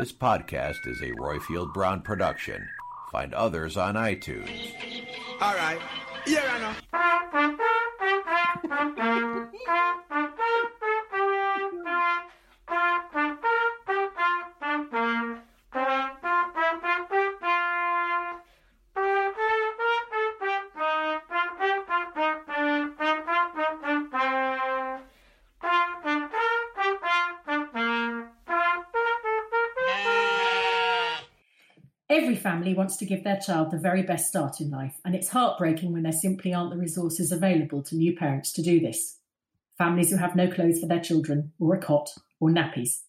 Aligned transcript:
This 0.00 0.14
podcast 0.14 0.86
is 0.86 1.02
a 1.02 1.12
Roifield 1.12 1.74
Brown 1.74 2.00
production. 2.00 2.66
Find 3.12 3.34
others 3.34 3.76
on 3.76 3.96
iTunes. 3.96 4.48
All 5.42 5.54
right. 5.54 5.78
Yeah, 6.26 6.74
I 6.94 7.66
Every 32.30 32.40
family 32.40 32.74
wants 32.74 32.96
to 32.98 33.06
give 33.06 33.24
their 33.24 33.40
child 33.40 33.72
the 33.72 33.76
very 33.76 34.04
best 34.04 34.28
start 34.28 34.60
in 34.60 34.70
life, 34.70 35.00
and 35.04 35.16
it's 35.16 35.30
heartbreaking 35.30 35.92
when 35.92 36.04
there 36.04 36.12
simply 36.12 36.54
aren't 36.54 36.70
the 36.70 36.78
resources 36.78 37.32
available 37.32 37.82
to 37.82 37.96
new 37.96 38.16
parents 38.16 38.52
to 38.52 38.62
do 38.62 38.78
this. 38.78 39.18
Families 39.78 40.12
who 40.12 40.16
have 40.16 40.36
no 40.36 40.48
clothes 40.48 40.78
for 40.78 40.86
their 40.86 41.00
children, 41.00 41.50
or 41.58 41.74
a 41.74 41.80
cot, 41.80 42.08
or 42.38 42.48
nappies. 42.48 43.00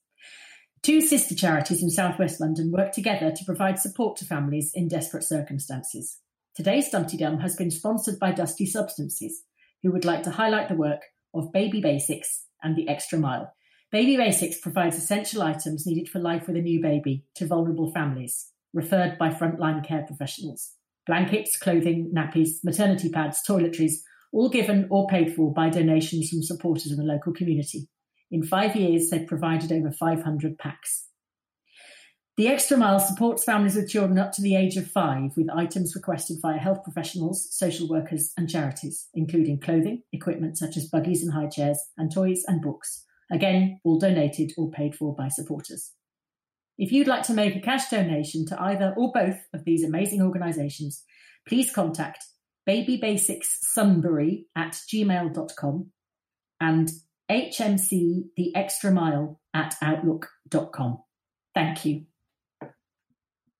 Two 0.81 1.01
sister 1.01 1.35
charities 1.35 1.83
in 1.83 1.91
southwest 1.91 2.41
London 2.41 2.71
work 2.71 2.93
together 2.93 3.29
to 3.29 3.45
provide 3.45 3.77
support 3.77 4.17
to 4.17 4.25
families 4.25 4.71
in 4.73 4.87
desperate 4.87 5.23
circumstances. 5.23 6.17
Today's 6.55 6.89
Dum 6.89 7.05
Tee 7.05 7.17
Dum 7.17 7.37
has 7.41 7.55
been 7.55 7.69
sponsored 7.69 8.17
by 8.17 8.31
Dusty 8.31 8.65
Substances, 8.65 9.43
who 9.83 9.91
would 9.91 10.03
like 10.03 10.23
to 10.23 10.31
highlight 10.31 10.67
the 10.67 10.73
work 10.73 11.01
of 11.35 11.53
Baby 11.53 11.79
Basics 11.79 12.45
and 12.63 12.75
the 12.75 12.89
Extra 12.89 13.19
Mile. 13.19 13.53
Baby 13.91 14.17
Basics 14.17 14.59
provides 14.59 14.97
essential 14.97 15.43
items 15.43 15.85
needed 15.85 16.09
for 16.09 16.17
life 16.17 16.47
with 16.47 16.55
a 16.55 16.61
new 16.61 16.81
baby 16.81 17.23
to 17.35 17.45
vulnerable 17.45 17.91
families 17.91 18.47
referred 18.73 19.17
by 19.17 19.29
frontline 19.29 19.85
care 19.85 20.03
professionals. 20.05 20.71
Blankets, 21.07 21.57
clothing, 21.57 22.11
nappies, 22.15 22.63
maternity 22.63 23.09
pads, 23.09 23.41
toiletries, 23.47 23.93
all 24.31 24.49
given 24.49 24.87
or 24.89 25.07
paid 25.07 25.33
for 25.33 25.53
by 25.53 25.69
donations 25.69 26.29
from 26.29 26.43
supporters 26.43 26.91
in 26.91 26.97
the 26.97 27.03
local 27.03 27.33
community. 27.33 27.89
In 28.29 28.43
five 28.43 28.75
years, 28.75 29.09
they've 29.09 29.27
provided 29.27 29.71
over 29.71 29.91
500 29.91 30.57
packs. 30.57 31.07
The 32.37 32.47
Extra 32.47 32.77
Mile 32.77 32.99
supports 32.99 33.43
families 33.43 33.75
with 33.75 33.89
children 33.89 34.17
up 34.17 34.31
to 34.33 34.41
the 34.41 34.55
age 34.55 34.77
of 34.77 34.89
five 34.89 35.31
with 35.35 35.49
items 35.53 35.93
requested 35.95 36.37
via 36.41 36.57
health 36.57 36.81
professionals, 36.83 37.47
social 37.51 37.89
workers, 37.89 38.31
and 38.37 38.49
charities, 38.49 39.09
including 39.13 39.59
clothing, 39.59 40.03
equipment 40.13 40.57
such 40.57 40.77
as 40.77 40.87
buggies 40.87 41.23
and 41.23 41.33
high 41.33 41.49
chairs, 41.49 41.77
and 41.97 42.11
toys 42.11 42.43
and 42.47 42.61
books. 42.61 43.05
Again, 43.31 43.79
all 43.83 43.99
donated 43.99 44.53
or 44.57 44.71
paid 44.71 44.95
for 44.95 45.13
by 45.13 45.27
supporters. 45.27 45.91
If 46.77 46.91
you'd 46.91 47.07
like 47.07 47.23
to 47.23 47.33
make 47.33 47.55
a 47.55 47.61
cash 47.61 47.89
donation 47.89 48.45
to 48.47 48.61
either 48.61 48.93
or 48.97 49.11
both 49.11 49.37
of 49.53 49.63
these 49.65 49.83
amazing 49.83 50.21
organisations, 50.21 51.03
please 51.47 51.71
contact 51.71 52.25
babybasicssunbury 52.67 54.45
at 54.55 54.73
gmail.com 54.73 55.91
and 56.59 56.89
HMC 57.29 58.23
The 58.35 58.55
Extra 58.55 58.91
Mile 58.91 59.39
at 59.53 59.75
outlook.com. 59.81 60.99
Thank 61.53 61.85
you. 61.85 62.05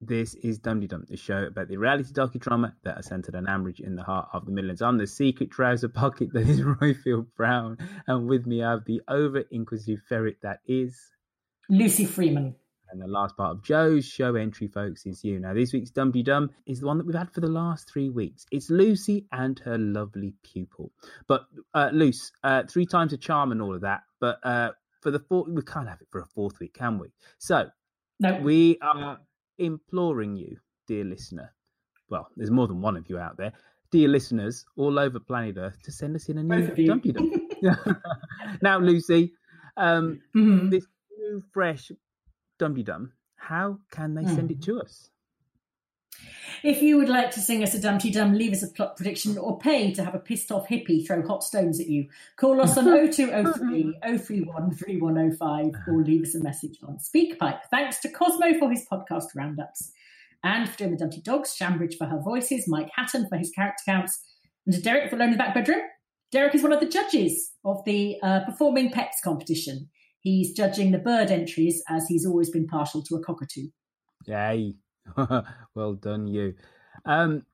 This 0.04 0.34
is 0.34 0.58
Dum 0.58 0.82
Tee 0.82 0.88
Dum, 0.88 1.06
the 1.08 1.16
show 1.16 1.44
about 1.44 1.68
the 1.68 1.78
reality 1.78 2.12
docudrama 2.12 2.74
that 2.84 2.98
are 2.98 3.04
centered 3.04 3.36
on 3.36 3.46
Ambridge 3.46 3.80
in 3.80 3.96
the 3.96 4.02
heart 4.02 4.30
of 4.34 4.48
the 4.48 4.52
Midlands. 4.52 4.82
I'm 4.82 4.98
the 4.98 5.06
secret 5.06 5.52
trouser 5.52 5.90
pocket 5.90 6.34
that 6.34 6.50
is 6.50 6.60
Roifield 6.62 7.28
Brown, 7.38 7.78
and 8.08 8.28
with 8.28 8.48
me 8.48 8.64
I 8.64 8.72
have 8.72 8.86
the 8.86 9.02
over 9.08 9.44
inquisitive 9.52 10.02
ferret 10.10 10.38
that 10.42 10.62
is 10.66 11.00
Lucy 11.70 12.06
Freeman. 12.06 12.56
And 12.92 13.02
the 13.02 13.08
last 13.08 13.38
part 13.38 13.52
of 13.52 13.64
Joe's 13.64 14.06
show 14.06 14.36
entry, 14.36 14.68
folks, 14.68 15.06
is 15.06 15.24
you. 15.24 15.40
Now, 15.40 15.54
this 15.54 15.72
week's 15.72 15.92
Dum 15.92 16.12
Tee 16.12 16.24
Dum 16.24 16.50
is 16.66 16.82
the 16.82 16.88
one 16.88 16.98
that 16.98 17.06
we've 17.08 17.16
had 17.16 17.32
for 17.32 17.40
the 17.40 17.48
last 17.48 17.90
three 17.90 18.10
weeks. 18.10 18.46
It's 18.52 18.70
Lucy 18.70 19.26
and 19.32 19.58
her 19.60 19.78
lovely 19.78 20.34
pupil. 20.44 20.92
But 21.28 21.46
uh, 21.74 21.90
Luce, 21.94 22.32
uh, 22.44 22.64
three 22.70 22.86
times 22.86 23.14
a 23.14 23.18
charm 23.18 23.54
and 23.54 23.62
all 23.62 23.74
of 23.74 23.82
that. 23.82 24.02
But 24.20 24.40
uh, 24.44 24.72
for 25.02 25.10
the 25.10 25.20
fourth, 25.20 25.48
we 25.50 25.62
can't 25.62 25.88
have 25.88 26.02
it 26.02 26.08
for 26.12 26.20
a 26.20 26.26
fourth 26.26 26.60
week, 26.60 26.74
can 26.74 27.00
we? 27.00 27.08
So, 27.38 27.70
no. 28.20 28.40
we 28.42 28.78
are 28.82 29.20
imploring 29.58 30.36
you, 30.36 30.58
dear 30.86 31.06
listener. 31.06 31.54
Well, 32.10 32.28
there's 32.36 32.52
more 32.52 32.68
than 32.68 32.82
one 32.82 32.98
of 32.98 33.10
you 33.10 33.18
out 33.18 33.38
there, 33.38 33.54
dear 33.90 34.10
listeners, 34.10 34.66
all 34.76 35.00
over 35.00 35.18
planet 35.18 35.56
Earth, 35.58 35.82
to 35.84 35.94
send 35.94 36.16
us 36.18 36.28
in 36.28 36.40
a 36.40 36.44
new 36.44 36.68
Dum 36.88 37.00
Tee 37.00 37.14
Dum. 37.14 37.32
now, 38.62 38.80
Lucy, 38.80 39.32
um, 39.78 40.20
Mhm. 40.36 40.70
this 40.72 40.86
new 41.18 41.42
fresh 41.54 41.90
Dum 42.62 42.76
Tee 42.76 42.84
Dum, 42.84 43.12
how 43.38 43.80
can 43.90 44.14
they 44.14 44.24
send 44.24 44.52
it 44.52 44.62
to 44.62 44.80
us? 44.80 45.10
If 46.62 46.84
you 46.84 46.98
would 46.98 47.10
like 47.10 47.32
to 47.32 47.40
sing 47.40 47.64
us 47.64 47.74
a 47.74 47.82
Dum 47.82 47.98
Tee 47.98 48.12
Dum, 48.12 48.34
leave 48.34 48.54
us 48.54 48.62
a 48.62 48.68
plot 48.68 48.98
prediction, 48.98 49.36
or 49.36 49.58
pay 49.58 49.92
to 49.96 50.04
have 50.04 50.14
a 50.14 50.20
pissed 50.20 50.52
off 50.52 50.68
hippie 50.68 51.04
throw 51.04 51.26
hot 51.26 51.44
stones 51.44 51.80
at 51.80 51.88
you, 51.88 52.08
call 52.36 52.62
us 52.62 52.78
on 52.78 52.86
0203 53.12 53.98
031 54.04 54.76
3105 54.76 55.72
or 55.88 56.04
leave 56.04 56.22
us 56.22 56.36
a 56.36 56.44
message 56.44 56.78
on 56.88 57.00
SpeakPipe. 57.00 57.62
Thanks 57.72 57.98
to 58.02 58.10
Cosmo 58.10 58.54
for 58.60 58.70
his 58.70 58.86
podcast 58.86 59.30
roundups, 59.34 59.92
and 60.44 60.70
for 60.70 60.78
doing 60.78 60.92
the 60.92 60.98
Dumpty 60.98 61.22
Dogs, 61.22 61.56
Shambridge 61.56 61.98
for 61.98 62.06
her 62.06 62.20
voices, 62.20 62.68
Mike 62.68 62.92
Hatton 62.96 63.28
for 63.28 63.38
his 63.38 63.50
character 63.50 63.82
counts, 63.88 64.22
and 64.68 64.76
to 64.76 64.82
Derek 64.84 65.10
for 65.10 65.16
Alone 65.16 65.30
in 65.30 65.32
the 65.32 65.44
Back 65.44 65.56
Bedroom. 65.56 65.82
Derek 66.32 66.54
is 66.54 66.62
one 66.62 66.74
of 66.74 66.80
the 66.80 66.86
judges 66.86 67.54
of 67.66 67.84
the 67.86 68.18
uh, 68.22 68.42
Performing 68.42 68.92
Pets 68.92 69.18
competition. 69.24 69.90
He's 70.22 70.54
judging 70.54 70.92
the 70.92 71.00
bird 71.00 71.30
entries 71.32 71.84
as 71.90 72.08
he's 72.08 72.26
always 72.26 72.50
been 72.50 72.68
partial 72.68 73.02
to 73.04 73.16
a 73.16 73.20
cockatoo. 73.24 73.68
Yay. 74.26 74.76
well 75.76 75.94
done, 75.94 76.28
you. 76.28 76.54
Um, 77.06 77.46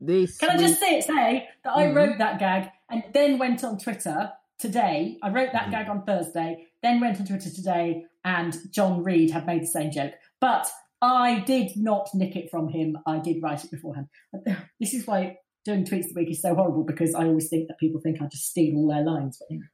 this 0.00 0.38
Can 0.38 0.50
I 0.50 0.56
just 0.56 0.78
say, 0.80 1.00
say 1.00 1.48
that 1.64 1.76
I 1.76 1.86
Mhm. 1.86 1.94
wrote 1.96 2.18
that 2.18 2.38
gag 2.38 2.70
and 2.90 3.02
then 3.12 3.38
went 3.38 3.64
on 3.64 3.78
Twitter 3.78 4.32
today. 4.58 5.18
I 5.22 5.28
wrote 5.30 5.48
Mm-hmm. 5.50 5.56
that 5.56 5.70
gag 5.70 5.88
on 5.88 6.04
Thursday, 6.04 6.66
then 6.82 7.00
went 7.00 7.18
on 7.20 7.26
Twitter 7.26 7.50
today, 7.50 8.06
and 8.24 8.56
John 8.72 9.02
Reed 9.02 9.30
had 9.30 9.46
made 9.46 9.62
the 9.62 9.66
same 9.66 9.90
joke. 9.90 10.12
But 10.40 10.70
I 11.02 11.40
did 11.40 11.76
not 11.76 12.08
nick 12.14 12.36
it 12.36 12.50
from 12.50 12.68
him. 12.68 12.96
I 13.06 13.18
did 13.18 13.42
write 13.42 13.64
it 13.64 13.70
beforehand. 13.70 14.08
This 14.80 14.94
is 14.94 15.06
why 15.06 15.38
doing 15.64 15.84
tweets 15.84 16.08
the 16.08 16.14
week 16.14 16.30
is 16.30 16.40
so 16.42 16.54
horrible 16.54 16.84
because 16.84 17.14
I 17.14 17.24
always 17.24 17.48
think 17.48 17.66
that 17.68 17.78
people 17.78 18.00
think 18.00 18.22
I 18.22 18.26
just 18.26 18.46
steal 18.50 18.76
all 18.76 18.86
their 18.88 19.02
lines. 19.02 19.38
But 19.40 19.46
anyway. 19.50 19.66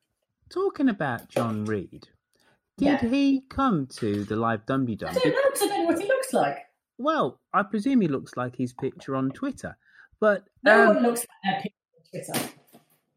Talking 0.52 0.88
about 0.90 1.28
John 1.28 1.64
Reed, 1.64 2.08
did 2.76 2.86
Yeah. 3.02 3.08
he 3.08 3.40
come 3.48 3.86
to 3.98 4.24
the 4.24 4.36
live 4.36 4.66
Dum 4.66 4.86
Tee 4.86 4.96
Dum? 4.96 5.10
I 5.10 5.14
don't 5.14 5.24
know 5.32 5.40
because 5.50 5.62
I 5.62 5.66
don't 5.68 5.78
know 5.80 5.84
what 5.86 6.00
he 6.02 6.06
looks 6.06 6.32
like. 6.34 6.58
Well, 6.98 7.40
I 7.54 7.62
presume 7.62 8.02
he 8.02 8.08
looks 8.08 8.36
like 8.36 8.56
his 8.56 8.72
picture 8.74 9.16
on 9.16 9.30
Twitter, 9.30 9.76
but 10.20 10.44
No 10.62 10.82
um, 10.82 10.94
one 10.96 11.02
looks 11.04 11.20
like 11.20 11.28
their 11.42 11.62
picture 11.62 12.32
on 12.32 12.40
Twitter. 12.40 12.52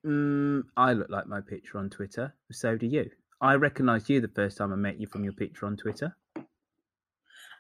mm, 0.06 0.64
I 0.78 0.94
look 0.94 1.10
like 1.10 1.28
my 1.28 1.42
picture 1.42 1.78
on 1.78 1.90
Twitter. 1.90 2.34
So 2.52 2.78
do 2.78 2.86
you. 2.88 3.10
I 3.42 3.56
recognised 3.56 4.10
you 4.10 4.22
the 4.22 4.30
first 4.30 4.58
time 4.58 4.72
I 4.72 4.78
met 4.78 5.00
you 5.00 5.08
from 5.08 5.24
your 5.26 5.34
picture 5.34 5.66
on 5.66 5.76
Twitter. 5.76 6.16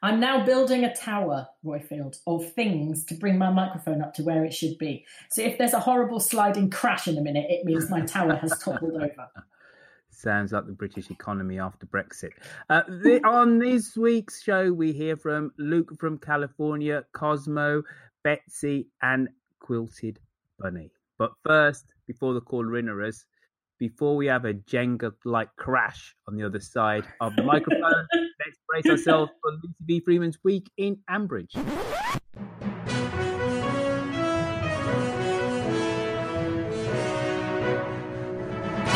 I'm 0.01 0.19
now 0.19 0.45
building 0.45 0.85
a 0.85 0.95
tower, 0.95 1.47
Roifield, 1.65 2.17
of 2.27 2.53
things 2.53 3.03
to 3.05 3.15
bring 3.15 3.37
my 3.37 3.49
microphone 3.49 4.01
up 4.01 4.13
to 4.15 4.23
where 4.23 4.45
it 4.45 4.53
should 4.53 4.77
be. 4.77 5.05
So 5.31 5.41
if 5.41 5.57
there's 5.57 5.73
a 5.73 5.79
horrible 5.79 6.19
sliding 6.19 6.69
crash 6.69 7.07
in 7.07 7.17
a 7.17 7.21
minute, 7.21 7.47
it 7.49 7.65
means 7.65 7.89
my 7.89 8.01
tower 8.01 8.35
has 8.35 8.57
toppled 8.59 8.93
over. 8.95 9.27
Sounds 10.15 10.53
like 10.53 10.65
the 10.65 10.71
British 10.71 11.11
economy 11.11 11.59
after 11.59 11.85
Brexit. 11.85 12.29
Uh, 12.69 12.83
the, 12.87 13.21
on 13.25 13.59
this 13.59 13.97
week's 13.97 14.41
show, 14.41 14.71
we 14.71 14.93
hear 14.93 15.17
from 15.17 15.51
Luke 15.57 15.91
from 15.99 16.17
California, 16.17 17.03
Cosmo, 17.11 17.83
Betsy, 18.23 18.87
and 19.01 19.27
Quilted 19.59 20.19
Bunny. 20.57 20.91
But 21.17 21.31
first, 21.43 21.85
before 22.07 22.33
the 22.33 22.41
caller 22.41 22.77
in 22.77 22.87
us, 22.89 23.25
before 23.77 24.15
we 24.15 24.25
have 24.27 24.45
a 24.45 24.53
Jenga 24.53 25.11
like 25.25 25.53
crash 25.57 26.15
on 26.27 26.37
the 26.37 26.43
other 26.43 26.61
side 26.61 27.05
of 27.19 27.35
the 27.35 27.43
microphone, 27.43 28.07
let's 28.39 28.57
brace 28.69 28.85
ourselves 28.85 29.31
for 29.41 29.51
Lucy 29.51 29.75
B. 29.85 29.99
Freeman's 29.99 30.39
week 30.43 30.71
in 30.77 30.97
Ambridge. 31.09 31.53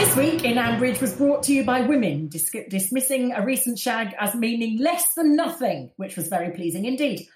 This 0.09 0.17
week 0.17 0.43
in 0.43 0.57
Ambridge 0.57 0.99
was 1.01 1.13
brought 1.13 1.43
to 1.43 1.53
you 1.53 1.63
by 1.63 1.81
women 1.81 2.29
dis- 2.29 2.49
dismissing 2.67 3.31
a 3.31 3.45
recent 3.45 3.77
shag 3.77 4.15
as 4.19 4.33
meaning 4.33 4.79
less 4.79 5.13
than 5.13 5.35
nothing, 5.35 5.91
which 5.97 6.17
was 6.17 6.29
very 6.29 6.49
pleasing 6.49 6.85
indeed. 6.85 7.27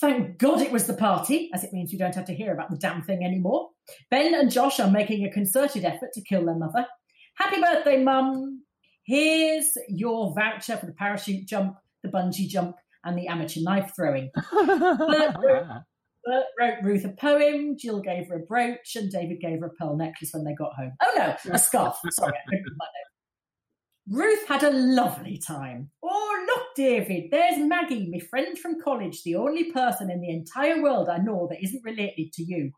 Thank 0.00 0.38
God 0.38 0.60
it 0.60 0.70
was 0.70 0.86
the 0.86 0.94
party, 0.94 1.50
as 1.52 1.64
it 1.64 1.72
means 1.72 1.90
we 1.90 1.98
don't 1.98 2.14
have 2.14 2.26
to 2.26 2.34
hear 2.34 2.52
about 2.52 2.70
the 2.70 2.76
damn 2.76 3.02
thing 3.02 3.24
anymore. 3.24 3.70
Ben 4.12 4.32
and 4.32 4.48
Josh 4.48 4.78
are 4.78 4.88
making 4.88 5.24
a 5.24 5.32
concerted 5.32 5.84
effort 5.84 6.12
to 6.12 6.20
kill 6.20 6.44
their 6.46 6.54
mother. 6.54 6.86
Happy 7.34 7.60
birthday, 7.60 8.00
Mum! 8.00 8.62
Here's 9.04 9.76
your 9.88 10.32
voucher 10.36 10.76
for 10.76 10.86
the 10.86 10.92
parachute 10.92 11.48
jump, 11.48 11.78
the 12.04 12.10
bungee 12.10 12.46
jump, 12.46 12.76
and 13.02 13.18
the 13.18 13.26
amateur 13.26 13.60
knife 13.60 13.90
throwing. 13.96 14.30
Bert 16.24 16.44
wrote, 16.58 16.82
Ruth 16.82 17.04
a 17.04 17.10
poem, 17.10 17.76
Jill 17.78 18.00
gave 18.00 18.28
her 18.28 18.36
a 18.36 18.46
brooch, 18.46 18.96
and 18.96 19.10
David 19.10 19.40
gave 19.40 19.60
her 19.60 19.66
a 19.66 19.70
pearl 19.70 19.96
necklace 19.96 20.30
when 20.32 20.44
they 20.44 20.54
got 20.54 20.74
home. 20.74 20.92
Oh 21.02 21.12
no, 21.16 21.52
a 21.52 21.58
scarf. 21.58 21.96
Sorry. 22.10 22.32
Ruth 24.10 24.48
had 24.48 24.62
a 24.62 24.70
lovely 24.70 25.38
time. 25.38 25.90
Oh, 26.02 26.46
look, 26.46 26.62
David, 26.74 27.30
there's 27.30 27.58
Maggie, 27.58 28.08
my 28.10 28.20
friend 28.20 28.58
from 28.58 28.80
college, 28.80 29.22
the 29.22 29.34
only 29.36 29.70
person 29.70 30.10
in 30.10 30.22
the 30.22 30.30
entire 30.30 30.82
world 30.82 31.10
I 31.10 31.18
know 31.18 31.46
that 31.50 31.62
isn't 31.62 31.84
related 31.84 32.32
to 32.32 32.42
you. 32.42 32.70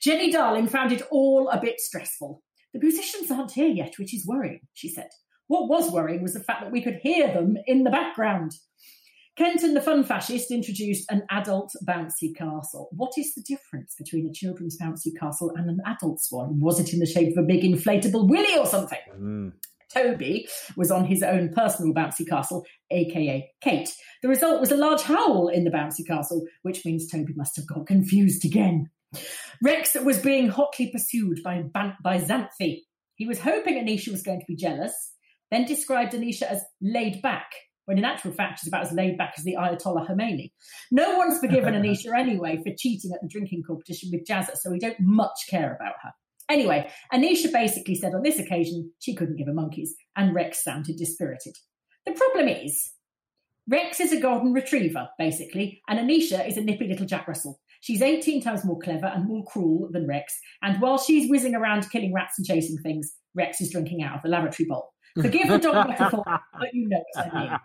Jenny 0.00 0.30
Darling 0.30 0.68
found 0.68 0.92
it 0.92 1.02
all 1.10 1.48
a 1.48 1.60
bit 1.60 1.80
stressful. 1.80 2.40
The 2.72 2.78
musicians 2.78 3.32
aren't 3.32 3.50
here 3.50 3.68
yet, 3.68 3.94
which 3.98 4.14
is 4.14 4.26
worrying, 4.26 4.60
she 4.74 4.88
said. 4.88 5.08
What 5.48 5.68
was 5.68 5.90
worrying 5.90 6.22
was 6.22 6.34
the 6.34 6.44
fact 6.44 6.62
that 6.62 6.70
we 6.70 6.82
could 6.82 7.00
hear 7.02 7.32
them 7.34 7.56
in 7.66 7.82
the 7.82 7.90
background. 7.90 8.52
Kenton, 9.36 9.74
the 9.74 9.80
fun 9.80 10.04
fascist, 10.04 10.50
introduced 10.50 11.10
an 11.10 11.22
adult 11.30 11.72
bouncy 11.86 12.34
castle. 12.36 12.88
What 12.92 13.12
is 13.16 13.34
the 13.34 13.42
difference 13.42 13.94
between 13.96 14.26
a 14.26 14.32
children's 14.32 14.76
bouncy 14.78 15.18
castle 15.18 15.52
and 15.56 15.70
an 15.70 15.78
adult's 15.86 16.30
one? 16.30 16.60
Was 16.60 16.78
it 16.78 16.92
in 16.92 16.98
the 16.98 17.06
shape 17.06 17.36
of 17.36 17.44
a 17.44 17.46
big 17.46 17.62
inflatable 17.62 18.28
willy 18.28 18.58
or 18.58 18.66
something? 18.66 18.98
Mm. 19.18 19.52
Toby 19.92 20.48
was 20.76 20.90
on 20.90 21.04
his 21.04 21.22
own 21.22 21.50
personal 21.50 21.92
bouncy 21.92 22.28
castle, 22.28 22.64
aka 22.90 23.50
Kate. 23.60 23.90
The 24.22 24.28
result 24.28 24.60
was 24.60 24.70
a 24.70 24.76
large 24.76 25.02
howl 25.02 25.48
in 25.48 25.64
the 25.64 25.70
bouncy 25.70 26.06
castle, 26.06 26.44
which 26.62 26.84
means 26.84 27.10
Toby 27.10 27.32
must 27.36 27.56
have 27.56 27.66
got 27.66 27.86
confused 27.86 28.44
again. 28.44 28.90
Rex 29.62 29.96
was 30.04 30.18
being 30.18 30.48
hotly 30.48 30.90
pursued 30.90 31.42
by, 31.42 31.62
by 31.72 32.18
Xanthi. 32.18 32.82
He 33.16 33.26
was 33.26 33.40
hoping 33.40 33.74
Anisha 33.74 34.10
was 34.10 34.22
going 34.22 34.40
to 34.40 34.46
be 34.46 34.56
jealous, 34.56 35.12
then 35.50 35.64
described 35.64 36.12
Anisha 36.12 36.42
as 36.42 36.62
laid 36.80 37.20
back, 37.20 37.50
when 37.90 37.98
in 37.98 38.04
actual 38.04 38.30
fact 38.30 38.60
she's 38.60 38.68
about 38.68 38.86
as 38.86 38.92
laid 38.92 39.18
back 39.18 39.34
as 39.36 39.42
the 39.42 39.56
Ayatollah 39.58 40.08
Khomeini. 40.08 40.52
No 40.92 41.16
one's 41.18 41.40
forgiven 41.40 41.74
Anisha 41.82 42.16
anyway 42.16 42.56
for 42.62 42.72
cheating 42.78 43.10
at 43.12 43.20
the 43.20 43.26
drinking 43.26 43.64
competition 43.66 44.10
with 44.12 44.24
Jazza, 44.24 44.56
so 44.56 44.70
we 44.70 44.78
don't 44.78 45.00
much 45.00 45.48
care 45.48 45.74
about 45.74 45.94
her. 46.00 46.12
Anyway, 46.48 46.88
Anisha 47.12 47.52
basically 47.52 47.96
said 47.96 48.14
on 48.14 48.22
this 48.22 48.38
occasion 48.38 48.92
she 49.00 49.16
couldn't 49.16 49.38
give 49.38 49.48
a 49.48 49.52
monkeys, 49.52 49.96
and 50.14 50.36
Rex 50.36 50.62
sounded 50.62 50.98
dispirited. 50.98 51.56
The 52.06 52.12
problem 52.12 52.46
is, 52.46 52.92
Rex 53.68 53.98
is 53.98 54.12
a 54.12 54.20
golden 54.20 54.52
retriever, 54.52 55.08
basically, 55.18 55.82
and 55.88 55.98
Anisha 55.98 56.46
is 56.46 56.56
a 56.56 56.60
nippy 56.60 56.86
little 56.86 57.06
Jack 57.06 57.26
Russell. 57.26 57.58
She's 57.80 58.02
18 58.02 58.40
times 58.40 58.64
more 58.64 58.78
clever 58.78 59.06
and 59.06 59.26
more 59.26 59.44
cruel 59.46 59.88
than 59.90 60.06
Rex, 60.06 60.32
and 60.62 60.80
while 60.80 60.98
she's 60.98 61.28
whizzing 61.28 61.56
around 61.56 61.90
killing 61.90 62.14
rats 62.14 62.34
and 62.38 62.46
chasing 62.46 62.78
things, 62.84 63.16
Rex 63.34 63.60
is 63.60 63.72
drinking 63.72 64.04
out 64.04 64.14
of 64.14 64.22
the 64.22 64.28
lavatory 64.28 64.68
bowl. 64.68 64.92
Forgive 65.14 65.48
the 65.48 65.58
dog 65.58 65.88
metaphor, 65.88 66.24
but 66.26 66.74
you 66.74 66.88
know 66.88 67.02
what 67.14 67.34
I 67.34 67.40
mean. 67.40 67.58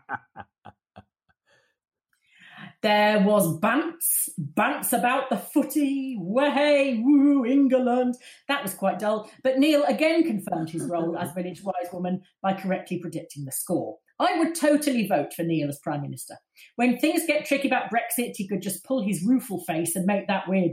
There 2.82 3.20
was 3.22 3.60
Bants, 3.60 4.30
Bants 4.40 4.94
about 4.94 5.30
the 5.30 5.38
footy, 5.38 6.18
way, 6.20 7.02
woo, 7.04 7.44
England. 7.46 8.16
That 8.48 8.62
was 8.62 8.76
quite 8.76 9.00
dull, 9.00 9.30
but 9.44 9.58
Neil 9.58 9.84
again 9.86 10.24
confirmed 10.24 10.70
his 10.70 10.84
role 10.86 11.18
as 11.18 11.32
village 11.34 11.64
wise 11.64 11.92
woman 11.92 12.22
by 12.44 12.54
correctly 12.54 13.00
predicting 13.00 13.46
the 13.46 13.52
score. 13.52 13.98
I 14.20 14.40
would 14.40 14.56
totally 14.56 15.08
vote 15.08 15.34
for 15.34 15.44
Neil 15.44 15.68
as 15.68 15.80
Prime 15.80 16.02
Minister. 16.02 16.36
When 16.78 16.98
things 16.98 17.24
get 17.28 17.46
tricky 17.46 17.68
about 17.68 17.92
Brexit, 17.92 18.34
he 18.36 18.48
could 18.48 18.62
just 18.62 18.84
pull 18.86 19.04
his 19.04 19.24
rueful 19.26 19.64
face 19.66 19.96
and 19.96 20.06
make 20.06 20.28
that 20.28 20.48
weird 20.48 20.72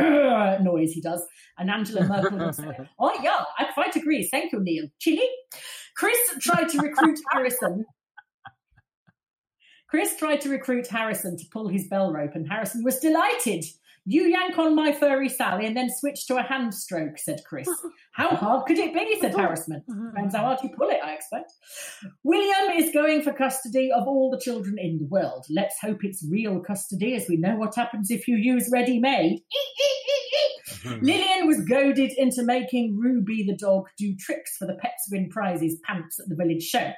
noise 0.62 0.92
he 0.92 1.00
does. 1.00 1.24
And 1.58 1.70
Angela 1.70 2.06
Merkel 2.06 2.38
would 2.38 2.54
say, 2.54 2.76
Oh, 2.98 3.18
yeah, 3.22 3.44
I 3.58 3.64
quite 3.72 3.96
agree. 3.96 4.28
Thank 4.30 4.52
you, 4.52 4.60
Neil. 4.60 4.88
Chili? 4.98 5.28
Chris 5.96 6.18
tried 6.40 6.68
to 6.68 6.78
recruit 6.78 7.18
Harrison 7.32 7.84
Chris 9.90 10.16
tried 10.16 10.40
to 10.40 10.48
recruit 10.48 10.86
Harrison 10.86 11.36
to 11.36 11.44
pull 11.50 11.66
his 11.66 11.88
bell 11.88 12.12
rope, 12.12 12.36
and 12.36 12.48
Harrison 12.48 12.84
was 12.84 13.00
delighted. 13.00 13.64
You 14.06 14.24
yank 14.24 14.58
on 14.58 14.74
my 14.74 14.92
furry 14.92 15.28
Sally 15.28 15.66
and 15.66 15.76
then 15.76 15.90
switch 15.90 16.26
to 16.26 16.36
a 16.36 16.42
hand 16.42 16.74
stroke, 16.74 17.18
said 17.18 17.42
Chris. 17.46 17.68
How 18.12 18.30
hard 18.30 18.66
could 18.66 18.78
it 18.78 18.94
be, 18.94 19.18
said 19.20 19.34
Harrison. 19.34 19.82
Mm-hmm. 19.88 20.08
Depends 20.08 20.34
how 20.34 20.42
hard 20.42 20.58
you 20.62 20.70
pull 20.76 20.90
it, 20.90 21.00
I 21.02 21.12
expect. 21.12 21.52
William 22.24 22.76
is 22.76 22.92
going 22.92 23.22
for 23.22 23.32
custody 23.32 23.90
of 23.94 24.08
all 24.08 24.30
the 24.30 24.40
children 24.40 24.76
in 24.78 24.98
the 24.98 25.06
world. 25.06 25.46
Let's 25.48 25.76
hope 25.80 25.98
it's 26.02 26.26
real 26.28 26.60
custody, 26.60 27.14
as 27.14 27.26
we 27.28 27.36
know 27.36 27.56
what 27.56 27.76
happens 27.76 28.10
if 28.10 28.26
you 28.26 28.36
use 28.36 28.68
ready 28.72 28.98
made. 28.98 29.42
Lilian 31.02 31.46
was 31.46 31.64
goaded 31.68 32.12
into 32.16 32.42
making 32.42 32.98
Ruby 32.98 33.44
the 33.46 33.56
dog 33.56 33.84
do 33.98 34.16
tricks 34.18 34.56
for 34.58 34.66
the 34.66 34.74
Pets 34.74 35.08
Win 35.10 35.28
Prizes 35.30 35.78
pants 35.84 36.18
at 36.18 36.28
the 36.28 36.36
village 36.36 36.62
show. 36.62 36.92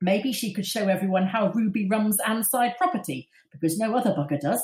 Maybe 0.00 0.32
she 0.32 0.52
could 0.52 0.66
show 0.66 0.88
everyone 0.88 1.26
how 1.26 1.50
Ruby 1.52 1.88
runs 1.88 2.18
Anside 2.26 2.76
property, 2.76 3.28
because 3.52 3.78
no 3.78 3.96
other 3.96 4.10
bugger 4.10 4.40
does. 4.40 4.62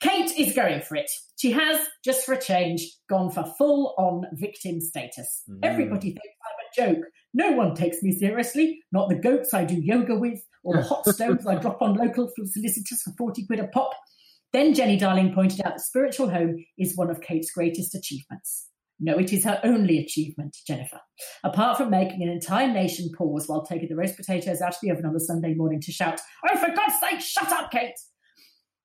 Kate 0.00 0.30
is 0.38 0.54
going 0.54 0.82
for 0.82 0.96
it. 0.96 1.10
She 1.36 1.52
has, 1.52 1.80
just 2.04 2.24
for 2.24 2.34
a 2.34 2.40
change, 2.40 2.86
gone 3.08 3.30
for 3.30 3.44
full 3.56 3.94
on 3.98 4.24
victim 4.32 4.80
status. 4.80 5.42
Mm. 5.48 5.58
Everybody 5.62 6.08
thinks 6.08 6.36
I'm 6.78 6.86
a 6.90 6.94
joke. 6.94 7.04
No 7.32 7.52
one 7.52 7.74
takes 7.74 8.02
me 8.02 8.12
seriously, 8.12 8.80
not 8.92 9.08
the 9.08 9.16
goats 9.16 9.54
I 9.54 9.64
do 9.64 9.74
yoga 9.74 10.16
with, 10.16 10.40
or 10.62 10.76
the 10.76 10.82
hot 10.82 11.06
stones 11.08 11.46
I 11.46 11.56
drop 11.56 11.82
on 11.82 11.94
local 11.94 12.30
solicitors 12.36 13.02
for 13.02 13.12
40 13.18 13.46
quid 13.46 13.60
a 13.60 13.68
pop. 13.68 13.90
Then 14.52 14.72
Jenny 14.72 14.96
Darling 14.96 15.34
pointed 15.34 15.60
out 15.62 15.74
that 15.74 15.80
spiritual 15.80 16.30
home 16.30 16.64
is 16.78 16.96
one 16.96 17.10
of 17.10 17.20
Kate's 17.20 17.50
greatest 17.50 17.94
achievements. 17.94 18.68
No, 19.00 19.18
it 19.18 19.32
is 19.32 19.44
her 19.44 19.60
only 19.64 19.98
achievement, 19.98 20.56
Jennifer. 20.66 21.00
Apart 21.42 21.78
from 21.78 21.90
making 21.90 22.22
an 22.22 22.28
entire 22.28 22.72
nation 22.72 23.10
pause 23.16 23.48
while 23.48 23.64
taking 23.64 23.88
the 23.88 23.96
roast 23.96 24.16
potatoes 24.16 24.60
out 24.60 24.74
of 24.74 24.78
the 24.82 24.90
oven 24.90 25.04
on 25.04 25.16
a 25.16 25.20
Sunday 25.20 25.54
morning 25.54 25.80
to 25.80 25.92
shout, 25.92 26.20
Oh, 26.48 26.56
for 26.56 26.74
God's 26.74 27.00
sake, 27.00 27.20
shut 27.20 27.50
up, 27.50 27.70
Kate! 27.70 27.94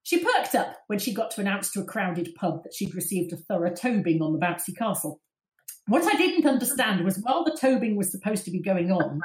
She 0.04 0.24
perked 0.24 0.56
up 0.56 0.76
when 0.88 0.98
she 0.98 1.14
got 1.14 1.30
to 1.32 1.42
announce 1.42 1.72
to 1.72 1.82
a 1.82 1.86
crowded 1.86 2.34
pub 2.36 2.64
that 2.64 2.74
she'd 2.74 2.96
received 2.96 3.32
a 3.32 3.38
thorough 3.38 3.74
tobing 3.74 4.22
on 4.22 4.34
the 4.34 4.40
bouncy 4.40 4.76
castle. 4.76 5.22
What 5.86 6.04
I 6.04 6.18
didn't 6.18 6.48
understand 6.48 7.04
was 7.04 7.20
while 7.22 7.44
the 7.44 7.58
tobing 7.60 7.96
was 7.96 8.12
supposed 8.12 8.46
to 8.46 8.52
be 8.52 8.62
going 8.62 8.92
on, 8.92 9.20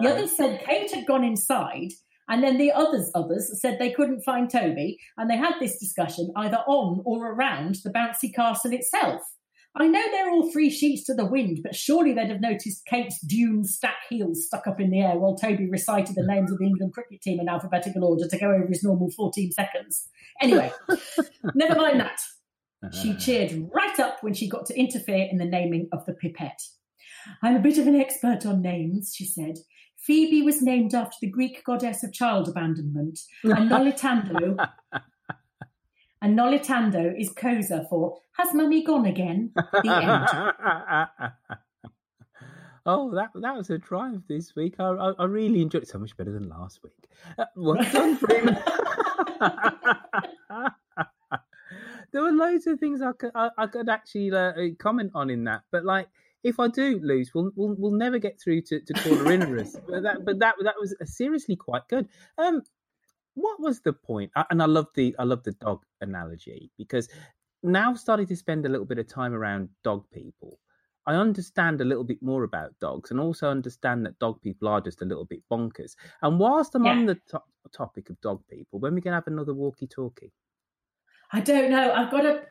the 0.00 0.08
others 0.12 0.36
said 0.36 0.64
Kate 0.64 0.92
had 0.92 1.06
gone 1.06 1.24
inside, 1.24 1.90
and 2.28 2.42
then 2.42 2.58
the 2.58 2.72
others 2.72 3.10
others 3.14 3.50
said 3.60 3.78
they 3.78 3.92
couldn't 3.92 4.22
find 4.22 4.50
Toby, 4.50 4.98
and 5.16 5.30
they 5.30 5.36
had 5.36 5.54
this 5.60 5.78
discussion 5.78 6.30
either 6.36 6.58
on 6.66 7.02
or 7.04 7.32
around 7.32 7.76
the 7.84 7.90
bouncy 7.90 8.32
castle 8.34 8.72
itself. 8.72 9.22
I 9.76 9.86
know 9.86 10.02
they're 10.10 10.30
all 10.30 10.50
three 10.50 10.70
sheets 10.70 11.04
to 11.04 11.14
the 11.14 11.26
wind, 11.26 11.60
but 11.62 11.74
surely 11.74 12.12
they'd 12.12 12.30
have 12.30 12.40
noticed 12.40 12.86
Kate's 12.86 13.20
dune 13.20 13.64
stack 13.64 13.98
heels 14.08 14.46
stuck 14.46 14.66
up 14.66 14.80
in 14.80 14.90
the 14.90 15.00
air 15.00 15.16
while 15.16 15.36
Toby 15.36 15.68
recited 15.68 16.16
the 16.16 16.26
names 16.26 16.50
of 16.50 16.58
the 16.58 16.64
England 16.64 16.94
cricket 16.94 17.20
team 17.20 17.38
in 17.38 17.48
alphabetical 17.48 18.04
order 18.04 18.26
to 18.26 18.38
go 18.38 18.50
over 18.50 18.66
his 18.66 18.82
normal 18.82 19.10
14 19.10 19.52
seconds. 19.52 20.08
Anyway, 20.40 20.72
never 21.54 21.76
mind 21.76 22.00
that. 22.00 22.20
She 22.92 23.14
cheered 23.18 23.68
right 23.72 24.00
up 24.00 24.22
when 24.22 24.34
she 24.34 24.48
got 24.48 24.66
to 24.66 24.78
interfere 24.78 25.28
in 25.30 25.38
the 25.38 25.44
naming 25.44 25.88
of 25.92 26.04
the 26.06 26.14
pipette. 26.14 26.60
I'm 27.42 27.56
a 27.56 27.60
bit 27.60 27.78
of 27.78 27.86
an 27.86 27.96
expert 27.96 28.46
on 28.46 28.62
names, 28.62 29.12
she 29.14 29.26
said. 29.26 29.58
Phoebe 29.98 30.42
was 30.42 30.62
named 30.62 30.94
after 30.94 31.16
the 31.20 31.30
Greek 31.30 31.62
goddess 31.64 32.02
of 32.02 32.12
child 32.12 32.48
abandonment, 32.48 33.18
and 33.44 33.70
Noluthando 33.70 34.56
and 36.22 36.38
Noluthando 36.38 37.18
is 37.18 37.30
Xhosa 37.30 37.88
for 37.88 38.18
Has 38.32 38.54
Mummy 38.54 38.82
Gone 38.84 39.06
Again? 39.06 39.52
The 39.54 39.94
end. 39.94 40.26
oh, 42.86 43.14
that 43.14 43.30
that 43.34 43.56
was 43.56 43.70
a 43.70 43.78
drive 43.78 44.22
this 44.28 44.54
week. 44.56 44.74
I, 44.78 44.88
I, 44.88 45.12
I 45.18 45.24
really 45.24 45.62
enjoyed 45.62 45.82
it 45.84 45.88
so 45.88 45.98
much 45.98 46.16
better 46.16 46.32
than 46.32 46.48
last 46.48 46.80
week. 46.82 47.08
Uh, 47.38 47.44
well 47.56 47.82
done, 47.92 48.16
Freeman. 48.16 48.56
there 52.12 52.22
were 52.22 52.32
loads 52.32 52.66
of 52.66 52.80
things 52.80 53.00
I 53.02 53.12
could 53.12 53.30
I, 53.34 53.50
I 53.56 53.66
could 53.66 53.88
actually 53.88 54.32
uh, 54.32 54.52
comment 54.78 55.12
on 55.14 55.30
in 55.30 55.44
that, 55.44 55.62
but 55.70 55.84
like 55.84 56.08
if 56.44 56.60
I 56.60 56.68
do 56.68 57.00
lose, 57.02 57.32
we'll 57.34 57.50
we'll, 57.56 57.74
we'll 57.78 57.92
never 57.92 58.18
get 58.18 58.40
through 58.40 58.62
to, 58.62 58.80
to 58.80 58.94
corner 58.94 59.24
innerers. 59.24 59.76
but 59.88 60.02
that 60.02 60.24
but 60.24 60.38
that 60.40 60.56
that 60.62 60.74
was 60.78 60.94
seriously 61.04 61.56
quite 61.56 61.86
good. 61.88 62.08
Um, 62.38 62.62
what 63.40 63.60
was 63.60 63.80
the 63.80 63.92
point? 63.92 64.30
And 64.50 64.62
I 64.62 64.66
love 64.66 64.86
the 64.94 65.14
I 65.18 65.24
love 65.24 65.42
the 65.44 65.52
dog 65.52 65.82
analogy 66.00 66.70
because 66.76 67.08
now 67.62 67.94
starting 67.94 68.26
to 68.26 68.36
spend 68.36 68.66
a 68.66 68.68
little 68.68 68.86
bit 68.86 68.98
of 68.98 69.08
time 69.08 69.34
around 69.34 69.68
dog 69.84 70.04
people. 70.12 70.58
I 71.06 71.14
understand 71.14 71.80
a 71.80 71.84
little 71.84 72.04
bit 72.04 72.22
more 72.22 72.44
about 72.44 72.78
dogs 72.80 73.10
and 73.10 73.18
also 73.18 73.48
understand 73.48 74.04
that 74.04 74.18
dog 74.18 74.42
people 74.42 74.68
are 74.68 74.80
just 74.80 75.00
a 75.00 75.06
little 75.06 75.24
bit 75.24 75.40
bonkers. 75.50 75.94
And 76.20 76.38
whilst 76.38 76.74
I'm 76.74 76.84
yeah. 76.84 76.90
on 76.90 77.06
the 77.06 77.14
to- 77.30 77.42
topic 77.72 78.10
of 78.10 78.20
dog 78.20 78.42
people, 78.50 78.78
when 78.78 78.94
we 78.94 79.00
can 79.00 79.14
have 79.14 79.26
another 79.26 79.54
walkie 79.54 79.86
talkie? 79.86 80.32
I 81.32 81.40
don't 81.40 81.70
know. 81.70 81.92
I've 81.92 82.10
got 82.10 82.26
a. 82.26 82.42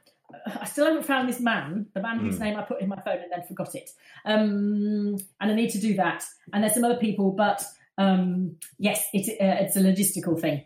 I 0.60 0.65
still 0.65 0.86
haven't 0.86 1.06
found 1.06 1.29
this 1.29 1.39
man, 1.39 1.88
the 1.94 2.01
man 2.01 2.20
whose 2.20 2.36
mm. 2.36 2.41
name 2.41 2.58
I 2.58 2.63
put 2.63 2.82
in 2.82 2.89
my 2.89 3.00
phone 3.01 3.20
and 3.20 3.32
then 3.32 3.44
forgot 3.48 3.75
it. 3.75 3.89
Um, 4.25 5.17
and 5.39 5.51
I 5.51 5.53
need 5.53 5.70
to 5.70 5.79
do 5.79 5.96
that. 5.96 6.25
And 6.51 6.63
there's 6.63 6.74
some 6.74 6.84
other 6.84 6.98
people, 6.98 7.32
but 7.32 7.63
um, 7.98 8.58
yes, 8.77 9.08
it, 9.13 9.29
uh, 9.41 9.63
it's 9.63 9.75
a 9.75 9.79
logistical 9.79 10.39
thing. 10.39 10.65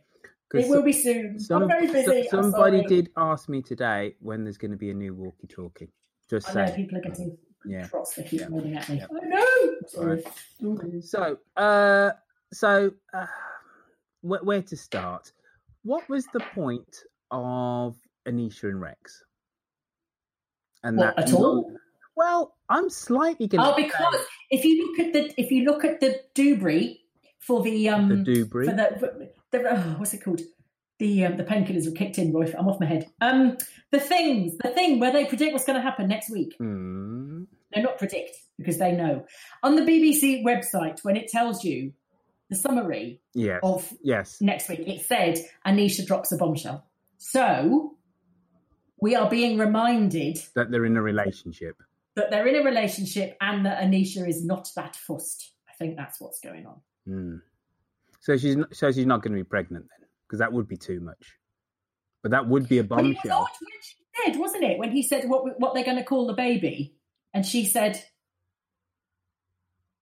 It 0.54 0.70
will 0.70 0.84
be 0.84 0.94
soon. 0.94 1.40
Some, 1.40 1.64
I'm 1.64 1.68
very 1.70 1.88
busy. 1.88 2.28
somebody 2.30 2.84
did 2.84 3.10
ask 3.18 3.50
me 3.50 3.62
today 3.62 4.16
when 4.20 4.44
there's 4.44 4.58
going 4.58 4.72
to 4.72 4.78
be 4.78 4.90
a 4.90 4.94
new 4.94 5.14
walkie-talkie. 5.14 5.90
Just 6.30 6.50
I 6.50 6.54
saying. 6.54 6.76
people 6.76 6.98
are 6.98 7.02
getting 7.02 7.38
yeah. 7.66 7.88
cross. 7.88 8.14
They 8.14 8.24
keep 8.24 8.42
yeah. 8.42 8.46
at 8.46 8.52
me. 8.52 8.72
Yeah. 8.74 9.06
I 9.10 9.26
know. 9.28 9.76
Sorry. 9.88 10.24
Right. 10.62 11.04
So, 11.04 11.38
uh, 11.58 12.12
so 12.52 12.92
uh, 13.14 13.26
where, 14.22 14.44
where 14.44 14.62
to 14.62 14.78
start? 14.78 15.32
What 15.84 16.08
was 16.10 16.26
the 16.34 16.42
point 16.54 17.04
of 17.32 17.96
Anisha 18.28 18.64
and 18.64 18.82
Rex? 18.82 19.24
And 20.84 20.98
what, 20.98 21.16
that 21.16 21.30
at 21.30 21.34
all? 21.34 21.72
Well, 22.16 22.56
I'm 22.70 22.90
slightly 22.90 23.48
going. 23.48 23.66
Oh, 23.66 23.76
because 23.76 24.16
if 24.50 24.66
you 24.66 24.88
look 24.88 25.08
at 25.08 25.14
the 25.14 25.42
if 25.42 25.52
you 25.52 25.64
look 25.66 25.86
at 25.86 26.00
the 26.00 26.20
Dubry 26.36 27.00
for 27.40 27.62
the 27.64 27.90
um 27.90 28.10
the 28.10 28.16
Dubry 28.16 28.66
for 28.66 28.76
the, 28.76 29.32
the 29.52 29.60
oh, 29.70 29.96
what's 29.98 30.14
it 30.14 30.24
called 30.24 30.42
the 31.02 31.26
um, 31.26 31.36
the 31.36 31.44
painkillers 31.44 31.86
have 31.86 31.96
kicked 31.96 32.20
in, 32.20 32.32
Roy. 32.32 32.54
I'm 32.58 32.68
off 32.68 32.80
my 32.80 32.86
head. 32.86 33.10
Um, 33.20 33.58
the 33.90 34.00
things, 34.00 34.56
the 34.58 34.70
thing 34.70 35.00
where 35.00 35.12
they 35.12 35.26
predict 35.26 35.52
what's 35.52 35.66
going 35.66 35.78
to 35.78 35.82
happen 35.82 36.08
next 36.08 36.30
week. 36.30 36.56
Mm. 36.60 37.48
No, 37.76 37.82
not 37.82 37.98
predict 37.98 38.38
because 38.58 38.78
they 38.78 38.92
know. 38.92 39.26
On 39.64 39.76
the 39.76 39.82
BBC 39.82 40.44
website, 40.44 41.04
when 41.04 41.16
it 41.16 41.28
tells 41.28 41.64
you 41.64 41.94
the 42.52 42.56
summary 42.56 43.20
yes. 43.34 43.60
of 43.64 43.92
yes. 44.04 44.40
next 44.42 44.70
week, 44.70 44.88
it 44.88 45.02
said 45.06 45.40
Anisha 45.66 46.06
drops 46.06 46.32
a 46.32 46.38
bombshell. 46.38 46.86
So 47.18 47.96
we 49.02 49.16
are 49.16 49.28
being 49.28 49.58
reminded 49.58 50.38
that 50.54 50.70
they're 50.70 50.86
in 50.86 50.98
a 50.98 51.02
relationship. 51.02 51.78
That 52.16 52.30
they're 52.30 52.46
in 52.46 52.56
a 52.56 52.64
relationship 52.64 53.38
and 53.42 53.66
that 53.66 53.82
Anisha 53.82 54.28
is 54.28 54.46
not 54.46 54.70
that 54.76 54.96
fussed. 54.96 55.52
I 55.68 55.74
think 55.80 55.98
that's 55.98 56.22
what's 56.22 56.42
going 56.42 56.68
on. 56.68 56.82
Mm. 57.08 57.42
So 58.22 58.38
she's 58.38 58.56
not, 58.56 58.76
so 58.76 58.92
she's 58.92 59.06
not 59.06 59.22
going 59.22 59.34
to 59.34 59.40
be 59.40 59.48
pregnant 59.48 59.86
then, 59.90 60.08
because 60.28 60.40
that 60.40 60.54
would 60.54 60.68
be 60.68 60.78
too 60.78 61.00
much. 61.00 61.38
But 62.24 62.32
that 62.32 62.48
would 62.48 62.70
be 62.70 62.78
a 62.78 62.84
bombshell. 62.84 63.48
she 63.82 63.96
said, 64.24 64.40
wasn't 64.40 64.64
it, 64.64 64.78
when 64.78 64.92
he 64.92 65.04
said 65.04 65.28
what 65.28 65.60
what 65.60 65.74
they're 65.74 65.84
going 65.84 65.98
to 65.98 66.04
call 66.04 66.28
the 66.28 66.34
baby, 66.34 66.96
and 67.34 67.46
she 67.46 67.66
said, 67.66 68.04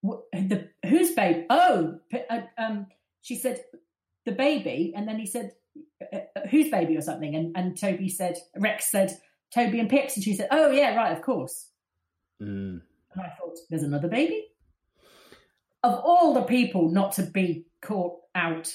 "The 0.02 0.68
whose 0.84 1.12
baby? 1.12 1.46
Oh, 1.48 1.98
uh, 2.28 2.40
um, 2.58 2.86
she 3.22 3.36
said 3.36 3.62
the 4.26 4.32
baby, 4.32 4.92
and 4.94 5.08
then 5.08 5.18
he 5.18 5.26
said 5.26 5.52
uh, 6.12 6.18
uh, 6.36 6.46
whose 6.50 6.70
baby 6.70 6.96
or 6.96 7.02
something, 7.02 7.34
and 7.34 7.56
and 7.56 7.78
Toby 7.80 8.10
said 8.10 8.36
Rex 8.54 8.90
said 8.90 9.18
Toby 9.52 9.80
and 9.80 9.90
Pix, 9.90 10.16
and 10.16 10.24
she 10.24 10.34
said, 10.34 10.48
oh 10.50 10.70
yeah, 10.70 10.94
right, 10.94 11.16
of 11.16 11.22
course. 11.22 11.68
Mm. 12.40 12.80
And 13.12 13.22
I 13.22 13.28
thought, 13.38 13.58
there's 13.68 13.82
another 13.82 14.08
baby. 14.08 14.46
Of 15.82 15.94
all 15.94 16.34
the 16.34 16.42
people 16.42 16.90
not 16.90 17.12
to 17.12 17.22
be 17.22 17.66
caught 17.82 18.20
out, 18.34 18.72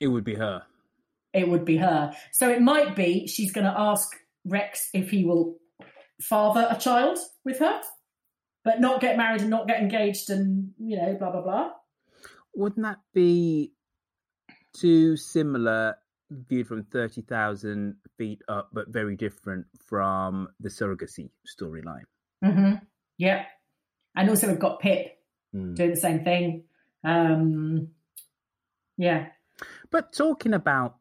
it 0.00 0.08
would 0.08 0.24
be 0.24 0.34
her. 0.34 0.62
It 1.32 1.48
would 1.48 1.64
be 1.64 1.76
her. 1.78 2.14
So 2.32 2.48
it 2.50 2.60
might 2.60 2.94
be 2.94 3.26
she's 3.26 3.52
going 3.52 3.66
to 3.66 3.74
ask 3.76 4.08
Rex 4.44 4.88
if 4.92 5.10
he 5.10 5.24
will 5.24 5.56
father 6.20 6.66
a 6.70 6.78
child 6.78 7.18
with 7.44 7.58
her, 7.58 7.80
but 8.64 8.80
not 8.80 9.00
get 9.00 9.16
married 9.16 9.40
and 9.40 9.50
not 9.50 9.66
get 9.66 9.80
engaged 9.80 10.30
and, 10.30 10.72
you 10.78 10.96
know, 10.96 11.16
blah, 11.18 11.30
blah, 11.30 11.42
blah. 11.42 11.70
Wouldn't 12.54 12.84
that 12.84 12.98
be 13.12 13.72
too 14.76 15.16
similar 15.16 15.96
viewed 16.30 16.66
from 16.66 16.84
30,000 16.84 17.96
feet 18.16 18.42
up, 18.48 18.70
but 18.72 18.88
very 18.88 19.16
different 19.16 19.66
from 19.86 20.48
the 20.60 20.68
surrogacy 20.68 21.30
storyline? 21.48 22.04
Mm-hmm. 22.44 22.74
Yeah. 23.18 23.44
And 24.16 24.30
also 24.30 24.48
we've 24.48 24.58
got 24.58 24.80
Pip 24.80 25.18
mm. 25.54 25.74
doing 25.74 25.90
the 25.90 25.96
same 25.96 26.22
thing. 26.22 26.64
Um, 27.02 27.88
yeah. 28.96 29.26
But 29.90 30.12
talking 30.12 30.54
about, 30.54 30.96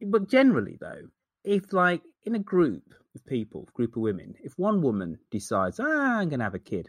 but 0.00 0.28
generally 0.28 0.78
though, 0.80 1.08
if 1.44 1.72
like 1.72 2.02
in 2.24 2.34
a 2.34 2.38
group 2.38 2.82
of 3.14 3.24
people, 3.26 3.68
group 3.74 3.96
of 3.96 4.02
women, 4.02 4.34
if 4.42 4.54
one 4.56 4.82
woman 4.82 5.18
decides, 5.30 5.78
ah, 5.80 6.18
I'm 6.18 6.28
going 6.28 6.40
to 6.40 6.44
have 6.44 6.54
a 6.54 6.58
kid, 6.58 6.88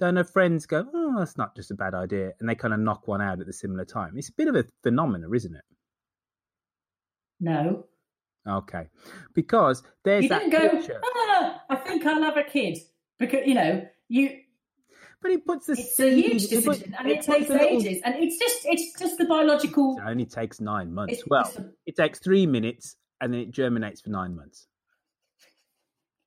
then 0.00 0.16
her 0.16 0.24
friends 0.24 0.66
go, 0.66 0.86
oh, 0.92 1.14
that's 1.18 1.38
not 1.38 1.54
just 1.54 1.70
a 1.70 1.74
bad 1.74 1.94
idea. 1.94 2.32
And 2.40 2.48
they 2.48 2.54
kind 2.54 2.74
of 2.74 2.80
knock 2.80 3.06
one 3.06 3.22
out 3.22 3.40
at 3.40 3.46
the 3.46 3.52
similar 3.52 3.84
time. 3.84 4.14
It's 4.16 4.28
a 4.28 4.34
bit 4.36 4.48
of 4.48 4.56
a 4.56 4.64
phenomenon, 4.82 5.32
isn't 5.34 5.54
it? 5.54 5.64
No. 7.40 7.86
Okay. 8.48 8.88
Because 9.34 9.82
there's 10.04 10.24
you 10.24 10.28
that 10.30 10.50
didn't 10.50 10.60
go, 10.60 10.68
picture. 10.70 11.00
ah, 11.04 11.62
I 11.70 11.76
think 11.76 12.04
I'll 12.04 12.22
have 12.22 12.36
a 12.36 12.44
kid. 12.44 12.78
Because, 13.18 13.46
you 13.46 13.54
know, 13.54 13.86
you 14.08 14.40
but 15.22 15.30
he 15.30 15.38
puts 15.38 15.66
the 15.66 15.72
it's 15.72 15.96
seed, 15.96 16.12
a 16.12 16.28
huge 16.28 16.48
decision, 16.48 16.94
and 16.98 17.08
it, 17.08 17.18
it 17.18 17.22
takes 17.22 17.50
ages, 17.50 17.84
little... 17.84 18.00
and 18.04 18.14
it's 18.16 18.38
just 18.38 18.60
it's 18.64 18.98
just 18.98 19.18
the 19.18 19.24
biological. 19.24 19.96
It 19.98 20.08
only 20.08 20.26
takes 20.26 20.60
nine 20.60 20.92
months. 20.92 21.14
It's, 21.14 21.22
well, 21.28 21.50
a... 21.56 21.64
it 21.86 21.96
takes 21.96 22.18
three 22.18 22.46
minutes, 22.46 22.96
and 23.20 23.32
then 23.32 23.40
it 23.40 23.50
germinates 23.50 24.00
for 24.00 24.10
nine 24.10 24.36
months. 24.36 24.66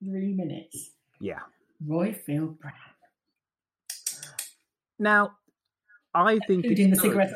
Three 0.03 0.33
minutes. 0.33 0.91
Yeah. 1.19 1.39
Roifield 1.85 2.57
Brown. 2.59 2.73
Now, 4.97 5.33
I 6.13 6.39
think 6.47 6.63
including 6.63 6.91
the 6.91 6.95
cigarette 6.95 7.33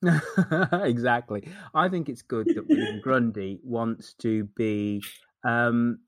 exactly. 0.84 1.48
I 1.74 1.88
think 1.88 2.08
it's 2.08 2.22
good 2.22 2.46
that 2.54 2.68
William 2.68 3.00
Grundy 3.02 3.58
wants 3.64 4.14
to 4.20 4.44
be 4.56 5.02
um, 5.44 5.98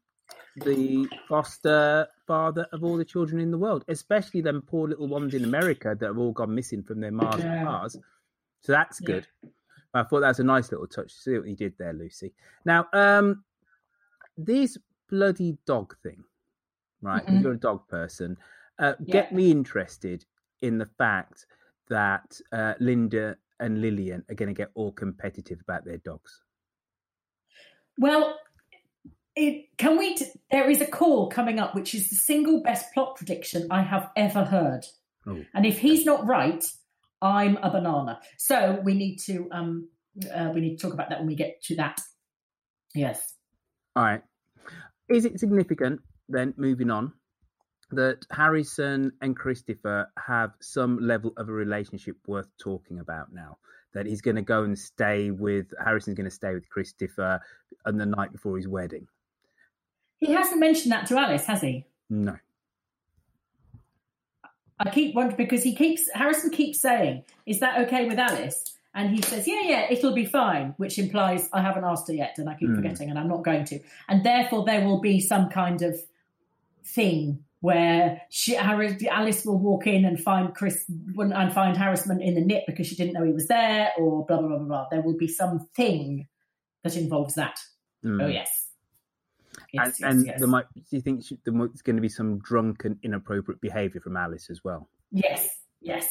the 0.56 1.08
foster 1.28 2.06
father 2.30 2.64
of 2.70 2.84
all 2.84 2.96
the 2.96 3.04
children 3.04 3.40
in 3.40 3.50
the 3.50 3.58
world, 3.58 3.84
especially 3.88 4.40
them 4.40 4.62
poor 4.62 4.86
little 4.86 5.08
ones 5.08 5.34
in 5.34 5.42
America 5.42 5.96
that 5.98 6.06
have 6.06 6.16
all 6.16 6.30
gone 6.30 6.54
missing 6.54 6.80
from 6.80 7.00
their 7.00 7.10
Mars 7.10 7.42
yeah. 7.42 7.64
cars. 7.64 7.96
So 8.60 8.70
that's 8.70 9.00
good. 9.00 9.26
Yeah. 9.42 9.50
I 9.94 10.04
thought 10.04 10.20
that 10.20 10.28
was 10.28 10.38
a 10.38 10.44
nice 10.44 10.70
little 10.70 10.86
touch. 10.86 11.12
See 11.12 11.36
what 11.36 11.48
you 11.48 11.56
did 11.56 11.74
there, 11.76 11.92
Lucy. 11.92 12.32
Now, 12.64 12.86
um, 12.92 13.42
this 14.36 14.78
bloody 15.08 15.58
dog 15.66 15.96
thing, 16.04 16.22
right? 17.02 17.26
Mm-hmm. 17.26 17.40
You're 17.40 17.54
a 17.54 17.58
dog 17.58 17.88
person. 17.88 18.36
Uh, 18.78 18.92
yeah. 19.00 19.12
Get 19.12 19.32
me 19.32 19.50
interested 19.50 20.24
in 20.62 20.78
the 20.78 20.88
fact 20.98 21.46
that 21.88 22.40
uh, 22.52 22.74
Linda 22.78 23.36
and 23.58 23.80
Lilian 23.80 24.24
are 24.30 24.36
going 24.36 24.54
to 24.54 24.54
get 24.54 24.70
all 24.74 24.92
competitive 24.92 25.58
about 25.62 25.84
their 25.84 25.98
dogs. 25.98 26.42
Well, 27.98 28.38
it, 29.36 29.66
can 29.78 29.98
we? 29.98 30.16
T- 30.16 30.26
there 30.50 30.68
is 30.70 30.80
a 30.80 30.86
call 30.86 31.28
coming 31.28 31.58
up, 31.58 31.74
which 31.74 31.94
is 31.94 32.08
the 32.10 32.16
single 32.16 32.62
best 32.62 32.92
plot 32.92 33.16
prediction 33.16 33.68
I 33.70 33.82
have 33.82 34.10
ever 34.16 34.44
heard. 34.44 34.84
Oh. 35.26 35.42
And 35.54 35.66
if 35.66 35.78
he's 35.78 36.04
not 36.04 36.26
right, 36.26 36.64
I'm 37.22 37.56
a 37.58 37.70
banana. 37.70 38.20
So 38.38 38.80
we 38.82 38.94
need 38.94 39.16
to 39.26 39.48
um 39.52 39.88
uh, 40.34 40.50
we 40.54 40.60
need 40.60 40.76
to 40.76 40.82
talk 40.82 40.94
about 40.94 41.10
that 41.10 41.18
when 41.18 41.28
we 41.28 41.36
get 41.36 41.62
to 41.64 41.76
that. 41.76 42.00
Yes. 42.94 43.34
All 43.94 44.04
right. 44.04 44.22
Is 45.08 45.24
it 45.24 45.38
significant 45.38 46.00
then? 46.28 46.54
Moving 46.56 46.90
on, 46.90 47.12
that 47.90 48.24
Harrison 48.30 49.12
and 49.20 49.36
Christopher 49.36 50.10
have 50.18 50.52
some 50.60 50.98
level 50.98 51.32
of 51.36 51.48
a 51.48 51.52
relationship 51.52 52.16
worth 52.26 52.48
talking 52.58 52.98
about 52.98 53.32
now. 53.32 53.58
That 53.92 54.06
he's 54.06 54.20
going 54.20 54.36
to 54.36 54.42
go 54.42 54.62
and 54.62 54.78
stay 54.78 55.32
with 55.32 55.66
Harrison's 55.84 56.16
going 56.16 56.28
to 56.28 56.34
stay 56.34 56.54
with 56.54 56.68
Christopher 56.68 57.40
on 57.84 57.96
the 57.96 58.06
night 58.06 58.32
before 58.32 58.56
his 58.56 58.68
wedding. 58.68 59.06
He 60.20 60.32
hasn't 60.32 60.60
mentioned 60.60 60.92
that 60.92 61.06
to 61.06 61.18
Alice, 61.18 61.46
has 61.46 61.62
he? 61.62 61.86
No. 62.08 62.36
I 64.78 64.90
keep 64.90 65.14
wondering 65.14 65.36
because 65.36 65.62
he 65.62 65.74
keeps 65.74 66.08
Harrison 66.12 66.50
keeps 66.50 66.80
saying, 66.80 67.24
"Is 67.44 67.60
that 67.60 67.86
okay 67.86 68.06
with 68.06 68.18
Alice?" 68.18 68.78
And 68.94 69.10
he 69.10 69.20
says, 69.22 69.46
"Yeah, 69.46 69.62
yeah, 69.62 69.86
it'll 69.90 70.14
be 70.14 70.24
fine," 70.24 70.74
which 70.78 70.98
implies 70.98 71.48
I 71.52 71.60
haven't 71.60 71.84
asked 71.84 72.08
her 72.08 72.14
yet, 72.14 72.38
and 72.38 72.48
I 72.48 72.54
keep 72.54 72.70
mm. 72.70 72.76
forgetting, 72.76 73.10
and 73.10 73.18
I'm 73.18 73.28
not 73.28 73.44
going 73.44 73.64
to, 73.66 73.80
and 74.08 74.24
therefore 74.24 74.64
there 74.64 74.86
will 74.86 75.00
be 75.00 75.20
some 75.20 75.50
kind 75.50 75.82
of 75.82 76.00
thing 76.84 77.44
where 77.60 78.22
she, 78.30 78.56
Alice 78.56 79.44
will 79.44 79.58
walk 79.58 79.86
in 79.86 80.06
and 80.06 80.18
find 80.18 80.54
Chris 80.54 80.82
and 80.88 81.52
find 81.52 81.76
Harrison 81.76 82.22
in 82.22 82.34
the 82.34 82.40
nip 82.40 82.64
because 82.66 82.86
she 82.86 82.96
didn't 82.96 83.12
know 83.12 83.24
he 83.24 83.32
was 83.32 83.48
there, 83.48 83.90
or 83.98 84.24
blah 84.24 84.38
blah 84.38 84.48
blah 84.48 84.58
blah 84.58 84.66
blah. 84.66 84.86
There 84.90 85.02
will 85.02 85.16
be 85.16 85.28
something 85.28 86.26
that 86.84 86.96
involves 86.96 87.34
that. 87.34 87.58
Mm. 88.02 88.24
Oh 88.24 88.28
yes. 88.28 88.69
Yes, 89.72 90.00
and, 90.00 90.10
and 90.18 90.26
yes, 90.26 90.38
there 90.38 90.48
might. 90.48 90.64
Do 90.74 90.82
you 90.96 91.00
think 91.00 91.24
she, 91.24 91.38
there 91.44 91.54
might, 91.54 91.68
there's 91.68 91.82
going 91.82 91.96
to 91.96 92.02
be 92.02 92.08
some 92.08 92.38
drunk 92.40 92.84
and 92.84 92.98
inappropriate 93.02 93.60
behaviour 93.60 94.00
from 94.00 94.16
Alice 94.16 94.48
as 94.50 94.62
well? 94.64 94.88
yes, 95.12 95.48
yes, 95.80 96.06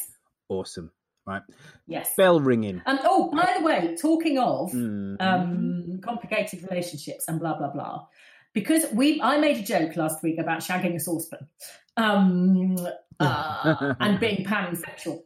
Awesome, 0.49 0.91
right? 1.27 1.41
yes. 1.87 2.11
Bell 2.17 2.39
ringing. 2.39 2.81
And 2.85 2.99
oh, 3.03 3.29
by 3.31 3.55
the 3.57 3.63
way, 3.65 3.95
talking 4.01 4.37
of 4.39 4.71
Mm. 4.71 5.21
um, 5.21 5.99
complicated 6.03 6.63
relationships 6.69 7.25
and 7.27 7.39
blah 7.39 7.57
blah 7.57 7.69
blah, 7.71 8.05
because 8.53 8.85
we, 8.93 9.21
I 9.21 9.37
made 9.37 9.57
a 9.57 9.63
joke 9.63 9.95
last 9.95 10.23
week 10.23 10.39
about 10.39 10.59
shagging 10.59 10.95
a 10.95 10.99
saucepan, 10.99 11.47
um, 11.97 12.75
uh, 13.19 13.93
and 13.99 14.19
being 14.19 14.45
pansexual, 14.45 15.21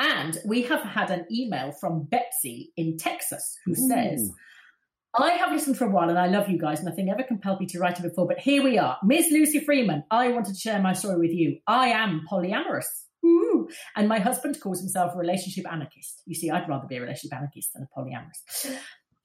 and 0.00 0.36
we 0.44 0.62
have 0.62 0.82
had 0.82 1.10
an 1.10 1.24
email 1.30 1.72
from 1.72 2.02
Betsy 2.04 2.72
in 2.76 2.96
Texas 2.98 3.56
who 3.64 3.74
says. 3.74 4.30
I 5.18 5.30
have 5.30 5.50
listened 5.50 5.78
for 5.78 5.86
a 5.86 5.90
while 5.90 6.10
and 6.10 6.18
I 6.18 6.26
love 6.26 6.50
you 6.50 6.58
guys. 6.58 6.82
Nothing 6.82 7.08
ever 7.08 7.22
compelled 7.22 7.60
me 7.60 7.66
to 7.66 7.78
write 7.78 7.98
it 7.98 8.02
before, 8.02 8.26
but 8.26 8.38
here 8.38 8.62
we 8.62 8.78
are. 8.78 8.98
Miss 9.02 9.30
Lucy 9.30 9.60
Freeman, 9.60 10.04
I 10.10 10.28
wanted 10.28 10.54
to 10.54 10.60
share 10.60 10.80
my 10.82 10.92
story 10.92 11.18
with 11.18 11.30
you. 11.30 11.58
I 11.66 11.88
am 11.88 12.26
polyamorous. 12.30 12.84
Ooh. 13.24 13.66
And 13.96 14.08
my 14.08 14.18
husband 14.18 14.60
calls 14.60 14.80
himself 14.80 15.14
a 15.14 15.18
relationship 15.18 15.64
anarchist. 15.72 16.22
You 16.26 16.34
see, 16.34 16.50
I'd 16.50 16.68
rather 16.68 16.86
be 16.86 16.96
a 16.96 17.00
relationship 17.00 17.34
anarchist 17.34 17.72
than 17.72 17.84
a 17.84 17.98
polyamorous. 17.98 18.76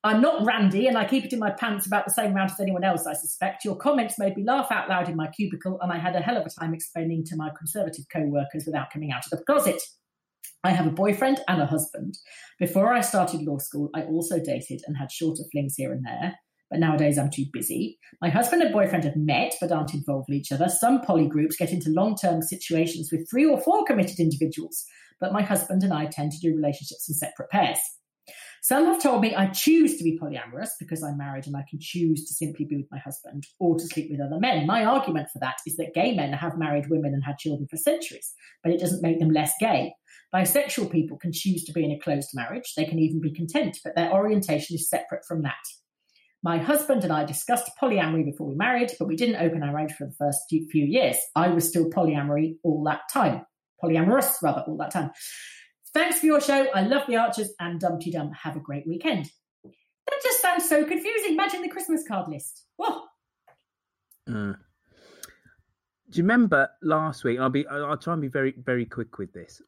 I'm 0.04 0.22
not 0.22 0.46
randy 0.46 0.88
and 0.88 0.98
I 0.98 1.06
keep 1.06 1.26
it 1.26 1.34
in 1.34 1.40
my 1.40 1.52
pants 1.52 1.86
about 1.86 2.06
the 2.06 2.14
same 2.14 2.32
amount 2.32 2.52
as 2.52 2.60
anyone 2.60 2.84
else, 2.84 3.06
I 3.06 3.14
suspect. 3.14 3.66
Your 3.66 3.76
comments 3.76 4.18
made 4.18 4.36
me 4.36 4.44
laugh 4.44 4.72
out 4.72 4.90
loud 4.90 5.10
in 5.10 5.16
my 5.16 5.28
cubicle 5.28 5.78
and 5.82 5.92
I 5.92 6.00
had 6.00 6.16
a 6.16 6.22
hell 6.22 6.38
of 6.38 6.46
a 6.46 6.50
time 6.50 6.74
explaining 6.74 7.26
to 7.26 7.36
my 7.36 7.50
conservative 7.56 8.06
co 8.12 8.22
workers 8.22 8.64
without 8.66 8.92
coming 8.92 9.12
out 9.12 9.26
of 9.26 9.38
the 9.38 9.44
closet. 9.44 9.82
I 10.64 10.72
have 10.72 10.88
a 10.88 10.92
boyfriend 10.92 11.40
and 11.48 11.62
a 11.62 11.66
husband. 11.66 12.18
Before 12.60 12.94
I 12.94 13.02
started 13.02 13.42
law 13.42 13.58
school, 13.58 13.90
I 13.96 14.04
also 14.04 14.40
dated 14.40 14.82
and 14.86 14.98
had 14.98 15.12
shorter 15.12 15.44
flings 15.52 15.76
here 15.76 15.92
and 15.92 16.06
there. 16.06 16.36
But 16.70 16.80
nowadays 16.80 17.18
I'm 17.18 17.30
too 17.30 17.46
busy. 17.52 18.00
My 18.22 18.30
husband 18.30 18.62
and 18.62 18.72
boyfriend 18.72 19.04
have 19.04 19.18
met 19.18 19.56
but 19.60 19.72
aren't 19.72 19.94
involved 19.94 20.28
with 20.30 20.38
each 20.38 20.52
other. 20.52 20.70
Some 20.70 21.02
poly 21.02 21.28
groups 21.28 21.58
get 21.58 21.72
into 21.72 21.90
long 21.90 22.16
term 22.16 22.42
situations 22.42 23.10
with 23.12 23.30
three 23.30 23.46
or 23.46 23.60
four 23.60 23.84
committed 23.86 24.20
individuals, 24.20 24.86
but 25.20 25.34
my 25.34 25.42
husband 25.42 25.84
and 25.84 25.94
I 25.94 26.06
tend 26.06 26.32
to 26.32 26.40
do 26.40 26.56
relationships 26.56 27.10
in 27.10 27.16
separate 27.16 27.50
pairs. 27.50 27.80
Some 28.64 28.86
have 28.86 29.02
told 29.02 29.22
me 29.22 29.34
I 29.34 29.48
choose 29.48 29.98
to 29.98 30.04
be 30.04 30.20
polyamorous 30.20 30.70
because 30.80 31.02
I'm 31.02 31.18
married 31.18 31.48
and 31.48 31.58
I 31.58 31.66
can 31.68 31.80
choose 31.82 32.28
to 32.28 32.34
simply 32.36 32.64
be 32.64 32.78
with 32.78 32.92
my 32.92 33.00
husband 33.00 33.48
or 33.60 33.76
to 33.76 33.86
sleep 33.88 34.12
with 34.12 34.22
other 34.22 34.40
men. 34.40 34.68
My 34.68 34.86
argument 34.86 35.30
for 35.34 35.40
that 35.40 35.56
is 35.66 35.78
that 35.78 35.96
gay 35.96 36.16
men 36.16 36.32
have 36.32 36.60
married 36.60 36.88
women 36.88 37.16
and 37.16 37.24
had 37.24 37.40
children 37.40 37.68
for 37.68 37.78
centuries, 37.78 38.36
but 38.64 38.72
it 38.72 38.80
doesn't 38.80 39.02
make 39.02 39.18
them 39.18 39.32
less 39.32 39.52
gay. 39.60 39.94
Bisexual 40.32 40.92
people 40.92 41.18
can 41.18 41.32
choose 41.34 41.64
to 41.64 41.74
be 41.74 41.84
in 41.84 41.92
a 41.92 42.00
closed 42.00 42.30
marriage. 42.36 42.74
They 42.78 42.86
can 42.86 43.00
even 43.00 43.20
be 43.20 43.34
content, 43.34 43.80
but 43.84 43.96
their 43.96 44.14
orientation 44.14 44.76
is 44.76 44.88
separate 44.88 45.26
from 45.28 45.42
that. 45.42 45.56
My 46.44 46.60
husband 46.60 47.04
and 47.04 47.12
I 47.12 47.26
discussed 47.26 47.72
polyamory 47.82 48.26
before 48.26 48.48
we 48.48 48.56
married, 48.56 48.92
but 49.00 49.08
we 49.08 49.16
didn't 49.16 49.44
open 49.44 49.64
our 49.64 49.74
marriage 49.74 49.94
for 49.94 50.06
the 50.06 50.14
first 50.20 50.42
few 50.50 50.86
years. 50.86 51.18
I 51.36 51.48
was 51.50 51.68
still 51.68 51.90
polyamory 51.90 52.58
all 52.64 52.84
that 52.84 53.02
time. 53.12 53.44
Polyamorous, 53.84 54.36
rather, 54.44 54.64
all 54.68 54.78
that 54.78 54.92
time. 54.92 55.10
Thanks 55.94 56.20
for 56.20 56.26
your 56.26 56.42
show. 56.42 56.68
I 56.74 56.82
love 56.84 57.04
the 57.08 57.18
Archers 57.18 57.52
and 57.60 57.80
Dum 57.80 58.00
Tee 58.00 58.12
Dum. 58.12 58.32
Have 58.32 58.56
a 58.56 58.60
great 58.60 58.88
weekend. 58.88 59.30
That 59.64 60.20
just 60.24 60.42
sounds 60.42 60.68
so 60.68 60.86
confusing. 60.86 61.34
Imagine 61.34 61.62
the 61.62 61.70
Christmas 61.70 62.04
card 62.08 62.28
list. 62.30 62.66
Whoa. 62.78 63.02
Mm. 64.30 64.58
Do 66.10 66.18
you 66.18 66.24
remember 66.24 66.70
last 66.82 67.24
week? 67.24 67.40
I'll 67.40 67.50
be. 67.50 67.68
I'll 67.68 67.98
try 67.98 68.14
and 68.14 68.22
be 68.22 68.28
very, 68.28 68.54
very 68.58 68.86
quick 68.86 69.18
with 69.18 69.34
this. 69.34 69.62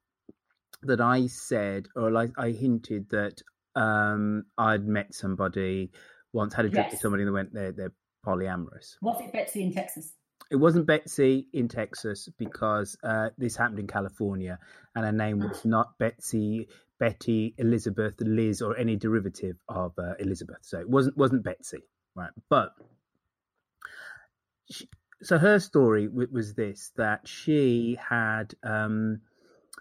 That 0.81 0.99
I 0.99 1.27
said, 1.27 1.87
or 1.95 2.11
like 2.11 2.31
I 2.37 2.49
hinted 2.49 3.09
that 3.11 3.41
um, 3.75 4.45
I'd 4.57 4.85
met 4.85 5.13
somebody 5.13 5.91
once, 6.33 6.53
had 6.53 6.65
a 6.65 6.69
drink 6.69 6.91
with 6.91 6.99
somebody, 6.99 7.23
and 7.23 7.29
they 7.29 7.33
went, 7.33 7.53
they're 7.53 7.71
they're 7.71 7.93
polyamorous. 8.25 8.95
Was 9.01 9.21
it 9.21 9.31
Betsy 9.31 9.63
in 9.63 9.73
Texas? 9.73 10.13
It 10.53 10.57
wasn't 10.57 10.85
Betsy 10.85 11.47
in 11.51 11.67
Texas 11.67 12.29
because 12.37 12.95
uh, 13.03 13.29
this 13.39 13.55
happened 13.55 13.79
in 13.79 13.87
California, 13.87 14.59
and 14.95 15.03
her 15.03 15.11
name 15.11 15.39
was 15.39 15.65
not 15.65 15.97
Betsy, 15.97 16.67
Betty, 16.99 17.55
Elizabeth, 17.57 18.13
Liz, 18.19 18.61
or 18.61 18.77
any 18.77 18.95
derivative 18.95 19.57
of 19.67 19.93
uh, 19.97 20.13
Elizabeth. 20.19 20.59
So 20.61 20.79
it 20.79 20.87
wasn't 20.87 21.17
wasn't 21.17 21.43
Betsy, 21.43 21.81
right? 22.13 22.29
But 22.49 22.69
she, 24.69 24.87
so 25.23 25.39
her 25.39 25.57
story 25.59 26.07
was 26.07 26.53
this: 26.53 26.91
that 26.97 27.27
she 27.27 27.97
had 27.99 28.53
um, 28.61 29.21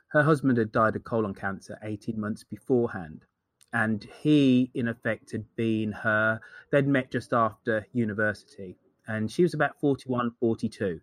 her 0.08 0.22
husband 0.22 0.56
had 0.56 0.72
died 0.72 0.96
of 0.96 1.04
colon 1.04 1.34
cancer 1.34 1.78
eighteen 1.82 2.18
months 2.18 2.44
beforehand, 2.44 3.26
and 3.74 4.02
he, 4.22 4.70
in 4.74 4.88
effect, 4.88 5.32
had 5.32 5.44
been 5.54 5.92
her. 5.92 6.40
They'd 6.70 6.88
met 6.88 7.10
just 7.10 7.34
after 7.34 7.86
university, 7.92 8.78
and 9.12 9.30
she 9.30 9.42
was 9.42 9.54
about 9.54 9.78
41, 9.80 10.32
42. 10.40 11.00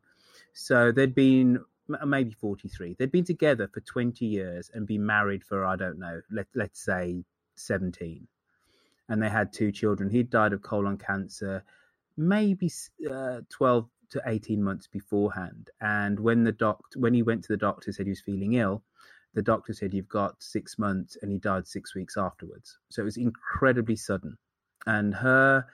So 0.53 0.91
they'd 0.91 1.15
been 1.15 1.59
maybe 2.05 2.31
43. 2.31 2.95
They'd 2.97 3.11
been 3.11 3.23
together 3.23 3.69
for 3.73 3.81
20 3.81 4.25
years 4.25 4.69
and 4.73 4.85
been 4.85 5.05
married 5.05 5.43
for, 5.43 5.65
I 5.65 5.75
don't 5.75 5.99
know, 5.99 6.21
let, 6.31 6.47
let's 6.55 6.83
say 6.83 7.23
17. 7.55 8.27
And 9.07 9.23
they 9.23 9.29
had 9.29 9.51
two 9.51 9.71
children. 9.71 10.09
He'd 10.09 10.29
died 10.29 10.53
of 10.53 10.61
colon 10.61 10.97
cancer 10.97 11.63
maybe 12.19 12.69
uh, 13.09 13.41
12 13.49 13.89
to 14.11 14.21
18 14.25 14.61
months 14.61 14.87
beforehand. 14.87 15.69
And 15.81 16.19
when 16.19 16.43
the 16.43 16.51
doctor, 16.51 16.99
when 16.99 17.13
he 17.13 17.23
went 17.23 17.43
to 17.43 17.53
the 17.53 17.57
doctor, 17.57 17.91
said 17.91 18.05
he 18.05 18.11
was 18.11 18.21
feeling 18.21 18.53
ill, 18.53 18.83
the 19.33 19.41
doctor 19.41 19.73
said, 19.73 19.93
You've 19.93 20.09
got 20.09 20.41
six 20.41 20.77
months, 20.77 21.17
and 21.21 21.31
he 21.31 21.37
died 21.37 21.67
six 21.67 21.95
weeks 21.95 22.17
afterwards. 22.17 22.77
So 22.89 23.01
it 23.01 23.05
was 23.05 23.17
incredibly 23.17 23.95
sudden. 23.95 24.37
And 24.85 25.13
her 25.15 25.65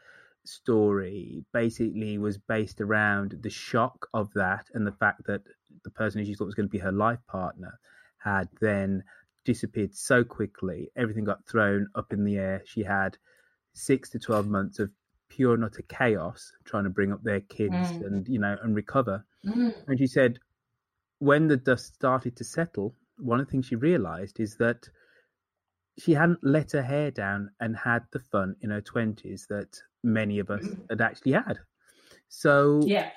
story 0.47 1.43
basically 1.53 2.17
was 2.17 2.38
based 2.38 2.81
around 2.81 3.36
the 3.41 3.49
shock 3.49 4.08
of 4.13 4.31
that 4.34 4.67
and 4.73 4.86
the 4.86 4.91
fact 4.91 5.25
that 5.27 5.41
the 5.84 5.89
person 5.91 6.19
who 6.19 6.25
she 6.25 6.34
thought 6.36 6.45
was 6.45 6.55
going 6.55 6.67
to 6.67 6.71
be 6.71 6.79
her 6.79 6.91
life 6.91 7.19
partner 7.27 7.79
had 8.23 8.47
then 8.62 9.03
disappeared 9.45 9.93
so 9.95 10.23
quickly. 10.23 10.89
Everything 10.95 11.23
got 11.23 11.47
thrown 11.47 11.88
up 11.95 12.12
in 12.13 12.23
the 12.23 12.38
air. 12.38 12.62
She 12.65 12.84
had 12.84 13.17
six 13.73 14.10
to 14.12 14.19
12 14.19 14.47
months 14.47 14.79
of 14.79 14.91
pure 15.29 15.53
and 15.53 15.63
utter 15.63 15.84
chaos 15.88 16.51
trying 16.65 16.84
to 16.86 16.89
bring 16.89 17.12
up 17.12 17.23
their 17.23 17.41
kids 17.41 17.73
Mm. 17.73 18.05
and, 18.05 18.27
you 18.27 18.39
know, 18.39 18.58
and 18.63 18.75
recover. 18.75 19.25
Mm. 19.45 19.73
And 19.88 19.99
she 19.99 20.08
said, 20.08 20.39
when 21.19 21.47
the 21.47 21.58
dust 21.58 21.93
started 21.95 22.36
to 22.38 22.43
settle, 22.43 22.95
one 23.17 23.39
of 23.39 23.45
the 23.47 23.51
things 23.51 23.65
she 23.67 23.75
realized 23.75 24.39
is 24.39 24.58
that 24.58 24.89
she 25.97 26.13
hadn't 26.13 26.43
let 26.43 26.71
her 26.73 26.81
hair 26.81 27.12
down 27.12 27.51
and 27.60 27.75
had 27.75 28.03
the 28.12 28.19
fun 28.19 28.55
in 28.62 28.69
her 28.69 28.81
20s 28.81 29.47
that 29.47 29.79
many 30.06 30.39
of 30.39 30.50
us 30.50 30.65
had 30.89 31.02
actually 31.02 31.34
had. 31.34 31.60
So 32.30 32.82
Yeah. 32.86 33.12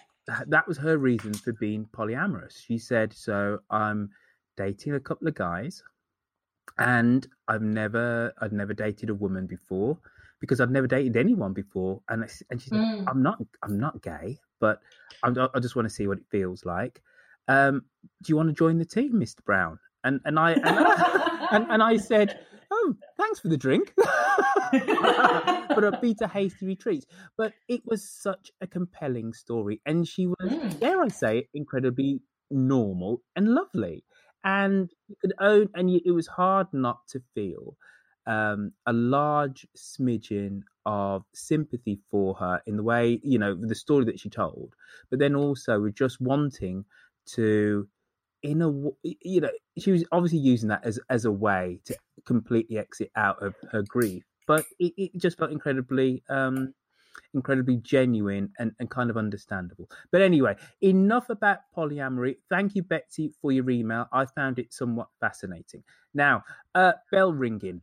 that 0.47 0.67
was 0.67 0.77
her 0.79 0.99
reason 0.99 1.33
for 1.35 1.53
being 1.53 1.87
polyamorous. 1.87 2.57
She 2.67 2.79
said, 2.79 3.13
So 3.13 3.61
I'm 3.71 4.11
dating 4.57 4.95
a 4.95 5.01
couple 5.01 5.29
of 5.29 5.35
guys 5.35 5.83
and 6.79 7.27
I've 7.47 7.63
never 7.63 8.33
I'd 8.41 8.53
never 8.53 8.75
dated 8.75 9.09
a 9.11 9.15
woman 9.15 9.47
before 9.47 9.97
because 10.41 10.61
I've 10.61 10.71
never 10.71 10.87
dated 10.87 11.17
anyone 11.17 11.53
before 11.53 12.03
and 12.09 12.25
I 12.25 12.29
and 12.51 12.61
she 12.61 12.71
said 12.71 12.81
Mm. 12.81 13.05
I'm 13.09 13.23
not 13.23 13.39
I'm 13.63 13.79
not 13.79 14.03
gay 14.03 14.39
but 14.61 14.81
I'm, 15.23 15.37
I 15.55 15.61
just 15.61 15.77
want 15.77 15.89
to 15.89 15.95
see 15.95 16.07
what 16.07 16.19
it 16.19 16.25
feels 16.31 16.65
like 16.65 17.01
um 17.49 17.85
do 18.23 18.31
you 18.31 18.37
want 18.37 18.49
to 18.49 18.53
join 18.53 18.79
the 18.79 18.85
team 18.85 19.13
Mr 19.15 19.43
Brown 19.45 19.79
and 20.05 20.21
and 20.25 20.39
I 20.39 20.53
and, 20.53 20.65
I- 20.67 21.49
and, 21.53 21.67
and 21.71 21.83
I 21.83 21.97
said 21.97 22.39
oh 22.71 22.95
thanks 23.17 23.41
for 23.41 23.49
the 23.49 23.57
drink 23.57 23.95
but 25.69 25.85
a 25.85 25.99
beat 26.03 26.21
a 26.21 26.29
hasty 26.29 26.67
retreat 26.67 27.05
but 27.37 27.53
it 27.69 27.83
was 27.87 28.09
such 28.09 28.51
a 28.61 28.67
compelling 28.67 29.33
story 29.33 29.81
and 29.87 30.07
she 30.07 30.27
was 30.27 30.37
Mm. 30.41 30.81
dare 30.81 31.03
I 31.03 31.09
say 31.09 31.39
it, 31.39 31.49
incredibly 31.55 32.21
normal 32.51 33.23
and 33.37 33.49
lovely 33.55 34.05
and 34.45 34.91
you 35.09 35.17
could 35.21 35.35
own 35.41 35.69
and 35.75 35.91
it 35.91 36.11
was 36.13 36.27
hard 36.27 36.69
not 36.73 37.07
to 37.09 37.21
feel 37.35 37.77
um, 38.27 38.73
a 38.87 38.93
large 38.93 39.67
smidgen 39.77 40.63
of 40.87 41.25
sympathy 41.35 41.99
for 42.11 42.35
her 42.35 42.61
in 42.67 42.77
the 42.77 42.83
way 42.83 43.21
you 43.23 43.39
know 43.39 43.55
the 43.55 43.75
story 43.75 44.05
that 44.07 44.21
she 44.21 44.31
told 44.31 44.75
but 45.11 45.19
then 45.19 45.35
also 45.35 45.81
with 45.81 45.95
just 45.95 46.21
wanting 46.21 46.85
to 47.27 47.89
in 48.43 48.63
a 48.63 48.71
you 49.03 49.41
know 49.41 49.51
she 49.79 49.91
was 49.93 50.05
obviously 50.13 50.39
using 50.39 50.69
that 50.69 50.85
as 50.85 51.01
as 51.11 51.25
a 51.25 51.33
way 51.33 51.81
to 51.85 51.97
completely 52.25 52.79
exit 52.79 53.11
out 53.17 53.43
of 53.43 53.55
her 53.73 53.83
grief 53.83 54.25
but 54.49 54.65
it, 54.81 54.93
it 54.97 55.17
just 55.17 55.39
felt 55.39 55.53
incredibly 55.53 56.25
um 56.29 56.75
incredibly 57.35 57.77
genuine 57.77 58.51
and, 58.59 58.73
and 58.79 58.91
kind 58.91 59.11
of 59.11 59.17
understandable. 59.17 59.89
But 60.11 60.23
anyway 60.23 60.57
enough 60.81 61.31
about 61.31 61.59
polyamory. 61.77 62.37
Thank 62.49 62.75
you 62.75 62.83
betsy 62.83 63.33
for 63.41 63.53
your 63.53 63.69
email. 63.71 64.07
I 64.13 64.25
found 64.25 64.59
it 64.59 64.73
somewhat 64.73 65.09
fascinating. 65.21 65.85
Now 66.15 66.43
uh 66.75 66.95
bell 67.13 67.33
ringing. 67.33 67.83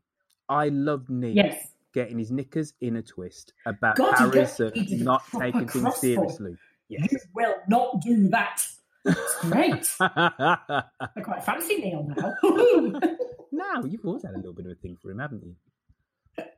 I 0.49 0.69
love 0.69 1.09
neil 1.09 1.35
Yes. 1.35 1.69
getting 1.93 2.19
his 2.19 2.31
knickers 2.31 2.73
in 2.81 2.97
a 2.97 3.01
twist 3.01 3.53
about 3.65 3.97
God, 3.97 4.33
gets 4.33 4.57
harrison 4.57 4.71
not 4.89 5.23
taking 5.39 5.67
things 5.67 5.95
seriously. 5.97 6.57
Yes. 6.89 7.07
You 7.11 7.19
will 7.33 7.55
not 7.67 8.01
do 8.01 8.29
that. 8.29 8.65
It's 9.05 9.39
great. 9.41 9.87
I 9.99 10.83
quite 11.23 11.43
fancy 11.43 11.77
Neil 11.77 12.07
now. 12.15 12.33
now 13.51 13.83
you've 13.83 14.05
always 14.05 14.23
had 14.23 14.33
a 14.33 14.37
little 14.37 14.53
bit 14.53 14.65
of 14.65 14.71
a 14.71 14.75
thing 14.75 14.97
for 15.01 15.11
him 15.11 15.19
haven't 15.19 15.43
you 15.43 15.55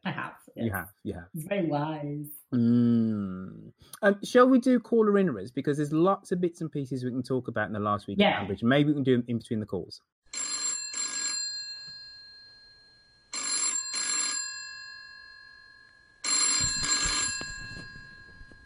I 0.06 0.12
have. 0.12 0.34
You 0.56 0.72
have, 0.72 0.88
you 1.04 1.14
have. 1.14 1.26
It's 1.36 1.44
very 1.46 1.68
wise. 1.68 2.26
Mm. 2.54 3.72
Um, 4.02 4.20
shall 4.24 4.48
we 4.48 4.60
do 4.60 4.80
caller 4.80 5.12
inners? 5.14 5.54
Because 5.54 5.78
there's 5.78 5.92
lots 5.94 6.32
of 6.32 6.42
bits 6.42 6.62
and 6.62 6.72
pieces 6.72 7.04
we 7.04 7.12
can 7.12 7.22
talk 7.24 7.48
about 7.48 7.68
in 7.68 7.74
the 7.74 7.80
last 7.80 8.08
week 8.08 8.18
Yeah. 8.20 8.42
at 8.42 8.48
Ambridge. 8.48 8.64
Maybe 8.64 8.88
we 8.90 8.94
can 8.96 9.04
do 9.04 9.18
them 9.18 9.26
in 9.28 9.38
between 9.38 9.60
the 9.60 9.66
calls. 9.68 10.02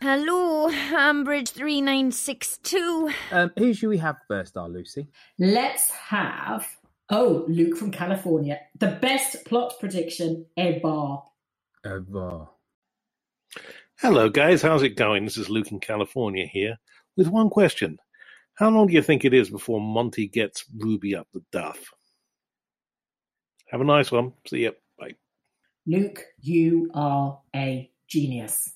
Hello, 0.01 0.69
Ambridge 0.71 1.49
3962. 1.49 3.11
Um, 3.31 3.51
who 3.57 3.73
should 3.73 3.89
we 3.89 3.99
have 3.99 4.17
first, 4.27 4.57
our 4.57 4.67
Lucy? 4.67 5.07
Let's 5.37 5.91
have 5.91 6.67
oh 7.11 7.45
Luke 7.47 7.77
from 7.77 7.91
California, 7.91 8.59
the 8.79 8.97
best 9.01 9.45
plot 9.45 9.73
prediction 9.79 10.45
ever. 10.57 11.17
Ever. 11.85 12.47
Hello, 13.99 14.29
guys. 14.29 14.61
How's 14.61 14.81
it 14.81 14.95
going? 14.95 15.25
This 15.25 15.37
is 15.37 15.49
Luke 15.49 15.71
in 15.71 15.79
California 15.79 16.47
here 16.47 16.79
with 17.15 17.27
one 17.27 17.49
question. 17.49 17.99
How 18.55 18.69
long 18.69 18.87
do 18.87 18.93
you 18.93 19.01
think 19.01 19.25
it 19.25 19.33
is 19.33 19.49
before 19.49 19.79
Monty 19.79 20.27
gets 20.27 20.65
Ruby 20.75 21.15
up 21.15 21.27
the 21.33 21.43
duff? 21.51 21.79
Have 23.69 23.81
a 23.81 23.85
nice 23.85 24.11
one. 24.11 24.33
See 24.47 24.63
ya. 24.63 24.71
Bye. 24.97 25.15
Luke, 25.85 26.23
you 26.39 26.89
are 26.93 27.39
a 27.55 27.89
genius. 28.07 28.73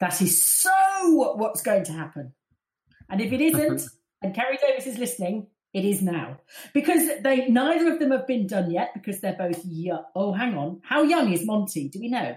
That 0.00 0.20
is 0.20 0.42
so 0.42 0.70
what's 1.36 1.62
going 1.62 1.84
to 1.84 1.92
happen. 1.92 2.32
And 3.08 3.20
if 3.20 3.32
it 3.32 3.40
isn't, 3.40 3.82
and 4.22 4.34
Keri 4.34 4.58
Davies 4.58 4.86
is 4.86 4.98
listening, 4.98 5.46
it 5.76 5.84
is 5.84 6.00
now. 6.00 6.40
Because 6.72 7.20
they 7.20 7.48
neither 7.48 7.92
of 7.92 7.98
them 7.98 8.10
have 8.10 8.26
been 8.26 8.46
done 8.46 8.70
yet 8.70 8.92
because 8.94 9.20
they're 9.20 9.36
both 9.36 9.62
young. 9.66 10.04
Oh, 10.14 10.32
hang 10.32 10.56
on. 10.56 10.80
How 10.82 11.02
young 11.02 11.30
is 11.32 11.44
Monty? 11.44 11.88
Do 11.90 12.00
we 12.00 12.08
know? 12.08 12.34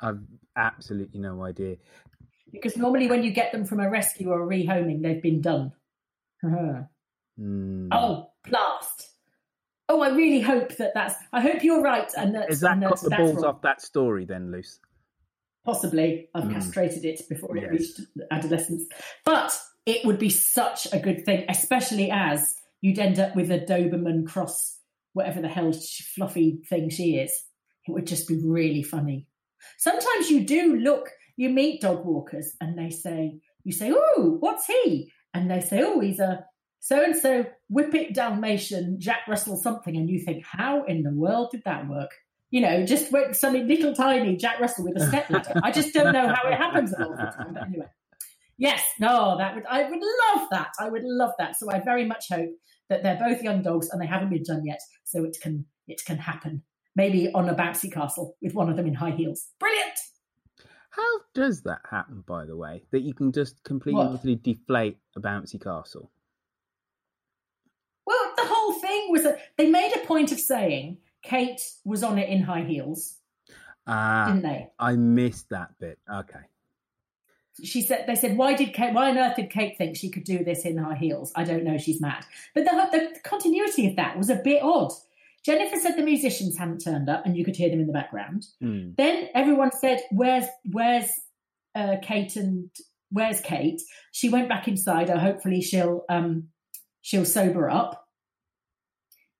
I've 0.00 0.20
absolutely 0.56 1.18
no 1.18 1.42
idea. 1.44 1.76
Because 2.52 2.76
normally 2.76 3.08
when 3.08 3.24
you 3.24 3.32
get 3.32 3.50
them 3.50 3.64
from 3.64 3.80
a 3.80 3.90
rescue 3.90 4.28
or 4.30 4.42
a 4.42 4.46
rehoming, 4.46 5.02
they've 5.02 5.22
been 5.22 5.40
done. 5.40 5.72
Mm. 6.44 7.88
Oh, 7.90 8.30
blast. 8.48 9.08
Oh, 9.88 10.00
I 10.00 10.10
really 10.10 10.40
hope 10.40 10.76
that 10.76 10.92
that's. 10.94 11.16
I 11.32 11.40
hope 11.40 11.64
you're 11.64 11.82
right, 11.82 12.10
and 12.16 12.34
that 12.36 12.50
Is 12.50 12.60
that 12.60 12.72
and 12.72 12.84
cut 12.84 13.00
the 13.00 13.10
balls 13.10 13.42
off 13.42 13.62
that 13.62 13.82
story 13.82 14.24
then, 14.24 14.52
Luce? 14.52 14.78
Possibly, 15.64 16.28
I've 16.34 16.44
Mm. 16.44 16.54
castrated 16.54 17.04
it 17.04 17.22
before 17.28 17.56
it 17.56 17.70
reached 17.70 18.00
adolescence, 18.30 18.84
but 19.24 19.58
it 19.86 20.04
would 20.04 20.18
be 20.18 20.30
such 20.30 20.92
a 20.92 20.98
good 20.98 21.24
thing, 21.24 21.44
especially 21.48 22.10
as 22.10 22.56
you'd 22.80 22.98
end 22.98 23.18
up 23.20 23.36
with 23.36 23.50
a 23.50 23.60
Doberman 23.60 24.26
cross, 24.26 24.80
whatever 25.12 25.40
the 25.40 25.48
hell 25.48 25.72
sh- 25.72 26.02
fluffy 26.14 26.62
thing 26.68 26.88
she 26.90 27.16
is. 27.16 27.32
It 27.86 27.92
would 27.92 28.06
just 28.06 28.26
be 28.28 28.38
really 28.44 28.82
funny. 28.82 29.26
Sometimes 29.78 30.30
you 30.30 30.44
do 30.44 30.76
look, 30.76 31.10
you 31.36 31.48
meet 31.48 31.80
dog 31.80 32.04
walkers, 32.04 32.56
and 32.60 32.76
they 32.76 32.90
say, 32.90 33.40
you 33.64 33.72
say, 33.72 33.92
"Oh, 33.94 34.36
what's 34.40 34.66
he?" 34.66 35.12
And 35.34 35.48
they 35.50 35.60
say, 35.60 35.82
"Oh, 35.82 36.00
he's 36.00 36.18
a 36.18 36.44
so 36.80 37.02
and 37.04 37.14
so 37.14 37.46
Whippet 37.68 38.12
Dalmatian 38.14 38.98
Jack 38.98 39.28
Russell 39.28 39.56
something," 39.56 39.96
and 39.96 40.10
you 40.10 40.18
think, 40.18 40.44
"How 40.44 40.84
in 40.84 41.04
the 41.04 41.12
world 41.14 41.50
did 41.52 41.62
that 41.64 41.88
work?" 41.88 42.10
You 42.52 42.60
know, 42.60 42.84
just 42.84 43.10
went 43.10 43.34
something 43.34 43.66
little 43.66 43.94
tiny 43.94 44.36
Jack 44.36 44.60
Russell 44.60 44.84
with 44.84 45.02
a 45.02 45.06
step 45.08 45.28
ladder. 45.30 45.58
I 45.64 45.72
just 45.72 45.92
don't 45.94 46.12
know 46.12 46.28
how 46.28 46.48
it 46.48 46.54
happens 46.54 46.92
all 46.92 47.10
the 47.10 47.16
time. 47.16 47.54
But 47.54 47.66
anyway, 47.66 47.86
yes, 48.58 48.84
no, 49.00 49.36
that 49.38 49.54
would 49.54 49.64
I 49.66 49.90
would 49.90 50.00
love 50.00 50.48
that. 50.50 50.68
I 50.78 50.90
would 50.90 51.02
love 51.02 51.32
that. 51.38 51.56
So 51.56 51.70
I 51.72 51.80
very 51.80 52.04
much 52.04 52.26
hope 52.30 52.50
that 52.90 53.02
they're 53.02 53.18
both 53.18 53.42
young 53.42 53.62
dogs 53.62 53.88
and 53.90 54.00
they 54.00 54.06
haven't 54.06 54.28
been 54.28 54.42
done 54.42 54.66
yet, 54.66 54.80
so 55.02 55.24
it 55.24 55.38
can 55.42 55.64
it 55.88 56.02
can 56.04 56.18
happen. 56.18 56.62
Maybe 56.94 57.32
on 57.32 57.48
a 57.48 57.54
bouncy 57.54 57.90
castle 57.90 58.36
with 58.42 58.52
one 58.52 58.68
of 58.68 58.76
them 58.76 58.86
in 58.86 58.92
high 58.94 59.12
heels. 59.12 59.46
Brilliant. 59.58 59.98
How 60.90 61.20
does 61.34 61.62
that 61.62 61.80
happen, 61.90 62.22
by 62.26 62.44
the 62.44 62.54
way? 62.54 62.82
That 62.90 63.00
you 63.00 63.14
can 63.14 63.32
just 63.32 63.64
completely 63.64 64.04
What? 64.04 64.12
utterly 64.12 64.36
deflate 64.36 64.98
a 65.16 65.20
bouncy 65.20 65.58
castle? 65.58 66.10
Well, 68.04 68.32
the 68.36 68.44
whole 68.44 68.74
thing 68.74 69.06
was 69.10 69.22
that 69.22 69.38
they 69.56 69.70
made 69.70 69.94
a 69.96 70.06
point 70.06 70.32
of 70.32 70.38
saying 70.38 70.98
Kate 71.22 71.60
was 71.84 72.02
on 72.02 72.18
it 72.18 72.28
in 72.28 72.42
high 72.42 72.64
heels, 72.64 73.16
Ah, 73.86 74.26
didn't 74.28 74.42
they? 74.42 74.68
I 74.78 74.96
missed 74.96 75.48
that 75.50 75.70
bit. 75.78 75.98
Okay. 76.12 76.40
She 77.62 77.82
said 77.82 78.06
they 78.06 78.14
said 78.14 78.36
why 78.36 78.54
did 78.54 78.72
Kate 78.72 78.94
why 78.94 79.10
on 79.10 79.18
earth 79.18 79.36
did 79.36 79.50
Kate 79.50 79.76
think 79.76 79.96
she 79.96 80.10
could 80.10 80.24
do 80.24 80.42
this 80.42 80.64
in 80.64 80.78
high 80.78 80.94
heels? 80.96 81.32
I 81.36 81.44
don't 81.44 81.64
know. 81.64 81.76
She's 81.78 82.00
mad. 82.00 82.24
But 82.54 82.64
the, 82.64 82.70
the 82.90 83.20
continuity 83.22 83.86
of 83.88 83.96
that 83.96 84.16
was 84.16 84.30
a 84.30 84.36
bit 84.36 84.62
odd. 84.62 84.92
Jennifer 85.44 85.76
said 85.76 85.96
the 85.96 86.02
musicians 86.02 86.56
hadn't 86.56 86.78
turned 86.84 87.08
up, 87.08 87.26
and 87.26 87.36
you 87.36 87.44
could 87.44 87.56
hear 87.56 87.68
them 87.68 87.80
in 87.80 87.86
the 87.88 87.92
background. 87.92 88.46
Hmm. 88.60 88.92
Then 88.96 89.28
everyone 89.34 89.72
said, 89.72 90.00
"Where's 90.10 90.46
where's 90.64 91.10
uh, 91.74 91.96
Kate 92.00 92.36
and 92.36 92.70
where's 93.10 93.40
Kate?" 93.40 93.82
She 94.12 94.28
went 94.28 94.48
back 94.48 94.66
inside. 94.68 95.10
Hopefully 95.10 95.60
she'll 95.60 96.04
um, 96.08 96.48
she'll 97.02 97.24
sober 97.24 97.68
up. 97.68 98.01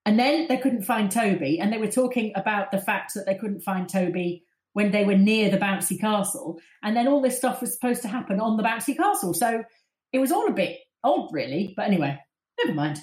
And 0.05 0.19
then 0.19 0.47
they 0.47 0.57
couldn't 0.57 0.83
find 0.83 1.09
Toby, 1.09 1.59
and 1.59 1.71
they 1.71 1.77
were 1.77 1.87
talking 1.87 2.33
about 2.35 2.71
the 2.71 2.81
fact 2.81 3.13
that 3.13 3.25
they 3.25 3.35
couldn't 3.35 3.61
find 3.61 3.87
Toby 3.87 4.43
when 4.73 4.91
they 4.91 5.05
were 5.05 5.15
near 5.17 5.49
the 5.49 5.57
bouncy 5.57 5.99
castle. 5.99 6.59
And 6.83 6.95
then 6.95 7.07
all 7.07 7.21
this 7.21 7.37
stuff 7.37 7.61
was 7.61 7.73
supposed 7.73 8.01
to 8.01 8.07
happen 8.09 8.39
on 8.39 8.57
the 8.57 8.63
bouncy 8.63 8.97
castle, 8.97 9.33
so 9.33 9.63
it 10.11 10.19
was 10.19 10.31
all 10.31 10.47
a 10.47 10.53
bit 10.53 10.79
odd, 11.03 11.29
really. 11.31 11.73
But 11.75 11.87
anyway, 11.87 12.19
never 12.61 12.75
mind. 12.75 12.99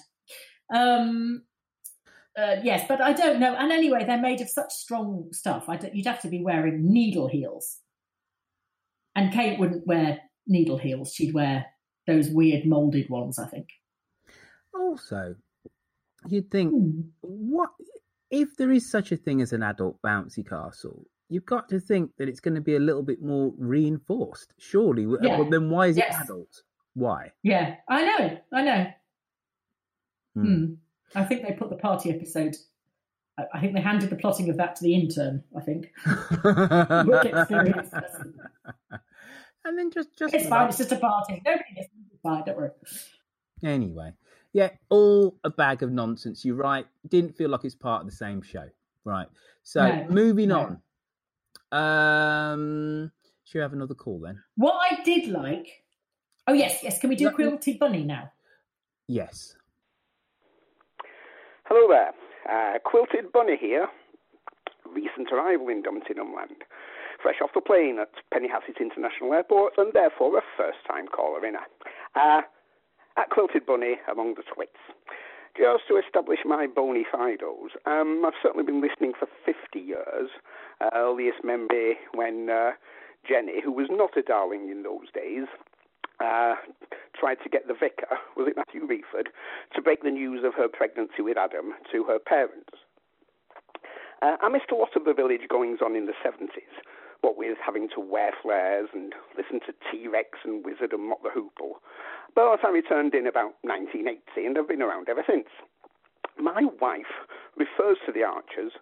Um, 0.74 1.42
uh, 2.36 2.56
yes, 2.62 2.84
but 2.88 3.00
I 3.00 3.12
don't 3.12 3.40
know. 3.40 3.54
And 3.54 3.72
anyway, 3.72 4.04
they're 4.04 4.20
made 4.20 4.40
of 4.40 4.48
such 4.48 4.72
strong 4.72 5.28
stuff. 5.32 5.68
You'd 5.92 6.06
have 6.06 6.22
to 6.22 6.28
be 6.28 6.42
wearing 6.42 6.92
needle 6.92 7.28
heels. 7.28 7.78
And 9.16 9.32
Kate 9.32 9.58
wouldn't 9.58 9.86
wear 9.86 10.20
needle 10.46 10.78
heels. 10.78 11.12
She'd 11.12 11.34
wear 11.34 11.66
those 12.06 12.28
weird 12.28 12.66
molded 12.66 13.10
ones, 13.10 13.38
I 13.38 13.46
think. 13.46 13.68
Also, 14.74 15.34
you'd 16.28 16.50
think, 16.50 16.72
Hmm. 16.72 17.00
what 17.20 17.70
if 18.30 18.56
there 18.56 18.70
is 18.70 18.88
such 18.90 19.12
a 19.12 19.16
thing 19.16 19.40
as 19.42 19.52
an 19.52 19.62
adult 19.62 20.00
bouncy 20.02 20.46
castle? 20.48 21.06
You've 21.28 21.46
got 21.46 21.68
to 21.68 21.78
think 21.80 22.10
that 22.18 22.28
it's 22.28 22.40
going 22.40 22.54
to 22.56 22.60
be 22.60 22.74
a 22.76 22.80
little 22.80 23.02
bit 23.02 23.22
more 23.22 23.52
reinforced, 23.56 24.52
surely. 24.58 25.02
Yeah. 25.22 25.38
Well, 25.38 25.48
then 25.50 25.70
why 25.70 25.86
is 25.88 25.96
Yes. 25.96 26.16
it 26.20 26.24
adult? 26.24 26.62
Why? 26.94 27.32
Yeah, 27.42 27.76
I 27.88 28.04
know. 28.04 28.38
I 28.52 28.62
know. 28.62 28.86
Hmm. 30.34 30.42
Hmm. 30.54 30.74
I 31.14 31.24
think 31.24 31.42
they 31.42 31.52
put 31.52 31.70
the 31.70 31.76
party 31.76 32.10
episode. 32.10 32.56
I 33.54 33.60
think 33.60 33.74
they 33.74 33.80
handed 33.80 34.10
the 34.10 34.16
plotting 34.16 34.50
of 34.50 34.56
that 34.58 34.76
to 34.76 34.82
the 34.84 34.94
intern. 34.94 35.42
I 35.56 35.60
think. 35.60 35.92
And 39.64 39.78
then 39.78 39.90
just 39.90 40.16
just 40.18 40.34
It's 40.34 40.48
fine. 40.48 40.68
It's 40.68 40.78
just 40.78 40.92
a 40.92 40.96
party. 40.96 41.42
Nobody 41.44 41.64
listens. 41.76 42.06
It's 42.12 42.20
fine. 42.22 42.42
Don't 42.46 42.56
worry. 42.56 42.70
Anyway, 43.62 44.12
yeah, 44.52 44.70
all 44.88 45.36
a 45.44 45.50
bag 45.50 45.82
of 45.82 45.90
nonsense. 45.92 46.44
You're 46.44 46.56
right. 46.56 46.86
Didn't 47.08 47.36
feel 47.36 47.50
like 47.50 47.64
it's 47.64 47.74
part 47.74 48.02
of 48.02 48.08
the 48.10 48.16
same 48.16 48.42
show. 48.42 48.68
Right. 49.04 49.26
So 49.62 49.86
No, 49.86 50.06
moving 50.08 50.48
no. 50.48 50.78
on. 51.72 51.80
Um, 52.52 53.12
should 53.44 53.58
we 53.58 53.62
have 53.62 53.72
another 53.72 53.94
call 53.94 54.20
then? 54.20 54.42
What 54.56 54.74
I 54.90 55.02
did 55.04 55.28
like. 55.28 55.68
Oh 56.46 56.52
yes, 56.52 56.80
yes. 56.82 56.98
Can 56.98 57.10
we 57.10 57.16
do 57.16 57.24
No, 57.26 57.30
Quilty 57.32 57.78
Bunny 57.78 58.02
now? 58.04 58.32
Yes. 59.06 59.54
Hello 61.64 61.86
there. 61.88 62.12
Uh, 62.48 62.78
Quilted 62.84 63.32
Bunny 63.32 63.56
here. 63.56 63.86
Recent 64.92 65.28
arrival 65.32 65.68
in 65.68 65.82
Dumtington 65.82 66.34
Land. 66.34 66.64
Fresh 67.22 67.36
off 67.42 67.50
the 67.54 67.60
plane 67.60 67.98
at 68.00 68.08
Penny 68.32 68.48
Hassett 68.48 68.80
International 68.80 69.32
Airport 69.34 69.74
and 69.78 69.92
therefore 69.92 70.36
a 70.38 70.42
first 70.56 70.78
time 70.88 71.06
caller 71.06 71.44
in. 71.46 71.54
Uh, 72.16 72.40
at 73.16 73.30
Quilted 73.30 73.66
Bunny 73.66 73.96
among 74.10 74.34
the 74.34 74.42
twits. 74.42 74.78
Just 75.56 75.88
to 75.88 75.96
establish 75.96 76.40
my 76.44 76.66
bona 76.66 77.02
fides, 77.10 77.42
um, 77.84 78.22
I've 78.24 78.38
certainly 78.42 78.64
been 78.64 78.80
listening 78.80 79.12
for 79.18 79.26
50 79.44 79.78
years. 79.78 80.30
Uh, 80.80 80.90
earliest 80.94 81.44
memory 81.44 81.98
when 82.14 82.48
uh, 82.48 82.70
Jenny, 83.28 83.60
who 83.62 83.72
was 83.72 83.88
not 83.90 84.16
a 84.16 84.22
darling 84.22 84.70
in 84.70 84.82
those 84.82 85.10
days, 85.12 85.46
uh, 86.20 86.54
tried 87.18 87.36
to 87.42 87.48
get 87.48 87.66
the 87.66 87.74
vicar, 87.74 88.16
was 88.36 88.48
it 88.48 88.56
Matthew 88.56 88.86
Reeford, 88.86 89.28
to 89.74 89.82
break 89.82 90.02
the 90.02 90.10
news 90.10 90.44
of 90.44 90.54
her 90.54 90.68
pregnancy 90.68 91.20
with 91.20 91.36
Adam 91.36 91.74
to 91.92 92.04
her 92.04 92.18
parents. 92.18 92.78
Uh, 94.22 94.36
I 94.40 94.48
missed 94.48 94.70
a 94.70 94.76
lot 94.76 94.96
of 94.96 95.04
the 95.04 95.14
village 95.14 95.48
goings 95.48 95.80
on 95.84 95.96
in 95.96 96.06
the 96.06 96.12
70s, 96.24 96.48
what 97.20 97.36
with 97.36 97.58
having 97.64 97.88
to 97.94 98.00
wear 98.00 98.32
flares 98.42 98.88
and 98.92 99.14
listen 99.36 99.60
to 99.66 99.74
T 99.90 100.08
Rex 100.08 100.38
and 100.44 100.64
Wizzard 100.64 100.92
and 100.92 101.08
Mott 101.08 101.22
the 101.22 101.30
Hoople. 101.30 101.80
But 102.34 102.60
I 102.62 102.70
returned 102.70 103.14
in 103.14 103.26
about 103.26 103.54
1980 103.62 104.46
and 104.46 104.56
have 104.56 104.68
been 104.68 104.82
around 104.82 105.08
ever 105.08 105.24
since. 105.28 105.48
My 106.38 106.64
wife 106.80 107.26
refers 107.56 107.98
to 108.06 108.12
the 108.12 108.22
Archers 108.22 108.72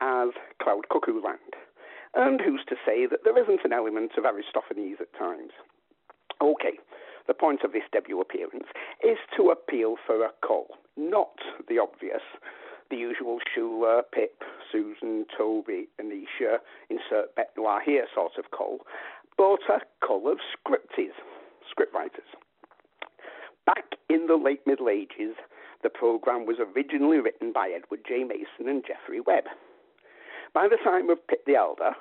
as 0.00 0.30
Cloud 0.60 0.88
Cuckoo 0.90 1.22
Land, 1.22 1.56
and 2.14 2.40
who's 2.40 2.64
to 2.68 2.76
say 2.84 3.06
that 3.06 3.24
there 3.24 3.40
isn't 3.40 3.64
an 3.64 3.72
element 3.72 4.12
of 4.18 4.24
Aristophanes 4.24 4.98
at 5.00 5.16
times? 5.18 5.52
Okay, 6.42 6.78
the 7.26 7.34
point 7.34 7.62
of 7.64 7.72
this 7.72 7.88
debut 7.92 8.20
appearance 8.20 8.68
is 9.02 9.18
to 9.36 9.50
appeal 9.50 9.96
for 10.06 10.24
a 10.24 10.30
call, 10.46 10.76
not 10.96 11.38
the 11.68 11.78
obvious, 11.78 12.22
the 12.90 12.96
usual 12.96 13.38
Shula, 13.56 14.00
uh, 14.00 14.02
Pip, 14.12 14.42
Susan, 14.70 15.26
Toby, 15.36 15.88
Anisha, 16.00 16.58
insert 16.90 17.34
Bette 17.34 17.50
Noir 17.56 17.80
here 17.84 18.06
sort 18.14 18.32
of 18.38 18.50
call, 18.50 18.80
but 19.36 19.60
a 19.68 19.80
cull 20.06 20.30
of 20.30 20.38
scripties, 20.54 21.14
scriptwriters. 21.66 22.30
Back 23.66 23.96
in 24.08 24.26
the 24.26 24.36
late 24.36 24.66
Middle 24.66 24.88
Ages, 24.88 25.34
the 25.82 25.90
programme 25.90 26.46
was 26.46 26.56
originally 26.58 27.18
written 27.18 27.52
by 27.52 27.68
Edward 27.68 28.00
J. 28.06 28.24
Mason 28.24 28.68
and 28.68 28.84
Geoffrey 28.86 29.20
Webb. 29.20 29.44
By 30.54 30.68
the 30.68 30.78
time 30.82 31.10
of 31.10 31.26
Pitt 31.26 31.42
the 31.46 31.56
Elder, 31.56 31.92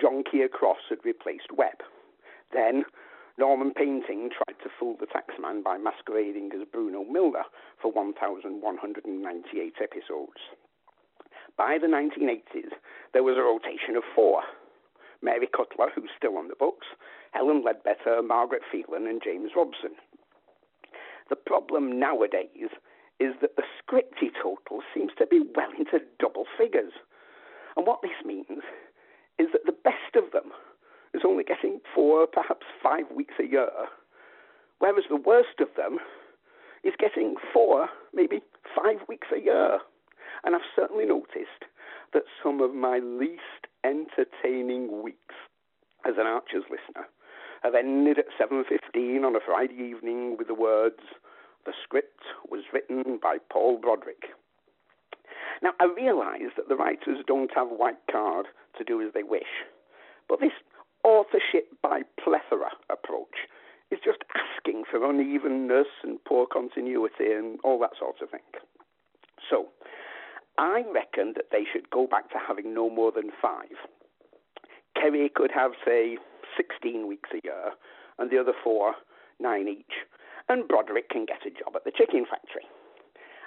John 0.00 0.22
Keir 0.30 0.48
Cross 0.48 0.78
had 0.88 0.98
replaced 1.04 1.52
Webb. 1.56 1.82
Then, 2.52 2.84
Norman 3.38 3.72
Painting 3.74 4.30
to 4.62 4.70
fool 4.78 4.96
the 4.98 5.06
taxman 5.06 5.62
by 5.62 5.78
masquerading 5.78 6.50
as 6.54 6.66
Bruno 6.70 7.04
Milna 7.04 7.44
for 7.80 7.92
1,198 7.92 9.74
episodes. 9.82 10.40
By 11.56 11.78
the 11.80 11.86
1980s, 11.86 12.72
there 13.12 13.22
was 13.22 13.36
a 13.36 13.42
rotation 13.42 13.96
of 13.96 14.04
four 14.14 14.42
Mary 15.22 15.48
Cutler, 15.48 15.90
who's 15.94 16.10
still 16.16 16.36
on 16.36 16.48
the 16.48 16.54
books, 16.54 16.86
Helen 17.32 17.64
Leadbeater, 17.64 18.22
Margaret 18.22 18.62
Phelan, 18.70 19.06
and 19.06 19.20
James 19.22 19.50
Robson. 19.56 19.96
The 21.28 21.36
problem 21.36 21.98
nowadays 21.98 22.70
is 23.18 23.34
that 23.40 23.56
the 23.56 23.64
scripty 23.82 24.30
total 24.40 24.80
seems 24.94 25.10
to 25.18 25.26
be 25.26 25.42
well 25.56 25.70
into 25.76 25.98
double 26.20 26.44
figures. 26.56 26.92
And 27.76 27.86
what 27.86 28.00
this 28.02 28.24
means 28.24 28.62
is 29.38 29.48
that 29.52 29.66
the 29.66 29.76
best 29.84 30.14
of 30.14 30.30
them 30.32 30.52
is 31.14 31.22
only 31.26 31.44
getting 31.44 31.80
four, 31.94 32.26
perhaps 32.26 32.66
five 32.82 33.04
weeks 33.14 33.34
a 33.40 33.46
year, 33.46 33.70
whereas 34.78 35.04
the 35.08 35.16
worst 35.16 35.60
of 35.60 35.68
them 35.76 35.98
is 36.84 36.94
getting 36.98 37.34
four, 37.52 37.88
maybe 38.14 38.40
five 38.74 39.06
weeks 39.08 39.28
a 39.34 39.40
year. 39.40 39.78
And 40.44 40.54
I've 40.54 40.70
certainly 40.76 41.06
noticed 41.06 41.66
that 42.12 42.22
some 42.42 42.60
of 42.60 42.74
my 42.74 42.98
least 42.98 43.66
entertaining 43.84 45.02
weeks 45.02 45.34
as 46.06 46.14
an 46.18 46.26
Archers 46.26 46.64
listener 46.70 47.06
have 47.62 47.74
ended 47.74 48.18
at 48.18 48.26
7.15 48.40 49.24
on 49.24 49.34
a 49.34 49.40
Friday 49.44 49.74
evening 49.74 50.36
with 50.38 50.46
the 50.46 50.54
words, 50.54 51.00
the 51.66 51.72
script 51.82 52.22
was 52.48 52.62
written 52.72 53.18
by 53.20 53.38
Paul 53.50 53.78
Broderick. 53.78 54.30
Now, 55.62 55.72
I 55.80 55.86
realise 55.86 56.54
that 56.56 56.68
the 56.68 56.76
writers 56.76 57.18
don't 57.26 57.50
have 57.54 57.68
white 57.68 57.98
card 58.10 58.46
to 58.78 58.84
do 58.84 59.02
as 59.02 59.12
they 59.12 59.24
wish, 59.24 59.66
but 60.28 60.40
this 60.40 60.52
authorship 61.02 61.68
by 61.82 62.02
plethora 62.22 62.70
approach 62.90 63.48
is 63.90 63.98
just 64.04 64.18
asking 64.34 64.84
for 64.90 65.08
unevenness 65.08 65.88
and 66.02 66.22
poor 66.24 66.46
continuity 66.46 67.32
and 67.32 67.58
all 67.64 67.78
that 67.80 67.92
sort 67.98 68.16
of 68.22 68.30
thing. 68.30 68.40
So, 69.50 69.68
I 70.58 70.82
reckon 70.92 71.34
that 71.36 71.50
they 71.52 71.64
should 71.70 71.88
go 71.90 72.06
back 72.06 72.30
to 72.30 72.38
having 72.38 72.74
no 72.74 72.90
more 72.90 73.12
than 73.12 73.30
five. 73.40 73.78
Keri 74.94 75.30
could 75.34 75.52
have, 75.54 75.72
say, 75.84 76.18
16 76.56 77.06
weeks 77.06 77.30
a 77.32 77.40
year, 77.44 77.72
and 78.18 78.30
the 78.30 78.38
other 78.38 78.52
four, 78.64 78.94
nine 79.38 79.68
each, 79.68 80.04
and 80.48 80.66
Broderick 80.66 81.08
can 81.10 81.24
get 81.24 81.46
a 81.46 81.50
job 81.50 81.76
at 81.76 81.84
the 81.84 81.92
chicken 81.96 82.26
factory. 82.28 82.66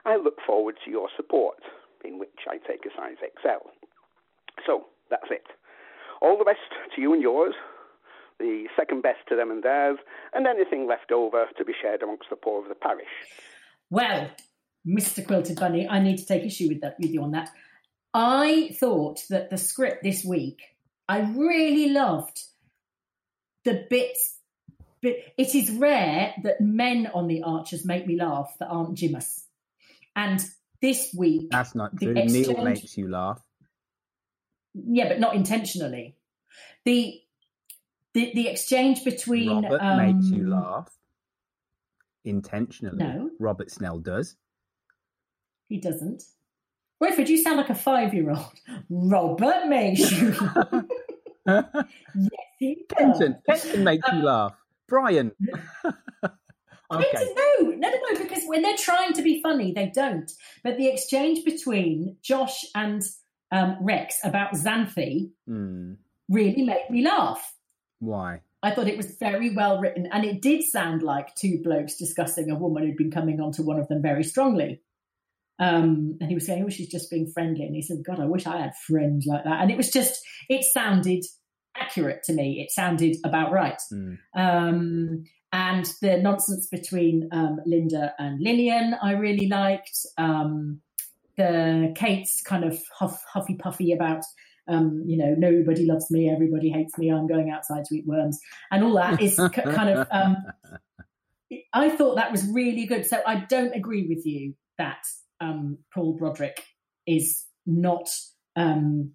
I 0.05 0.15
look 0.15 0.37
forward 0.45 0.75
to 0.85 0.91
your 0.91 1.09
support, 1.15 1.59
in 2.03 2.17
which 2.17 2.47
I 2.47 2.57
take 2.57 2.85
a 2.85 2.95
size 2.95 3.17
XL. 3.21 3.69
So, 4.65 4.85
that's 5.09 5.29
it. 5.29 5.45
All 6.21 6.37
the 6.37 6.45
best 6.45 6.59
to 6.95 7.01
you 7.01 7.13
and 7.13 7.21
yours, 7.21 7.53
the 8.41 8.65
second 8.75 9.01
best 9.03 9.19
to 9.29 9.35
them 9.35 9.51
and 9.51 9.63
theirs, 9.63 9.97
and 10.33 10.45
anything 10.47 10.87
left 10.87 11.11
over 11.11 11.45
to 11.57 11.65
be 11.65 11.73
shared 11.81 12.01
amongst 12.03 12.29
the 12.29 12.35
poor 12.35 12.61
of 12.61 12.69
the 12.69 12.75
parish. 12.75 13.07
Well, 13.89 14.29
Mr. 14.85 15.25
Quilted 15.25 15.59
Bunny, 15.59 15.87
I 15.87 16.01
need 16.01 16.17
to 16.17 16.25
take 16.25 16.43
issue 16.43 16.67
with 16.67 16.81
that 16.81 16.95
with 16.99 17.11
you 17.11 17.23
on 17.23 17.31
that. 17.31 17.49
I 18.13 18.75
thought 18.79 19.21
that 19.29 19.49
the 19.49 19.57
script 19.57 20.03
this 20.03 20.25
week, 20.25 20.61
I 21.07 21.21
really 21.21 21.89
loved 21.89 22.41
the 23.63 23.85
bits. 23.89 24.37
But 25.01 25.13
it 25.37 25.55
is 25.55 25.71
rare 25.71 26.33
that 26.43 26.61
men 26.61 27.09
on 27.13 27.27
the 27.27 27.41
Archers 27.41 27.85
make 27.85 28.05
me 28.05 28.19
laugh 28.19 28.53
that 28.59 28.67
aren't 28.67 28.97
Jimus. 28.97 29.45
And 30.15 30.43
this 30.81 31.11
week, 31.17 31.49
that's 31.49 31.73
not 31.73 31.97
true. 31.97 32.13
Neil 32.13 32.63
makes 32.63 32.97
you 32.97 33.09
laugh. 33.09 33.41
Yeah, 34.73 35.07
but 35.07 35.19
not 35.19 35.35
intentionally. 35.35 36.15
The 36.85 37.19
the 38.13 38.31
the 38.33 38.47
exchange 38.47 39.03
between 39.03 39.63
Robert 39.63 39.81
um, 39.81 39.97
makes 39.97 40.29
you 40.29 40.49
laugh 40.49 40.89
intentionally. 42.23 42.97
No. 42.97 43.29
Robert 43.39 43.71
Snell 43.71 43.99
does. 43.99 44.35
He 45.69 45.77
doesn't. 45.79 46.23
Royford, 46.99 47.29
you 47.29 47.41
sound 47.41 47.57
like 47.57 47.69
a 47.69 47.75
five 47.75 48.13
year 48.13 48.29
old. 48.31 48.51
Robert 48.89 49.67
makes 49.67 50.11
you 50.11 50.31
laugh. 50.55 50.85
yes, 51.45 51.65
he 52.59 52.85
does. 52.89 52.97
Kenton, 53.19 53.37
Kenton 53.49 53.83
makes 53.83 54.07
you 54.11 54.19
laugh. 54.23 54.53
Brian. 54.87 55.31
Okay. 56.93 57.07
No, 57.61 57.69
no, 57.69 57.75
no, 57.77 57.89
no, 57.89 58.19
because 58.21 58.43
when 58.47 58.61
they're 58.63 58.75
trying 58.75 59.13
to 59.13 59.21
be 59.21 59.41
funny, 59.41 59.71
they 59.71 59.89
don't. 59.95 60.29
But 60.61 60.75
the 60.77 60.89
exchange 60.89 61.45
between 61.45 62.17
Josh 62.21 62.65
and 62.75 63.01
um, 63.49 63.77
Rex 63.79 64.19
about 64.25 64.51
Xanthi 64.55 65.31
Mm. 65.49 65.95
really 66.27 66.63
made 66.63 66.89
me 66.89 67.01
laugh. 67.05 67.53
Why? 68.01 68.41
I 68.63 68.71
thought 68.71 68.87
it 68.87 68.97
was 68.97 69.15
very 69.15 69.55
well 69.55 69.79
written, 69.79 70.07
and 70.11 70.25
it 70.25 70.41
did 70.41 70.63
sound 70.63 71.01
like 71.01 71.33
two 71.35 71.61
blokes 71.63 71.95
discussing 71.95 72.51
a 72.51 72.55
woman 72.55 72.83
who'd 72.83 72.97
been 72.97 73.11
coming 73.11 73.39
onto 73.39 73.63
one 73.63 73.79
of 73.79 73.87
them 73.87 74.01
very 74.01 74.23
strongly. 74.23 74.81
Um, 75.59 76.17
and 76.19 76.29
he 76.29 76.35
was 76.35 76.45
saying, 76.45 76.63
"Oh, 76.63 76.69
she's 76.69 76.89
just 76.89 77.09
being 77.09 77.31
friendly," 77.31 77.63
and 77.63 77.75
he 77.75 77.81
said, 77.81 78.03
"God, 78.05 78.19
I 78.19 78.25
wish 78.25 78.45
I 78.45 78.57
had 78.57 78.75
friends 78.75 79.25
like 79.25 79.43
that." 79.45 79.61
And 79.61 79.71
it 79.71 79.77
was 79.77 79.91
just, 79.91 80.21
it 80.49 80.63
sounded 80.63 81.23
accurate 81.75 82.23
to 82.23 82.33
me. 82.33 82.61
It 82.61 82.71
sounded 82.71 83.17
about 83.23 83.51
right. 83.51 83.81
Mm. 83.93 84.17
Um, 84.35 85.23
and 85.53 85.85
the 86.01 86.17
nonsense 86.17 86.67
between 86.67 87.29
um, 87.31 87.59
Linda 87.65 88.13
and 88.17 88.41
Lilian, 88.41 88.95
I 89.01 89.13
really 89.13 89.47
liked. 89.47 90.05
Um, 90.17 90.81
the 91.37 91.93
Kate's 91.95 92.41
kind 92.41 92.63
of 92.63 92.79
huff, 92.93 93.23
huffy 93.31 93.55
puffy 93.55 93.93
about, 93.93 94.23
um, 94.71 95.03
you 95.05 95.17
know, 95.17 95.35
nobody 95.37 95.85
loves 95.85 96.09
me, 96.09 96.29
everybody 96.29 96.69
hates 96.69 96.97
me, 96.97 97.11
I'm 97.11 97.27
going 97.27 97.51
outside 97.51 97.85
to 97.85 97.95
eat 97.95 98.07
worms, 98.07 98.39
and 98.71 98.83
all 98.83 98.95
that 98.95 99.21
is 99.21 99.35
c- 99.37 99.47
kind 99.47 99.89
of. 99.89 100.07
Um, 100.11 100.37
I 101.73 101.89
thought 101.89 102.15
that 102.15 102.31
was 102.31 102.45
really 102.47 102.85
good. 102.85 103.05
So 103.05 103.21
I 103.27 103.41
don't 103.49 103.75
agree 103.75 104.07
with 104.07 104.25
you 104.25 104.55
that 104.77 105.03
um, 105.41 105.79
Paul 105.93 106.13
Broderick 106.13 106.63
is 107.05 107.45
not. 107.65 108.09
Um, 108.55 109.11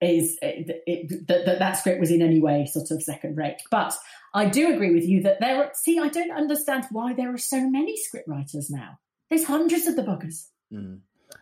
is 0.00 0.38
it, 0.42 0.82
it, 0.86 1.26
that, 1.26 1.44
that 1.44 1.58
that 1.58 1.72
script 1.72 1.98
was 1.98 2.12
in 2.12 2.22
any 2.22 2.40
way 2.40 2.66
sort 2.66 2.92
of 2.92 3.02
second 3.02 3.36
rate. 3.36 3.60
But 3.68 3.96
I 4.32 4.46
do 4.46 4.72
agree 4.72 4.94
with 4.94 5.04
you 5.04 5.22
that 5.24 5.40
there 5.40 5.56
are, 5.56 5.72
see, 5.74 5.98
I 5.98 6.06
don't 6.06 6.30
understand 6.30 6.84
why 6.92 7.14
there 7.14 7.34
are 7.34 7.38
so 7.38 7.68
many 7.68 7.96
scriptwriters 7.96 8.66
now. 8.70 9.00
There's 9.28 9.44
hundreds 9.44 9.88
of 9.88 9.96
the 9.96 10.02
buggers. 10.02 10.46
Mm. 10.72 11.00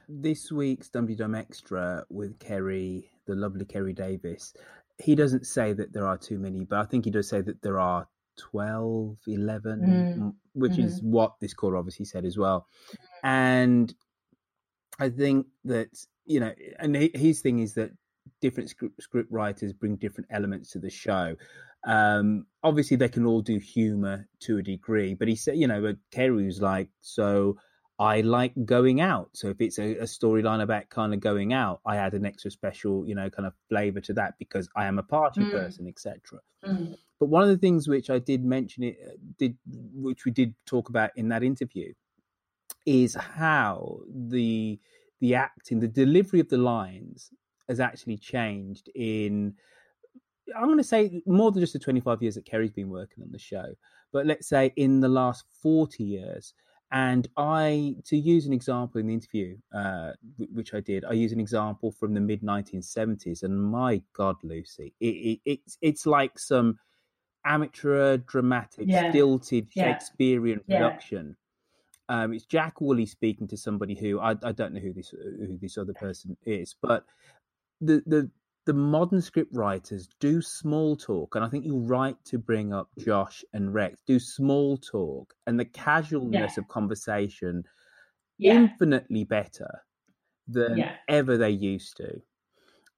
This 0.08 0.52
week's 0.52 0.88
Dum 0.88 1.12
Dum 1.14 1.34
Extra 1.34 2.04
with 2.08 2.38
Keri, 2.38 3.10
the 3.26 3.34
lovely 3.34 3.64
Keri 3.64 3.92
Davies, 3.92 4.54
he 4.98 5.14
doesn't 5.16 5.46
say 5.46 5.72
that 5.72 5.92
there 5.92 6.06
are 6.06 6.16
too 6.16 6.38
many, 6.38 6.64
but 6.64 6.78
I 6.78 6.84
think 6.84 7.04
he 7.04 7.10
does 7.10 7.28
say 7.28 7.40
that 7.40 7.60
there 7.62 7.80
are 7.80 8.06
12, 8.38 9.18
11, 9.26 9.80
Mm. 10.16 10.34
which 10.52 10.74
Mhm. 10.74 10.84
is 10.84 11.02
what 11.02 11.34
this 11.40 11.54
caller 11.54 11.76
obviously 11.76 12.04
said 12.04 12.24
as 12.24 12.38
well. 12.38 12.66
And 13.24 13.92
I 14.98 15.10
think 15.10 15.48
that, 15.64 15.88
you 16.24 16.40
know, 16.40 16.54
and 16.78 16.94
his 16.96 17.40
thing 17.40 17.58
is 17.58 17.74
that 17.74 17.90
different 18.40 18.70
script, 18.70 19.02
script 19.02 19.30
writers 19.30 19.72
bring 19.72 19.96
different 19.96 20.28
elements 20.30 20.70
to 20.70 20.78
the 20.78 20.90
show. 20.90 21.36
Um, 21.84 22.46
obviously, 22.62 22.96
they 22.96 23.08
can 23.08 23.26
all 23.26 23.42
do 23.42 23.58
humor 23.58 24.28
to 24.40 24.58
a 24.58 24.62
degree, 24.62 25.14
but 25.14 25.28
he 25.28 25.36
said, 25.36 25.56
you 25.56 25.66
know, 25.66 25.94
Keri 26.12 26.44
was 26.46 26.60
like, 26.62 26.90
so 27.00 27.58
I 27.98 28.20
like 28.20 28.52
going 28.64 29.00
out. 29.00 29.30
So 29.32 29.48
if 29.48 29.60
it's 29.60 29.78
a, 29.78 29.96
a 29.96 30.02
storyline 30.04 30.62
about 30.62 30.90
kind 30.90 31.14
of 31.14 31.20
going 31.20 31.52
out, 31.54 31.80
I 31.86 31.96
add 31.96 32.12
an 32.14 32.26
extra 32.26 32.50
special, 32.50 33.06
you 33.08 33.14
know, 33.14 33.30
kind 33.30 33.46
of 33.46 33.54
flavor 33.70 34.00
to 34.02 34.12
that 34.14 34.34
because 34.38 34.68
I 34.76 34.84
am 34.86 34.98
a 34.98 35.02
party 35.02 35.40
Mm. 35.40 35.50
person, 35.50 35.86
etc. 35.88 36.20
Mm. 36.64 36.96
But 37.18 37.28
one 37.30 37.42
of 37.42 37.48
the 37.48 37.56
things 37.56 37.88
which 37.88 38.10
I 38.10 38.18
did 38.18 38.44
mention 38.44 38.82
it 38.82 38.98
uh, 39.02 39.12
did, 39.38 39.56
which 39.66 40.26
we 40.26 40.30
did 40.30 40.54
talk 40.66 40.90
about 40.90 41.10
in 41.16 41.28
that 41.30 41.42
interview, 41.42 41.94
is 42.84 43.14
how 43.14 44.00
the 44.08 44.78
the 45.20 45.34
acting, 45.34 45.80
the 45.80 45.88
delivery 45.88 46.40
of 46.40 46.50
the 46.50 46.58
lines 46.58 47.30
has 47.68 47.80
actually 47.80 48.18
changed 48.18 48.90
in. 48.94 49.54
I'm 50.54 50.66
going 50.66 50.76
to 50.78 50.84
say 50.84 51.22
more 51.26 51.50
than 51.50 51.62
just 51.62 51.72
the 51.72 51.78
25 51.78 52.22
years 52.22 52.34
that 52.34 52.44
Keri's 52.44 52.70
been 52.70 52.90
working 52.90 53.24
on 53.24 53.32
the 53.32 53.38
show, 53.38 53.74
but 54.12 54.26
let's 54.26 54.48
say 54.48 54.72
in 54.76 55.00
the 55.00 55.08
last 55.08 55.44
40 55.62 56.04
years. 56.04 56.52
And 56.92 57.28
I, 57.36 57.96
to 58.06 58.16
use 58.16 58.46
an 58.46 58.52
example 58.52 59.00
in 59.00 59.08
the 59.08 59.14
interview, 59.14 59.56
uh, 59.74 60.12
wh- 60.38 60.54
which 60.54 60.74
I 60.74 60.80
did, 60.80 61.04
I 61.04 61.12
use 61.14 61.32
an 61.32 61.40
example 61.40 61.92
from 61.92 62.14
the 62.14 62.20
mid 62.20 62.42
1970s, 62.42 63.42
and 63.42 63.60
my 63.60 64.02
God, 64.14 64.36
Lucy, 64.44 64.94
it, 65.00 65.06
it, 65.06 65.40
it's 65.44 65.78
it's 65.82 66.06
like 66.06 66.38
some 66.38 66.78
amateur, 67.44 68.18
dramatic, 68.18 68.88
Yeah. 68.88 69.10
stilted. 69.10 69.68
Shakespearean 69.72 70.60
Yeah. 70.68 70.78
production. 70.78 71.36
um, 72.08 72.32
it's 72.34 72.46
Jack 72.46 72.80
Woolley 72.80 73.06
speaking 73.06 73.48
to 73.48 73.56
somebody 73.56 73.94
who 73.96 74.20
I, 74.20 74.32
I 74.44 74.52
don't 74.52 74.74
know 74.74 74.80
who 74.80 74.92
this 74.92 75.10
who 75.10 75.58
this 75.60 75.78
other 75.78 75.94
person 75.94 76.36
is, 76.46 76.76
but 76.82 77.04
the 77.80 78.02
the 78.06 78.30
the 78.66 78.74
modern 78.74 79.22
script 79.22 79.54
writers 79.54 80.08
do 80.18 80.42
small 80.42 80.96
talk, 80.96 81.36
and 81.36 81.44
I 81.44 81.48
think 81.48 81.64
you're 81.64 81.76
right 81.76 82.16
to 82.26 82.38
bring 82.38 82.72
up 82.72 82.88
Josh 82.98 83.44
and 83.52 83.72
Rex. 83.72 83.96
Do 84.06 84.18
small 84.18 84.76
talk 84.76 85.32
and 85.46 85.58
the 85.58 85.64
casualness 85.64 86.54
yeah. 86.56 86.60
of 86.60 86.68
conversation 86.68 87.64
yeah. 88.38 88.54
infinitely 88.54 89.24
better 89.24 89.82
than 90.48 90.78
yeah. 90.78 90.96
ever 91.08 91.36
they 91.36 91.50
used 91.50 91.96
to. 91.98 92.20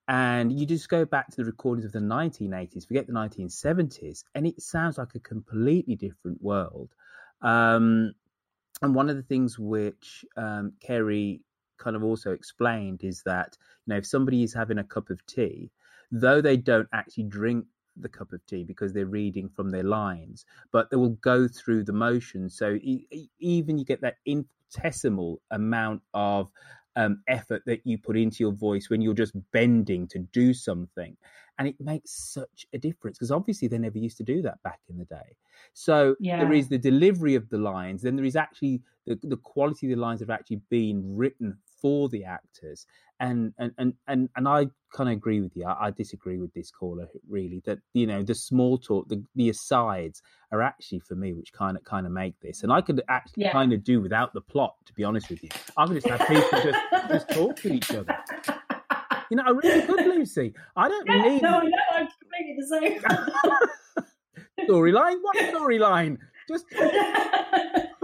And 0.08 0.58
you 0.58 0.64
just 0.64 0.88
go 0.88 1.04
back 1.04 1.28
to 1.28 1.36
the 1.36 1.44
recordings 1.44 1.84
of 1.84 1.92
the 1.92 1.98
1980s, 1.98 2.86
forget 2.86 3.06
the 3.06 3.12
1970s, 3.12 4.24
and 4.34 4.46
it 4.46 4.62
sounds 4.62 4.96
like 4.96 5.14
a 5.14 5.20
completely 5.20 5.96
different 5.96 6.42
world. 6.42 6.94
Um, 7.42 8.14
and 8.80 8.94
one 8.94 9.10
of 9.10 9.16
the 9.16 9.22
things 9.22 9.58
which 9.58 10.24
um, 10.34 10.72
Keri 10.80 11.42
kind 11.78 11.96
of 11.96 12.04
also 12.04 12.32
explained 12.32 13.04
is 13.04 13.22
that 13.24 13.56
you 13.86 13.94
know 13.94 13.98
if 13.98 14.06
somebody 14.06 14.42
is 14.42 14.54
having 14.54 14.78
a 14.78 14.84
cup 14.84 15.10
of 15.10 15.24
tea, 15.26 15.70
though 16.10 16.40
they 16.40 16.56
don't 16.56 16.88
actually 16.92 17.24
drink 17.24 17.66
the 18.00 18.08
cup 18.08 18.32
of 18.32 18.44
tea 18.46 18.64
because 18.64 18.92
they're 18.92 19.06
reading 19.06 19.48
from 19.48 19.70
their 19.70 19.82
lines, 19.82 20.44
but 20.72 20.90
they 20.90 20.96
will 20.96 21.16
go 21.20 21.48
through 21.48 21.84
the 21.84 21.92
motions. 21.92 22.56
So 22.56 22.78
e- 22.80 23.28
even 23.38 23.78
you 23.78 23.84
get 23.84 24.00
that 24.02 24.16
infinitesimal 24.24 25.40
amount 25.50 26.02
of 26.14 26.50
um, 26.96 27.22
effort 27.28 27.62
that 27.66 27.80
you 27.84 27.98
put 27.98 28.16
into 28.16 28.38
your 28.40 28.52
voice 28.52 28.90
when 28.90 29.00
you're 29.00 29.14
just 29.14 29.34
bending 29.52 30.08
to 30.08 30.18
do 30.18 30.52
something. 30.52 31.16
And 31.58 31.66
it 31.66 31.76
makes 31.80 32.12
such 32.12 32.66
a 32.72 32.78
difference 32.78 33.18
because 33.18 33.32
obviously 33.32 33.66
they 33.68 33.78
never 33.78 33.98
used 33.98 34.16
to 34.18 34.24
do 34.24 34.42
that 34.42 34.62
back 34.62 34.80
in 34.88 34.98
the 34.98 35.04
day. 35.04 35.36
So 35.72 36.14
yeah. 36.20 36.38
there 36.38 36.52
is 36.52 36.68
the 36.68 36.78
delivery 36.78 37.34
of 37.34 37.48
the 37.48 37.58
lines, 37.58 38.02
then 38.02 38.16
there 38.16 38.24
is 38.24 38.36
actually 38.36 38.82
the, 39.06 39.18
the 39.22 39.36
quality 39.36 39.90
of 39.90 39.96
the 39.96 40.02
lines 40.02 40.20
have 40.20 40.30
actually 40.30 40.60
been 40.70 41.02
written 41.16 41.58
for 41.80 42.08
the 42.08 42.24
actors 42.24 42.86
and 43.20 43.52
and 43.58 43.72
and 43.78 43.94
and, 44.06 44.28
and 44.36 44.48
i 44.48 44.66
kind 44.92 45.10
of 45.10 45.16
agree 45.16 45.40
with 45.40 45.54
you 45.54 45.66
I, 45.66 45.88
I, 45.88 45.90
disagree 45.90 46.38
with 46.38 46.54
this 46.54 46.70
caller 46.70 47.08
really 47.28 47.60
that 47.66 47.78
you 47.92 48.06
know 48.06 48.22
the 48.22 48.34
small 48.34 48.78
talk 48.78 49.08
the, 49.08 49.22
the 49.34 49.50
asides 49.50 50.22
are 50.50 50.62
actually 50.62 51.00
for 51.00 51.14
me 51.14 51.34
which 51.34 51.52
kind 51.52 51.76
of 51.76 51.84
kind 51.84 52.06
of 52.06 52.12
make 52.12 52.40
this 52.40 52.62
and 52.62 52.72
i 52.72 52.80
could 52.80 53.02
actually 53.08 53.44
yeah. 53.44 53.52
kind 53.52 53.72
of 53.72 53.84
do 53.84 54.00
without 54.00 54.32
the 54.32 54.40
plot 54.40 54.74
to 54.88 54.92
be 54.94 55.04
honest 55.04 55.28
with 55.30 55.42
you. 55.42 55.50
I 55.76 55.86
could 55.86 56.02
just 56.02 56.06
have 56.08 56.26
people 56.26 56.62
just 56.62 56.78
just 57.08 57.28
talk 57.30 57.56
to 57.56 57.72
each 57.72 57.90
other. 57.90 58.16
You 59.30 59.36
know 59.36 59.44
i 59.46 59.50
really 59.50 59.82
could 59.82 60.06
lucy. 60.06 60.54
I 60.74 60.88
don't 60.88 61.06
yeah, 61.06 61.22
need 61.22 61.42
no 61.42 61.60
no 61.60 61.68
i'm 61.92 62.08
completely 62.20 62.56
the 62.58 62.66
same. 62.66 64.06
Storyline? 64.68 65.16
What 65.22 65.36
storyline? 65.36 66.18
Just 66.48 66.64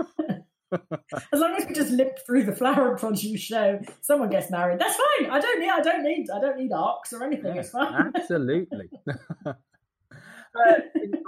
as 1.33 1.41
long 1.41 1.55
as 1.57 1.67
we 1.67 1.75
just 1.75 1.91
limp 1.91 2.19
through 2.27 2.45
the 2.45 2.55
flower 2.55 2.91
and 2.91 2.99
produce 2.99 3.41
show, 3.41 3.81
someone 4.01 4.31
gets 4.31 4.51
married. 4.51 4.79
That's 4.79 4.97
fine. 4.97 5.31
I 5.31 5.41
don't 5.41 5.61
need. 5.61 5.71
I 5.71 5.81
don't 5.81 6.03
need. 6.03 6.31
I 6.31 6.41
don't 6.41 6.59
need 6.59 6.73
arcs 6.73 7.13
or 7.13 7.23
anything. 7.25 7.55
Yeah, 7.55 7.61
it's 7.61 7.71
fine. 7.71 8.13
Absolutely. 8.15 8.89
uh, 9.47 9.55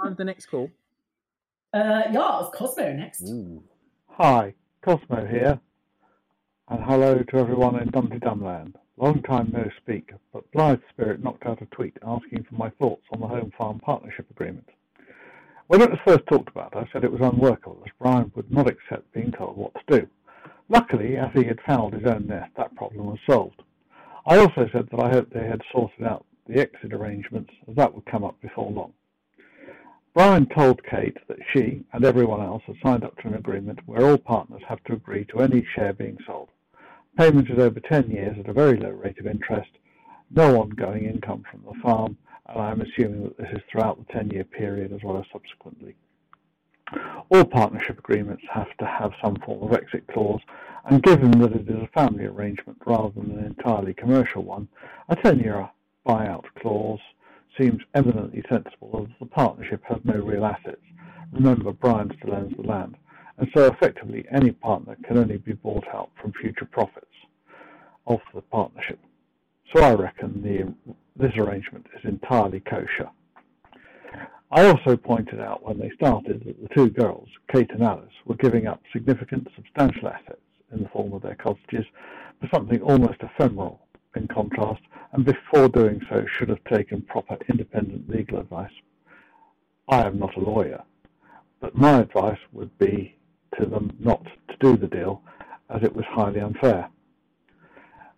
on 0.03 0.15
the 0.15 0.23
next 0.23 0.47
call. 0.47 0.69
Uh, 1.73 2.03
yeah, 2.11 2.39
it's 2.41 2.57
Cosmo 2.57 2.93
next. 2.93 3.21
Ooh. 3.23 3.63
Hi, 4.07 4.53
Cosmo 4.81 5.25
here, 5.25 5.59
and 6.69 6.83
hello 6.83 7.19
to 7.19 7.37
everyone 7.37 7.79
in 7.79 7.89
Dum 7.89 8.09
Tee 8.09 8.17
Dumland. 8.17 8.75
Long 8.97 9.21
time 9.21 9.51
no 9.53 9.69
speak, 9.77 10.11
but 10.33 10.49
Blythe 10.53 10.79
Spirit 10.89 11.23
knocked 11.23 11.45
out 11.45 11.61
a 11.61 11.65
tweet 11.67 11.95
asking 12.03 12.45
for 12.45 12.55
my 12.55 12.69
thoughts 12.71 13.03
on 13.11 13.19
the 13.19 13.27
Home 13.27 13.51
Farm 13.55 13.79
Partnership 13.79 14.25
Agreement. 14.31 14.67
When 15.67 15.81
it 15.81 15.89
was 15.89 15.99
first 16.05 16.25
talked 16.27 16.47
about, 16.47 16.77
I 16.77 16.87
said 16.91 17.03
it 17.03 17.11
was 17.11 17.19
unworkable, 17.19 17.83
as 17.85 17.91
Brian 17.99 18.31
would 18.35 18.49
not 18.49 18.69
accept 18.69 19.11
being 19.11 19.33
told 19.33 19.57
what 19.57 19.73
to 19.75 19.99
do. 19.99 20.07
Luckily, 20.69 21.17
as 21.17 21.29
he 21.33 21.43
had 21.43 21.59
fouled 21.61 21.93
his 21.93 22.05
own 22.05 22.25
nest, 22.27 22.51
that 22.55 22.75
problem 22.75 23.07
was 23.07 23.19
solved. 23.29 23.61
I 24.25 24.37
also 24.37 24.69
said 24.71 24.87
that 24.89 24.99
I 24.99 25.09
hoped 25.09 25.33
they 25.33 25.45
had 25.45 25.61
sorted 25.71 26.05
out 26.05 26.25
the 26.47 26.61
exit 26.61 26.93
arrangements, 26.93 27.51
as 27.67 27.75
that 27.75 27.93
would 27.93 28.05
come 28.05 28.23
up 28.23 28.39
before 28.39 28.71
long. 28.71 28.93
Brian 30.13 30.45
told 30.45 30.83
Kate 30.85 31.17
that 31.27 31.37
she 31.51 31.83
and 31.91 32.05
everyone 32.05 32.41
else 32.41 32.63
had 32.65 32.77
signed 32.81 33.03
up 33.03 33.17
to 33.17 33.27
an 33.27 33.35
agreement 33.35 33.79
where 33.85 34.09
all 34.09 34.17
partners 34.17 34.61
have 34.69 34.83
to 34.85 34.93
agree 34.93 35.25
to 35.25 35.41
any 35.41 35.67
share 35.75 35.91
being 35.91 36.17
sold. 36.25 36.49
Payment 37.17 37.49
is 37.49 37.59
over 37.59 37.81
10 37.81 38.09
years 38.09 38.37
at 38.39 38.47
a 38.47 38.53
very 38.53 38.77
low 38.77 38.91
rate 38.91 39.19
of 39.19 39.27
interest, 39.27 39.71
no 40.31 40.61
ongoing 40.61 41.05
income 41.05 41.43
from 41.51 41.61
the 41.63 41.79
farm, 41.81 42.17
and 42.47 42.61
I'm 42.61 42.81
assuming 42.81 43.23
that 43.23 43.37
this 43.37 43.49
is 43.53 43.61
throughout 43.69 43.97
the 43.97 44.13
10-year 44.13 44.45
period 44.45 44.93
as 44.93 45.03
well 45.03 45.17
as 45.17 45.25
subsequently. 45.31 45.95
All 47.29 47.43
partnership 47.43 47.99
agreements 47.99 48.43
have 48.53 48.75
to 48.77 48.85
have 48.85 49.11
some 49.21 49.35
form 49.45 49.63
of 49.63 49.73
exit 49.73 50.05
clause, 50.07 50.41
and 50.85 51.03
given 51.03 51.31
that 51.39 51.51
it 51.51 51.67
is 51.67 51.83
a 51.83 51.89
family 51.93 52.25
arrangement 52.25 52.77
rather 52.85 53.09
than 53.09 53.31
an 53.37 53.45
entirely 53.45 53.93
commercial 53.93 54.43
one, 54.43 54.69
a 55.09 55.15
10-year 55.17 55.69
buyout 56.07 56.45
clause 56.59 57.01
seems 57.59 57.81
eminently 57.93 58.41
sensible 58.49 59.05
as 59.05 59.13
the 59.19 59.25
partnership 59.25 59.81
has 59.83 59.99
no 60.05 60.13
real 60.13 60.45
assets. 60.45 60.81
Remember, 61.33 61.73
Brian 61.73 62.11
still 62.17 62.33
owns 62.35 62.55
the 62.55 62.63
land, 62.63 62.95
and 63.37 63.49
so 63.53 63.65
effectively 63.65 64.25
any 64.31 64.51
partner 64.51 64.95
can 65.03 65.17
only 65.17 65.37
be 65.37 65.53
bought 65.53 65.87
out 65.93 66.09
from 66.21 66.31
future 66.33 66.65
profits 66.65 67.05
of 68.05 68.19
the 68.33 68.41
partnership. 68.41 68.99
So 69.73 69.81
I 69.81 69.93
reckon 69.93 70.41
the 70.41 70.93
this 71.17 71.35
arrangement 71.35 71.87
is 71.97 72.05
entirely 72.05 72.59
kosher. 72.61 73.09
I 74.51 74.65
also 74.65 74.95
pointed 74.95 75.41
out 75.41 75.63
when 75.63 75.77
they 75.77 75.89
started 75.95 76.43
that 76.45 76.61
the 76.61 76.73
two 76.73 76.89
girls, 76.89 77.27
Kate 77.51 77.71
and 77.71 77.83
Alice, 77.83 78.13
were 78.25 78.35
giving 78.35 78.65
up 78.67 78.81
significant 78.93 79.47
substantial 79.55 80.07
assets 80.07 80.39
in 80.71 80.83
the 80.83 80.89
form 80.89 81.11
of 81.13 81.23
their 81.23 81.35
cottages 81.35 81.85
for 82.39 82.47
something 82.53 82.81
almost 82.81 83.21
ephemeral 83.21 83.81
in 84.15 84.27
contrast, 84.27 84.81
and 85.11 85.25
before 85.25 85.67
doing 85.67 86.01
so 86.09 86.25
should 86.27 86.49
have 86.49 86.63
taken 86.63 87.01
proper 87.01 87.37
independent 87.49 88.09
legal 88.09 88.39
advice. 88.39 88.71
I 89.89 90.05
am 90.05 90.19
not 90.19 90.35
a 90.37 90.39
lawyer, 90.39 90.83
but 91.59 91.75
my 91.75 91.99
advice 91.99 92.39
would 92.53 92.77
be 92.77 93.17
to 93.59 93.65
them 93.65 93.95
not 93.99 94.23
to 94.23 94.57
do 94.59 94.77
the 94.77 94.87
deal 94.87 95.21
as 95.69 95.83
it 95.83 95.95
was 95.95 96.05
highly 96.05 96.39
unfair. 96.39 96.89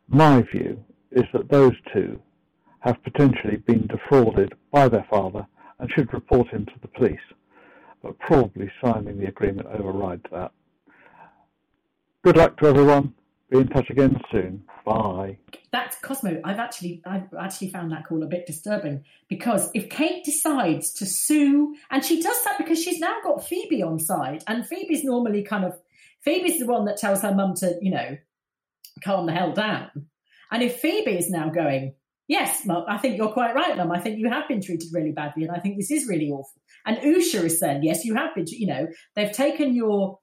My 0.07 0.41
view 0.41 0.83
is 1.11 1.25
that 1.33 1.49
those 1.49 1.73
two 1.93 2.19
have 2.79 3.03
potentially 3.03 3.57
been 3.57 3.87
defrauded 3.87 4.53
by 4.71 4.87
their 4.87 5.05
father 5.09 5.45
and 5.79 5.91
should 5.91 6.13
report 6.13 6.47
him 6.49 6.65
to 6.65 6.73
the 6.81 6.87
police, 6.87 7.19
but 8.01 8.17
probably 8.19 8.71
signing 8.83 9.19
the 9.19 9.27
agreement 9.27 9.67
overrides 9.67 10.23
that. 10.31 10.51
Good 12.23 12.37
luck 12.37 12.57
to 12.57 12.67
everyone. 12.67 13.13
Be 13.49 13.59
in 13.59 13.67
touch 13.67 13.89
again 13.89 14.21
soon. 14.31 14.63
Bye. 14.85 15.37
That's 15.71 15.97
Cosmo. 16.01 16.39
I've 16.43 16.59
actually 16.59 17.01
I've 17.05 17.33
actually 17.33 17.71
found 17.71 17.91
that 17.91 18.05
call 18.05 18.21
a 18.21 18.27
bit 18.27 18.45
disturbing 18.45 19.03
because 19.27 19.71
if 19.73 19.89
Kate 19.89 20.23
decides 20.23 20.93
to 20.95 21.05
sue, 21.05 21.75
and 21.89 22.03
she 22.05 22.21
does 22.21 22.43
that 22.43 22.57
because 22.59 22.83
she's 22.83 22.99
now 22.99 23.15
got 23.23 23.47
Phoebe 23.47 23.81
on 23.81 23.99
side, 23.99 24.43
and 24.47 24.67
Phoebe's 24.67 25.03
normally 25.03 25.43
kind 25.43 25.65
of 25.65 25.79
Phoebe's 26.21 26.59
the 26.59 26.67
one 26.67 26.85
that 26.85 26.97
tells 26.97 27.21
her 27.21 27.33
mum 27.33 27.55
to, 27.55 27.77
you 27.81 27.91
know, 27.91 28.17
calm 29.03 29.25
the 29.25 29.33
hell 29.33 29.53
down. 29.53 29.89
And 30.51 30.63
if 30.63 30.79
Phoebe 30.79 31.17
is 31.17 31.29
now 31.29 31.49
going, 31.49 31.93
yes, 32.27 32.65
Mum, 32.65 32.85
I 32.87 32.97
think 32.97 33.17
you're 33.17 33.33
quite 33.33 33.53
right, 33.53 33.75
Mum. 33.75 33.91
I 33.91 33.99
think 33.99 34.19
you 34.19 34.29
have 34.29 34.47
been 34.47 34.61
treated 34.61 34.89
really 34.93 35.11
badly, 35.11 35.43
and 35.43 35.55
I 35.55 35.59
think 35.59 35.77
this 35.77 35.91
is 35.91 36.07
really 36.07 36.29
awful. 36.29 36.61
And 36.85 36.97
Usha 36.97 37.43
is 37.43 37.59
saying, 37.59 37.83
yes, 37.83 38.05
you 38.05 38.15
have 38.15 38.33
been. 38.35 38.45
You 38.47 38.67
know, 38.67 38.87
they've 39.15 39.31
taken 39.31 39.75
your, 39.75 40.19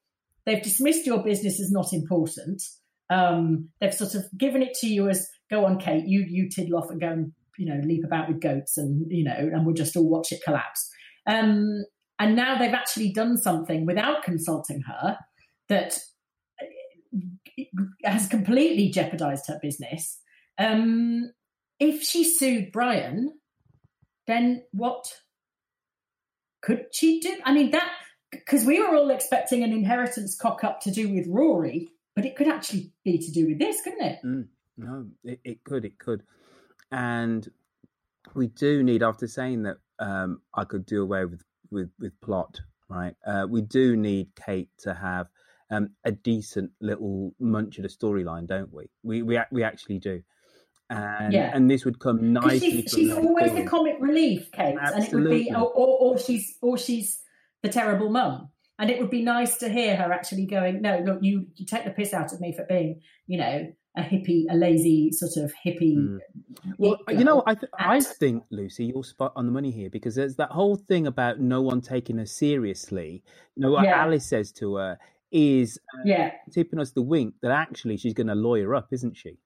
they've 0.47 0.63
dismissed 0.63 1.07
your 1.07 1.23
business 1.23 1.61
as 1.61 1.71
not 1.71 1.93
important. 1.93 2.63
Um, 3.11 3.69
they've 3.81 3.95
sort 3.95 4.15
of 4.15 4.25
given 4.37 4.63
it 4.63 4.75
to 4.81 4.87
you 4.87 5.09
as, 5.09 5.29
go 5.51 5.65
on, 5.65 5.79
Kate, 5.79 6.07
you 6.07 6.25
you 6.27 6.49
tiddle 6.49 6.79
off 6.79 6.91
and 6.91 7.01
go 7.01 7.09
and 7.09 7.33
you 7.59 7.67
know 7.67 7.81
leap 7.85 8.05
about 8.05 8.29
with 8.29 8.41
goats, 8.41 8.79
and 8.79 9.07
you 9.11 9.25
know, 9.25 9.37
and 9.37 9.67
we'll 9.67 9.75
just 9.75 9.97
all 9.97 10.09
watch 10.09 10.33
it 10.33 10.43
collapse. 10.45 10.89
Um, 11.27 11.85
and 12.19 12.35
now 12.35 12.59
they've 12.59 12.73
actually 12.73 13.13
done 13.13 13.37
something 13.37 13.85
without 13.85 14.23
consulting 14.23 14.83
her 14.83 15.19
that 15.69 15.99
has 18.05 18.29
completely 18.29 18.91
jeopardized 18.91 19.47
her 19.49 19.59
business. 19.61 20.21
Um, 20.59 21.33
if 21.79 22.03
she 22.03 22.25
sued 22.25 22.73
Brian, 22.73 23.39
then 24.27 24.65
what 24.73 25.13
could 26.63 26.87
she 26.93 27.21
do? 27.21 27.37
I 27.45 27.53
mean, 27.53 27.71
that 27.71 27.91
because 28.31 28.65
we 28.65 28.81
were 28.81 28.97
all 28.97 29.11
expecting 29.11 29.63
an 29.63 29.73
inheritance 29.73 30.37
cock 30.37 30.65
up 30.65 30.81
to 30.81 30.91
do 30.91 31.13
with 31.13 31.27
Rory, 31.29 31.89
but 32.15 32.25
it 32.25 32.37
could 32.37 32.49
actually 32.49 32.93
be 33.05 33.19
to 33.19 33.31
do 33.31 33.47
with 33.47 33.59
this, 33.59 33.83
couldn't 33.83 34.03
it? 34.05 34.19
Mm, 34.25 34.47
no, 34.77 35.07
it, 35.25 35.41
it, 35.45 35.65
could, 35.65 35.85
it 35.85 35.99
could. 35.99 36.23
And 36.91 37.49
we 38.35 38.49
do 38.49 38.83
need, 38.83 39.03
after 39.03 39.27
saying 39.27 39.63
that 39.63 39.77
um, 39.99 40.41
I 40.55 40.65
could 40.65 40.87
do 40.87 41.03
away 41.03 41.25
with, 41.25 41.43
with, 41.71 41.91
with 41.99 42.21
plot, 42.21 42.61
right? 42.89 43.15
Uh, 43.27 43.47
we 43.49 43.63
do 43.63 43.97
need 43.97 44.29
Kate 44.35 44.71
to 44.79 44.95
have 44.95 45.29
um, 45.71 45.91
a 46.05 46.13
decent 46.13 46.71
little 46.81 47.35
munch 47.39 47.79
of 47.79 47.85
a 47.85 47.89
storyline, 47.89 48.47
don't 48.47 48.73
we? 48.73 48.87
We, 49.03 49.23
we, 49.23 49.41
we 49.51 49.63
actually 49.63 49.99
do 49.99 50.23
and 50.89 51.33
yeah. 51.33 51.51
and 51.55 51.71
this 51.71 51.85
would 51.85 51.99
come 51.99 52.33
nicely. 52.33 52.83
She's, 52.83 52.93
she's 52.93 53.13
always 53.13 53.53
the 53.53 53.65
comic 53.65 53.97
relief, 54.01 54.51
Kate, 54.53 54.77
Absolutely. 54.81 55.17
and 55.17 55.27
it 55.27 55.31
would 55.31 55.45
be, 55.45 55.55
or, 55.55 55.73
or, 55.73 55.99
or, 55.99 56.19
she's 56.19 56.57
or 56.63 56.79
she's 56.79 57.21
the 57.63 57.69
terrible 57.69 58.09
mum. 58.09 58.51
And 58.79 58.91
it 58.91 59.01
would 59.01 59.11
be 59.11 59.23
nice 59.23 59.57
to 59.59 59.71
hear 59.71 59.97
her 59.97 60.13
actually 60.13 60.47
going, 60.47 60.83
no, 60.83 60.99
look, 60.99 61.19
you, 61.23 61.47
you 61.57 61.65
take 61.65 61.85
the 61.85 61.91
piss 61.91 62.13
out 62.13 62.33
of 62.35 62.41
me 62.41 62.53
for 62.55 62.65
being, 62.69 63.01
you 63.27 63.39
know, 63.39 63.73
a 63.97 64.03
hippie, 64.03 64.45
a 64.51 64.55
lazy 64.55 65.11
sort 65.13 65.43
of 65.43 65.51
hippie. 65.65 65.97
Mm. 65.97 66.19
Well, 66.77 66.99
you 67.09 67.25
know, 67.25 67.43
I 67.47 67.55
th- 67.55 67.73
I 67.79 68.01
think 68.01 68.45
Lucy, 68.51 68.85
you're 68.85 69.03
spot 69.03 69.33
on 69.35 69.47
the 69.47 69.53
money 69.53 69.71
here 69.71 69.89
because 69.89 70.15
there's 70.15 70.37
that 70.37 70.51
whole 70.51 70.77
thing 70.77 71.07
about 71.07 71.41
no 71.41 71.63
one 71.63 71.81
taking 71.81 72.19
her 72.19 72.27
seriously. 72.27 73.23
You 73.55 73.63
know 73.63 73.71
what 73.71 73.85
yeah. 73.85 74.03
Alice 74.03 74.27
says 74.27 74.53
to 74.53 74.77
her 74.77 74.99
is 75.31 75.79
uh, 75.95 76.03
yeah. 76.05 76.33
tipping 76.53 76.79
us 76.79 76.93
the 76.93 77.03
wink 77.03 77.35
that 77.43 77.51
actually 77.51 77.97
she's 77.97 78.15
going 78.15 78.29
to 78.29 78.35
lawyer 78.35 78.75
up, 78.75 78.89
isn't 78.93 79.17
she? 79.17 79.39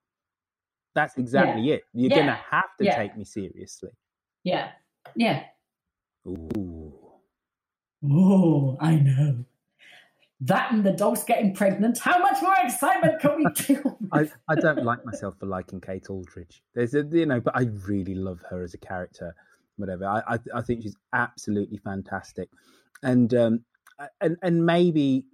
That's 0.95 1.17
exactly 1.17 1.63
yeah. 1.63 1.75
it. 1.75 1.83
You're 1.93 2.11
yeah. 2.11 2.17
going 2.17 2.27
to 2.29 2.41
have 2.51 2.77
to 2.81 2.97
take 2.97 3.17
me 3.17 3.25
seriously. 3.25 3.91
Yeah, 4.45 4.71
yeah. 5.15 5.45
Ooh. 6.27 6.93
Oh, 8.05 8.77
I 8.81 8.97
know 8.97 9.45
that 10.41 10.73
and 10.73 10.85
the 10.85 10.93
dog's 10.93 11.23
getting 11.23 11.55
pregnant. 11.55 11.99
How 11.99 12.19
much 12.19 12.41
more 12.43 12.55
excitement 12.63 13.21
can 13.21 13.37
we 13.37 13.47
do? 13.67 13.97
I, 14.13 14.29
I 14.49 14.55
don't 14.55 14.85
like 14.85 15.05
myself 15.05 15.35
for 15.39 15.47
liking 15.47 15.81
Kate 15.81 16.09
Aldridge. 16.09 16.63
There's 16.75 16.95
a 16.95 17.05
you 17.11 17.27
know, 17.27 17.41
but 17.41 17.57
I 17.57 17.63
really 17.87 18.15
love 18.15 18.41
her 18.49 18.63
as 18.63 18.75
a 18.75 18.79
character. 18.79 19.35
Whatever. 19.77 20.07
I 20.07 20.23
I, 20.27 20.39
I 20.55 20.63
think 20.63 20.83
she's 20.83 20.97
absolutely 21.13 21.79
fantastic, 21.79 22.49
and 23.03 23.33
um 23.35 23.65
and 24.21 24.37
and 24.43 24.65
maybe 24.65 25.27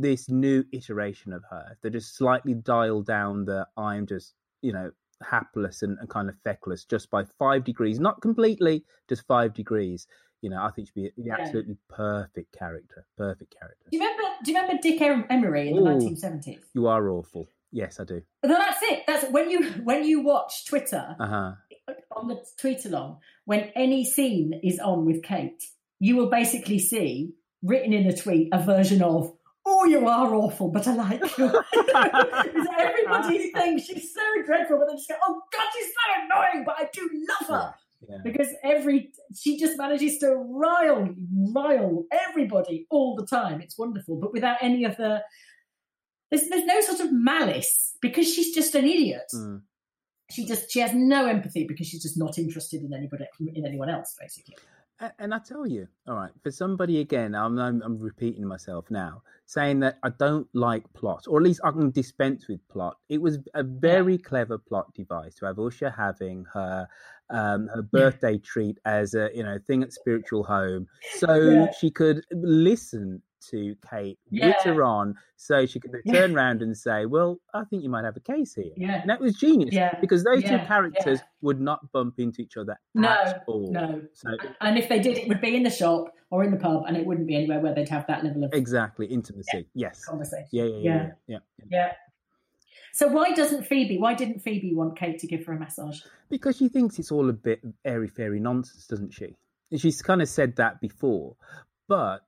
this 0.00 0.28
new 0.28 0.64
iteration 0.72 1.32
of 1.32 1.42
her, 1.50 1.76
they 1.82 1.90
just 1.90 2.16
slightly 2.16 2.54
dial 2.54 3.02
down 3.02 3.44
the 3.44 3.66
I'm 3.76 4.06
just 4.06 4.34
you 4.62 4.72
know 4.72 4.90
hapless 5.22 5.82
and, 5.82 5.98
and 6.00 6.08
kind 6.08 6.28
of 6.28 6.34
feckless 6.42 6.84
just 6.84 7.10
by 7.10 7.24
five 7.38 7.64
degrees, 7.64 8.00
not 8.00 8.20
completely, 8.20 8.84
just 9.08 9.26
five 9.26 9.54
degrees 9.54 10.06
you 10.42 10.50
know, 10.50 10.60
I 10.60 10.70
think 10.72 10.88
she'd 10.88 10.94
be 10.94 11.06
an 11.06 11.12
yeah. 11.16 11.36
absolutely 11.38 11.76
perfect 11.88 12.52
character. 12.52 13.06
Perfect 13.16 13.54
character. 13.56 13.86
Do 13.90 13.96
you 13.96 14.02
remember? 14.02 14.24
Do 14.44 14.50
you 14.50 14.60
remember 14.60 14.82
Dick 14.82 15.00
Emery 15.00 15.68
in 15.68 15.78
Ooh, 15.78 15.84
the 15.84 15.90
nineteen 15.90 16.16
seventies? 16.16 16.58
You 16.74 16.88
are 16.88 17.08
awful. 17.08 17.46
Yes, 17.70 18.00
I 18.00 18.04
do. 18.04 18.22
No, 18.44 18.56
that's 18.56 18.82
it. 18.82 19.04
That's 19.06 19.24
when 19.30 19.48
you 19.50 19.70
when 19.84 20.04
you 20.04 20.20
watch 20.20 20.66
Twitter 20.66 21.16
uh-huh. 21.18 21.52
on 22.14 22.28
the 22.28 22.44
tweet 22.58 22.84
along 22.84 23.18
when 23.44 23.70
any 23.76 24.04
scene 24.04 24.60
is 24.62 24.78
on 24.80 25.06
with 25.06 25.22
Kate, 25.22 25.62
you 26.00 26.16
will 26.16 26.28
basically 26.28 26.80
see 26.80 27.34
written 27.62 27.92
in 27.92 28.06
a 28.08 28.16
tweet 28.16 28.48
a 28.52 28.60
version 28.62 29.00
of 29.00 29.32
"Oh, 29.64 29.84
you 29.84 30.06
are 30.08 30.34
awful, 30.34 30.68
but 30.68 30.86
I 30.86 30.94
like 30.94 31.38
you." 31.38 31.46
everybody 32.78 33.50
thinks 33.52 33.84
she's 33.84 34.14
so 34.14 34.42
dreadful, 34.44 34.78
but 34.78 34.88
they 34.88 34.94
just 34.94 35.08
go, 35.08 35.16
"Oh 35.22 35.40
God, 35.52 35.66
she's 35.74 35.86
so 35.86 36.24
annoying," 36.24 36.64
but 36.64 36.76
I 36.78 36.88
do 36.92 37.08
love 37.28 37.48
her. 37.48 37.74
Yeah. 38.08 38.18
Because 38.24 38.48
every 38.64 39.12
she 39.36 39.58
just 39.58 39.78
manages 39.78 40.18
to 40.18 40.34
rile 40.34 41.14
rile 41.54 42.04
everybody 42.10 42.86
all 42.90 43.14
the 43.14 43.26
time. 43.26 43.60
It's 43.60 43.78
wonderful, 43.78 44.16
but 44.16 44.32
without 44.32 44.56
any 44.60 44.84
of 44.84 44.96
the 44.96 45.22
there's 46.30 46.48
there's 46.48 46.64
no 46.64 46.80
sort 46.80 47.00
of 47.00 47.12
malice 47.12 47.96
because 48.00 48.32
she's 48.32 48.54
just 48.54 48.74
an 48.74 48.86
idiot. 48.86 49.30
Mm. 49.34 49.62
She 50.30 50.46
just 50.46 50.70
she 50.70 50.80
has 50.80 50.92
no 50.94 51.26
empathy 51.26 51.66
because 51.66 51.86
she's 51.86 52.02
just 52.02 52.18
not 52.18 52.38
interested 52.38 52.82
in 52.82 52.92
anybody 52.92 53.26
in 53.54 53.66
anyone 53.66 53.88
else, 53.90 54.16
basically. 54.18 54.56
And 55.18 55.34
I 55.34 55.38
tell 55.38 55.66
you, 55.66 55.88
all 56.06 56.14
right, 56.14 56.30
for 56.42 56.50
somebody 56.50 57.00
again, 57.00 57.34
I'm, 57.34 57.58
I'm, 57.58 57.82
I'm 57.82 57.98
repeating 57.98 58.46
myself 58.46 58.90
now, 58.90 59.22
saying 59.46 59.80
that 59.80 59.98
I 60.02 60.10
don't 60.10 60.46
like 60.54 60.84
plot, 60.92 61.24
or 61.28 61.38
at 61.38 61.44
least 61.44 61.60
I 61.64 61.70
can 61.70 61.90
dispense 61.90 62.46
with 62.48 62.60
plot. 62.68 62.96
It 63.08 63.20
was 63.20 63.38
a 63.54 63.62
very 63.62 64.14
yeah. 64.14 64.22
clever 64.24 64.58
plot 64.58 64.94
device 64.94 65.34
to 65.36 65.46
have 65.46 65.56
Usha 65.56 65.94
having 65.96 66.44
her 66.52 66.86
um, 67.30 67.68
her 67.74 67.82
birthday 67.82 68.38
treat 68.38 68.78
as 68.84 69.14
a 69.14 69.30
you 69.34 69.42
know 69.42 69.58
thing 69.66 69.82
at 69.82 69.92
spiritual 69.92 70.44
home, 70.44 70.86
so 71.16 71.34
yeah. 71.34 71.66
she 71.80 71.90
could 71.90 72.24
listen 72.30 73.22
to 73.50 73.76
Kate, 73.88 74.18
yeah. 74.30 74.54
with 74.64 74.78
on, 74.78 75.16
so 75.36 75.66
she 75.66 75.80
could 75.80 75.92
turn 76.10 76.34
around 76.36 76.62
and 76.62 76.76
say, 76.76 77.06
"Well, 77.06 77.40
I 77.54 77.64
think 77.64 77.82
you 77.82 77.88
might 77.88 78.04
have 78.04 78.16
a 78.16 78.20
case 78.20 78.54
here." 78.54 78.72
Yeah, 78.76 79.00
and 79.00 79.10
that 79.10 79.20
was 79.20 79.34
genius. 79.36 79.72
Yeah. 79.72 79.98
because 80.00 80.24
those 80.24 80.42
two 80.42 80.58
characters 80.58 81.20
would 81.40 81.60
not 81.60 81.92
bump 81.92 82.18
into 82.18 82.42
each 82.42 82.56
other 82.56 82.78
no, 82.94 83.08
at 83.08 83.44
all. 83.46 83.70
No, 83.72 84.02
so, 84.12 84.30
and 84.60 84.78
if 84.78 84.88
they 84.88 85.00
did, 85.00 85.18
it 85.18 85.28
would 85.28 85.40
be 85.40 85.56
in 85.56 85.62
the 85.62 85.70
shop 85.70 86.12
or 86.30 86.44
in 86.44 86.50
the 86.50 86.56
pub, 86.56 86.84
and 86.86 86.96
it 86.96 87.04
wouldn't 87.04 87.26
be 87.26 87.36
anywhere 87.36 87.60
where 87.60 87.74
they'd 87.74 87.88
have 87.88 88.06
that 88.06 88.24
level 88.24 88.44
of 88.44 88.52
exactly 88.52 89.06
intimacy. 89.06 89.68
yes, 89.74 90.04
conversation. 90.04 90.48
Yeah, 90.50 90.64
yeah, 90.64 90.78
yeah, 90.78 91.08
yeah, 91.26 91.38
yeah. 91.70 91.92
So 92.92 93.08
why 93.08 93.32
doesn't 93.32 93.66
Phoebe? 93.66 93.98
Why 93.98 94.14
didn't 94.14 94.40
Phoebe 94.40 94.74
want 94.74 94.98
Kate 94.98 95.18
to 95.20 95.26
give 95.26 95.46
her 95.46 95.54
a 95.54 95.58
massage? 95.58 96.00
Because 96.28 96.58
she 96.58 96.68
thinks 96.68 96.98
it's 96.98 97.10
all 97.10 97.28
a 97.30 97.32
bit 97.32 97.62
airy 97.84 98.08
fairy 98.08 98.38
nonsense, 98.38 98.86
doesn't 98.86 99.12
she? 99.12 99.36
She's 99.76 100.02
kind 100.02 100.20
of 100.20 100.28
said 100.28 100.56
that 100.56 100.80
before, 100.82 101.36
but 101.88 102.20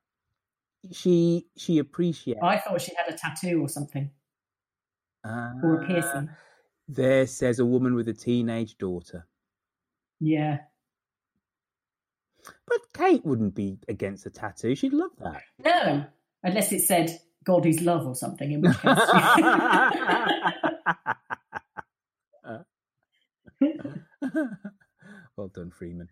she 0.91 1.47
she 1.57 1.79
appreciates. 1.79 2.39
I 2.43 2.57
thought 2.57 2.81
she 2.81 2.93
had 2.95 3.13
a 3.13 3.17
tattoo 3.17 3.61
or 3.61 3.69
something, 3.69 4.09
uh, 5.23 5.53
or 5.63 5.81
a 5.81 5.87
piercing. 5.87 6.29
There 6.87 7.25
says 7.27 7.59
a 7.59 7.65
woman 7.65 7.95
with 7.95 8.07
a 8.07 8.13
teenage 8.13 8.77
daughter. 8.77 9.27
Yeah. 10.19 10.59
But 12.67 12.79
Kate 12.93 13.25
wouldn't 13.25 13.55
be 13.55 13.79
against 13.87 14.25
a 14.25 14.29
tattoo. 14.29 14.75
She'd 14.75 14.93
love 14.93 15.11
that. 15.19 15.41
No, 15.63 16.05
unless 16.43 16.71
it 16.71 16.81
said 16.81 17.19
"God 17.43 17.65
is 17.65 17.81
love" 17.81 18.05
or 18.05 18.15
something. 18.15 18.51
In 18.51 18.61
which 18.61 18.77
case. 18.79 18.99
well 25.35 25.47
done, 25.47 25.71
Freeman. 25.71 26.09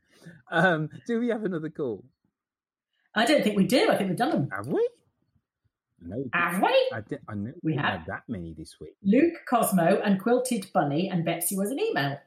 Um, 0.52 0.90
do 1.08 1.20
we 1.20 1.30
have 1.30 1.44
another 1.44 1.70
call? 1.70 2.04
I 3.16 3.26
don't 3.26 3.44
think 3.44 3.56
we 3.56 3.66
do. 3.66 3.90
I 3.90 3.96
think 3.96 4.10
we've 4.10 4.18
done 4.18 4.32
them. 4.32 4.50
Have 4.52 4.68
we? 4.68 4.88
No. 6.02 6.24
Have 6.34 6.62
we? 6.62 6.92
I, 6.94 7.02
did, 7.02 7.20
I 7.30 7.36
knew 7.36 7.54
we, 7.62 7.74
we 7.74 7.78
had. 7.78 8.06
that 8.08 8.24
many 8.28 8.54
this 8.54 8.76
week. 8.82 8.96
Luke, 9.04 9.34
Cosmo, 9.50 10.02
and 10.04 10.20
Quilted 10.22 10.68
Bunny, 10.74 11.10
and 11.10 11.24
Betsy 11.24 11.56
was 11.56 11.72
an 11.72 11.80
email. 11.80 12.20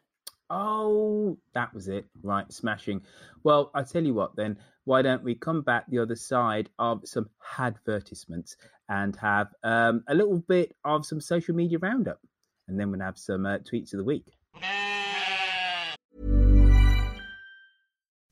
Oh, 0.48 1.38
that 1.54 1.74
was 1.74 1.88
it. 1.88 2.06
Right, 2.22 2.50
smashing. 2.52 3.02
Well, 3.42 3.70
I 3.74 3.82
tell 3.82 4.04
you 4.04 4.14
what 4.14 4.36
then, 4.36 4.58
why 4.84 5.02
don't 5.02 5.24
we 5.24 5.34
come 5.34 5.62
back 5.62 5.84
the 5.88 5.98
other 5.98 6.14
side 6.14 6.70
of 6.78 7.00
some 7.04 7.28
advertisements 7.58 8.56
and 8.88 9.16
have 9.16 9.48
um, 9.64 10.04
a 10.06 10.14
little 10.14 10.38
bit 10.38 10.76
of 10.84 11.04
some 11.04 11.20
social 11.20 11.54
media 11.54 11.78
roundup? 11.78 12.20
And 12.68 12.78
then 12.78 12.90
we'll 12.90 13.00
have 13.00 13.18
some 13.18 13.44
uh, 13.44 13.58
tweets 13.58 13.92
of 13.92 13.98
the 13.98 14.04
week. 14.04 14.35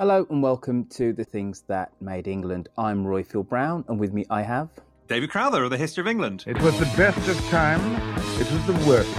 Hello 0.00 0.26
and 0.30 0.42
welcome 0.42 0.86
to 0.86 1.12
the 1.12 1.24
things 1.24 1.60
that 1.66 1.92
made 2.00 2.26
England. 2.26 2.70
I'm 2.78 3.04
Roifield 3.04 3.50
Brown, 3.50 3.84
and 3.86 4.00
with 4.00 4.14
me 4.14 4.24
I 4.30 4.40
have 4.40 4.70
David 5.08 5.28
Crowther 5.28 5.62
of 5.64 5.68
the 5.68 5.76
History 5.76 6.00
of 6.00 6.06
England. 6.06 6.42
It 6.46 6.58
was 6.62 6.78
the 6.78 6.86
best 6.96 7.28
of 7.28 7.38
times. 7.50 7.84
It 8.40 8.50
was 8.50 8.66
the 8.66 8.88
worst. 8.88 9.14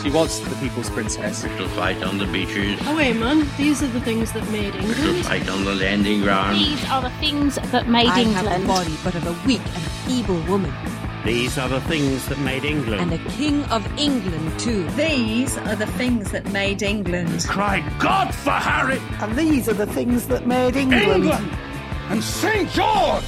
She 0.00 0.08
was 0.08 0.40
the 0.48 0.54
people's 0.64 0.88
princess. 0.88 1.42
We 1.42 1.50
shall 1.56 1.66
fight 1.70 2.00
on 2.04 2.18
the 2.18 2.26
beaches. 2.26 2.78
Oh 2.84 2.96
wait, 2.96 3.16
man! 3.16 3.44
These 3.56 3.82
are 3.82 3.88
the 3.88 4.00
things 4.02 4.30
that 4.30 4.48
made 4.52 4.72
England. 4.76 4.86
We 4.86 4.94
shall 4.94 5.22
fight 5.24 5.48
on 5.48 5.64
the 5.64 5.74
landing 5.74 6.20
ground. 6.20 6.58
These 6.58 6.88
are 6.88 7.02
the 7.02 7.10
things 7.18 7.56
that 7.56 7.88
made 7.88 8.06
I 8.06 8.20
England. 8.20 8.46
have 8.46 8.60
the 8.60 8.66
body, 8.68 8.96
but 9.02 9.16
of 9.16 9.26
a 9.26 9.46
weak 9.48 9.58
and 9.58 9.82
feeble 10.06 10.40
woman. 10.42 10.72
These 11.24 11.58
are 11.58 11.68
the 11.68 11.82
things 11.82 12.26
that 12.28 12.38
made 12.38 12.64
England. 12.64 13.02
And 13.02 13.12
the 13.12 13.30
king 13.30 13.62
of 13.64 13.86
England, 13.98 14.58
too. 14.58 14.88
These 14.92 15.58
are 15.58 15.76
the 15.76 15.86
things 15.86 16.30
that 16.30 16.50
made 16.50 16.82
England. 16.82 17.44
Cry 17.46 17.86
God 17.98 18.34
for 18.34 18.52
Harry! 18.52 18.98
And 19.20 19.36
these 19.36 19.68
are 19.68 19.74
the 19.74 19.86
things 19.86 20.26
that 20.28 20.46
made 20.46 20.76
England. 20.76 21.24
England! 21.24 21.50
And 22.08 22.24
St. 22.24 22.70
George! 22.70 23.22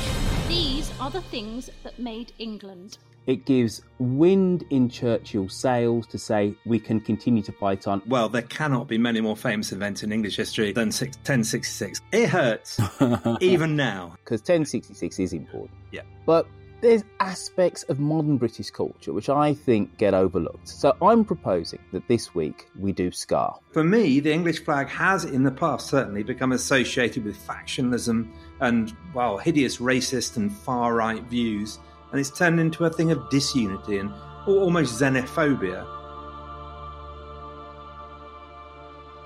These 0.48 0.90
are 1.00 1.10
the 1.10 1.20
things 1.20 1.68
that 1.82 1.98
made 1.98 2.32
England. 2.38 2.96
It 3.26 3.44
gives 3.44 3.82
wind 3.98 4.64
in 4.70 4.88
Churchill's 4.88 5.54
sails 5.54 6.06
to 6.08 6.18
say 6.18 6.54
we 6.64 6.80
can 6.80 6.98
continue 6.98 7.42
to 7.42 7.52
fight 7.52 7.86
on. 7.86 8.00
Well, 8.06 8.30
there 8.30 8.42
cannot 8.42 8.88
be 8.88 8.96
many 8.96 9.20
more 9.20 9.36
famous 9.36 9.70
events 9.70 10.02
in 10.02 10.12
English 10.12 10.36
history 10.36 10.72
than 10.72 10.88
1066. 10.88 12.00
It 12.10 12.30
hurts, 12.30 12.80
even 13.40 13.76
now. 13.76 14.16
Because 14.24 14.40
1066 14.40 15.18
is 15.20 15.32
important. 15.34 15.78
Yeah. 15.92 16.02
But 16.26 16.46
there's 16.82 17.04
aspects 17.20 17.84
of 17.84 17.98
modern 17.98 18.36
British 18.36 18.70
culture 18.70 19.12
which 19.12 19.28
I 19.28 19.54
think 19.54 19.96
get 19.96 20.12
overlooked. 20.12 20.68
So 20.68 20.94
I'm 21.00 21.24
proposing 21.24 21.78
that 21.92 22.06
this 22.08 22.34
week 22.34 22.66
we 22.78 22.92
do 22.92 23.10
Scar. 23.10 23.58
For 23.70 23.84
me, 23.84 24.20
the 24.20 24.32
English 24.32 24.64
flag 24.64 24.88
has, 24.88 25.24
in 25.24 25.44
the 25.44 25.50
past, 25.50 25.88
certainly 25.88 26.24
become 26.24 26.52
associated 26.52 27.24
with 27.24 27.38
factionalism 27.38 28.28
and, 28.60 28.94
well, 29.14 29.38
hideous 29.38 29.78
racist 29.78 30.36
and 30.36 30.52
far 30.52 30.94
right 30.94 31.22
views, 31.24 31.78
and 32.10 32.20
it's 32.20 32.36
turned 32.36 32.60
into 32.60 32.84
a 32.84 32.90
thing 32.90 33.12
of 33.12 33.30
disunity 33.30 33.98
and 33.98 34.12
almost 34.46 35.00
xenophobia. 35.00 35.86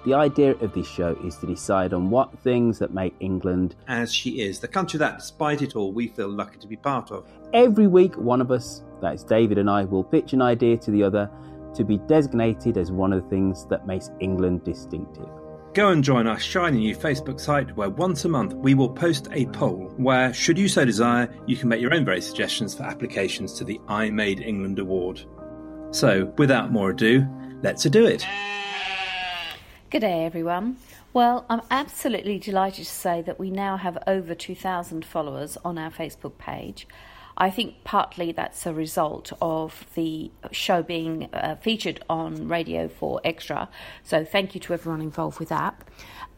The 0.06 0.14
idea 0.14 0.52
of 0.52 0.72
this 0.72 0.86
show 0.86 1.18
is 1.24 1.36
to 1.38 1.46
decide 1.46 1.92
on 1.92 2.10
what 2.10 2.38
things 2.38 2.78
that 2.78 2.94
make 2.94 3.16
England 3.18 3.74
as 3.88 4.14
she 4.14 4.40
is, 4.40 4.60
the 4.60 4.68
country 4.68 4.98
that, 4.98 5.18
despite 5.18 5.62
it 5.62 5.74
all, 5.74 5.90
we 5.90 6.06
feel 6.06 6.28
lucky 6.28 6.58
to 6.58 6.68
be 6.68 6.76
part 6.76 7.10
of. 7.10 7.28
Every 7.52 7.88
week, 7.88 8.16
one 8.16 8.40
of 8.40 8.52
us, 8.52 8.84
that 9.02 9.14
is 9.14 9.24
David 9.24 9.58
and 9.58 9.68
I, 9.68 9.82
will 9.82 10.04
pitch 10.04 10.32
an 10.32 10.42
idea 10.42 10.76
to 10.76 10.92
the 10.92 11.02
other 11.02 11.28
to 11.74 11.82
be 11.82 11.98
designated 11.98 12.78
as 12.78 12.92
one 12.92 13.12
of 13.12 13.24
the 13.24 13.28
things 13.28 13.66
that 13.66 13.88
makes 13.88 14.12
England 14.20 14.62
distinctive. 14.62 15.28
Go 15.74 15.88
and 15.88 16.04
join 16.04 16.28
our 16.28 16.38
shiny 16.38 16.78
new 16.78 16.94
Facebook 16.94 17.40
site 17.40 17.76
where 17.76 17.90
once 17.90 18.24
a 18.24 18.28
month 18.28 18.54
we 18.54 18.74
will 18.74 18.88
post 18.88 19.26
a 19.32 19.46
poll 19.46 19.92
where, 19.96 20.32
should 20.32 20.56
you 20.56 20.68
so 20.68 20.84
desire, 20.84 21.28
you 21.46 21.56
can 21.56 21.68
make 21.68 21.80
your 21.80 21.92
own 21.92 22.04
very 22.04 22.20
suggestions 22.20 22.76
for 22.76 22.84
applications 22.84 23.54
to 23.54 23.64
the 23.64 23.80
I 23.88 24.10
Made 24.10 24.38
England 24.38 24.78
Award. 24.78 25.24
So, 25.90 26.32
without 26.38 26.70
more 26.70 26.90
ado, 26.90 27.26
let's 27.64 27.82
do 27.82 28.06
it. 28.06 28.24
Good 29.96 30.00
day, 30.00 30.26
everyone. 30.26 30.76
Well, 31.14 31.46
I'm 31.48 31.62
absolutely 31.70 32.38
delighted 32.38 32.84
to 32.84 32.92
say 32.92 33.22
that 33.22 33.38
we 33.38 33.50
now 33.50 33.78
have 33.78 33.96
over 34.06 34.34
2,000 34.34 35.06
followers 35.06 35.56
on 35.64 35.78
our 35.78 35.90
Facebook 35.90 36.36
page. 36.36 36.86
I 37.38 37.48
think 37.48 37.82
partly 37.82 38.30
that's 38.30 38.66
a 38.66 38.74
result 38.74 39.32
of 39.40 39.86
the 39.94 40.30
show 40.52 40.82
being 40.82 41.30
uh, 41.32 41.56
featured 41.56 42.04
on 42.10 42.46
Radio 42.46 42.88
4 42.88 43.22
Extra. 43.24 43.70
So 44.02 44.22
thank 44.22 44.54
you 44.54 44.60
to 44.60 44.74
everyone 44.74 45.00
involved 45.00 45.38
with 45.38 45.48
that. 45.48 45.82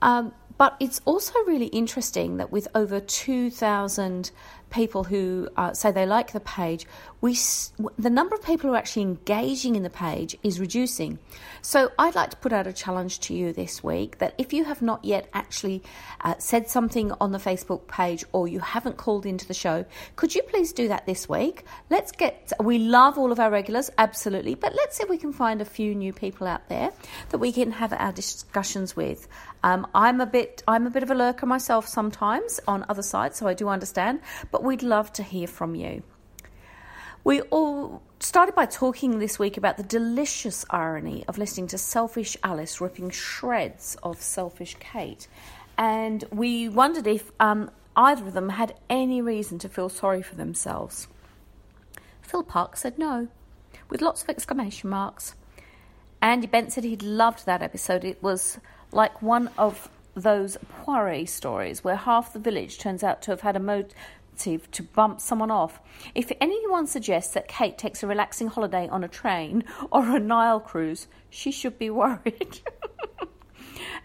Um, 0.02 0.34
but 0.56 0.76
it's 0.78 1.00
also 1.04 1.34
really 1.44 1.66
interesting 1.66 2.36
that 2.36 2.52
with 2.52 2.68
over 2.76 3.00
2,000 3.00 4.30
people 4.70 5.04
who 5.04 5.48
uh, 5.56 5.72
say 5.72 5.90
they 5.90 6.06
like 6.06 6.32
the 6.32 6.40
page, 6.40 6.86
we 7.20 7.36
the 7.98 8.10
number 8.10 8.34
of 8.34 8.42
people 8.44 8.68
who 8.68 8.74
are 8.74 8.78
actually 8.78 9.02
engaging 9.02 9.76
in 9.76 9.82
the 9.82 9.90
page 9.90 10.36
is 10.42 10.60
reducing. 10.60 11.18
So 11.62 11.90
I'd 11.98 12.14
like 12.14 12.30
to 12.30 12.36
put 12.36 12.52
out 12.52 12.66
a 12.66 12.72
challenge 12.72 13.20
to 13.20 13.34
you 13.34 13.52
this 13.52 13.82
week 13.82 14.18
that 14.18 14.34
if 14.38 14.52
you 14.52 14.64
have 14.64 14.80
not 14.80 15.04
yet 15.04 15.28
actually 15.32 15.82
uh, 16.20 16.34
said 16.38 16.68
something 16.68 17.12
on 17.20 17.32
the 17.32 17.38
Facebook 17.38 17.88
page 17.88 18.24
or 18.32 18.46
you 18.46 18.60
haven't 18.60 18.96
called 18.96 19.26
into 19.26 19.46
the 19.46 19.54
show, 19.54 19.84
could 20.16 20.34
you 20.34 20.42
please 20.42 20.72
do 20.72 20.88
that 20.88 21.06
this 21.06 21.28
week? 21.28 21.64
Let's 21.90 22.12
get. 22.12 22.52
We 22.60 22.78
love 22.78 23.18
all 23.18 23.32
of 23.32 23.40
our 23.40 23.50
regulars, 23.50 23.90
absolutely, 23.98 24.54
but 24.54 24.74
let's 24.74 24.96
see 24.96 25.02
if 25.02 25.08
we 25.08 25.18
can 25.18 25.32
find 25.32 25.60
a 25.60 25.64
few 25.64 25.94
new 25.94 26.12
people 26.12 26.46
out 26.46 26.68
there 26.68 26.92
that 27.30 27.38
we 27.38 27.52
can 27.52 27.72
have 27.72 27.92
our 27.92 28.12
discussions 28.12 28.94
with. 28.94 29.26
Um, 29.64 29.86
I'm 29.94 30.20
a 30.20 30.26
bit. 30.26 30.62
I'm 30.68 30.86
a 30.86 30.90
bit 30.90 31.02
of 31.02 31.10
a 31.10 31.14
lurker 31.14 31.46
myself 31.46 31.88
sometimes 31.88 32.60
on 32.68 32.84
other 32.88 33.02
sites, 33.02 33.38
so 33.38 33.48
I 33.48 33.54
do 33.54 33.68
understand. 33.68 34.20
But 34.52 34.57
we'd 34.62 34.82
love 34.82 35.12
to 35.14 35.22
hear 35.22 35.46
from 35.46 35.74
you. 35.74 36.02
We 37.24 37.42
all 37.42 38.02
started 38.20 38.54
by 38.54 38.66
talking 38.66 39.18
this 39.18 39.38
week 39.38 39.56
about 39.56 39.76
the 39.76 39.82
delicious 39.82 40.64
irony 40.70 41.24
of 41.28 41.38
listening 41.38 41.66
to 41.68 41.78
Selfish 41.78 42.36
Alice 42.42 42.80
ripping 42.80 43.10
shreds 43.10 43.96
of 44.02 44.20
Selfish 44.20 44.76
Kate. 44.80 45.28
And 45.76 46.24
we 46.32 46.68
wondered 46.68 47.06
if 47.06 47.30
um, 47.38 47.70
either 47.96 48.26
of 48.26 48.32
them 48.32 48.50
had 48.50 48.74
any 48.88 49.20
reason 49.20 49.58
to 49.60 49.68
feel 49.68 49.88
sorry 49.88 50.22
for 50.22 50.34
themselves. 50.36 51.08
Phil 52.22 52.42
Park 52.42 52.76
said 52.76 52.98
no, 52.98 53.28
with 53.88 54.02
lots 54.02 54.22
of 54.22 54.30
exclamation 54.30 54.90
marks. 54.90 55.34
Andy 56.20 56.46
Bent 56.46 56.72
said 56.72 56.84
he'd 56.84 57.02
loved 57.02 57.46
that 57.46 57.62
episode. 57.62 58.04
It 58.04 58.22
was 58.22 58.58
like 58.90 59.22
one 59.22 59.50
of 59.56 59.88
those 60.14 60.56
Poirot 60.68 61.28
stories 61.28 61.84
where 61.84 61.96
half 61.96 62.32
the 62.32 62.38
village 62.38 62.78
turns 62.78 63.02
out 63.02 63.22
to 63.22 63.30
have 63.30 63.42
had 63.42 63.56
a 63.56 63.60
motive 64.38 64.70
to 64.70 64.82
bump 64.82 65.20
someone 65.20 65.50
off. 65.50 65.80
If 66.14 66.30
anyone 66.40 66.86
suggests 66.86 67.34
that 67.34 67.48
Kate 67.48 67.76
takes 67.76 68.02
a 68.02 68.06
relaxing 68.06 68.48
holiday 68.48 68.88
on 68.88 69.02
a 69.02 69.08
train 69.08 69.64
or 69.90 70.16
a 70.16 70.20
Nile 70.20 70.60
cruise, 70.60 71.08
she 71.28 71.50
should 71.50 71.78
be 71.78 71.90
worried. 72.02 72.60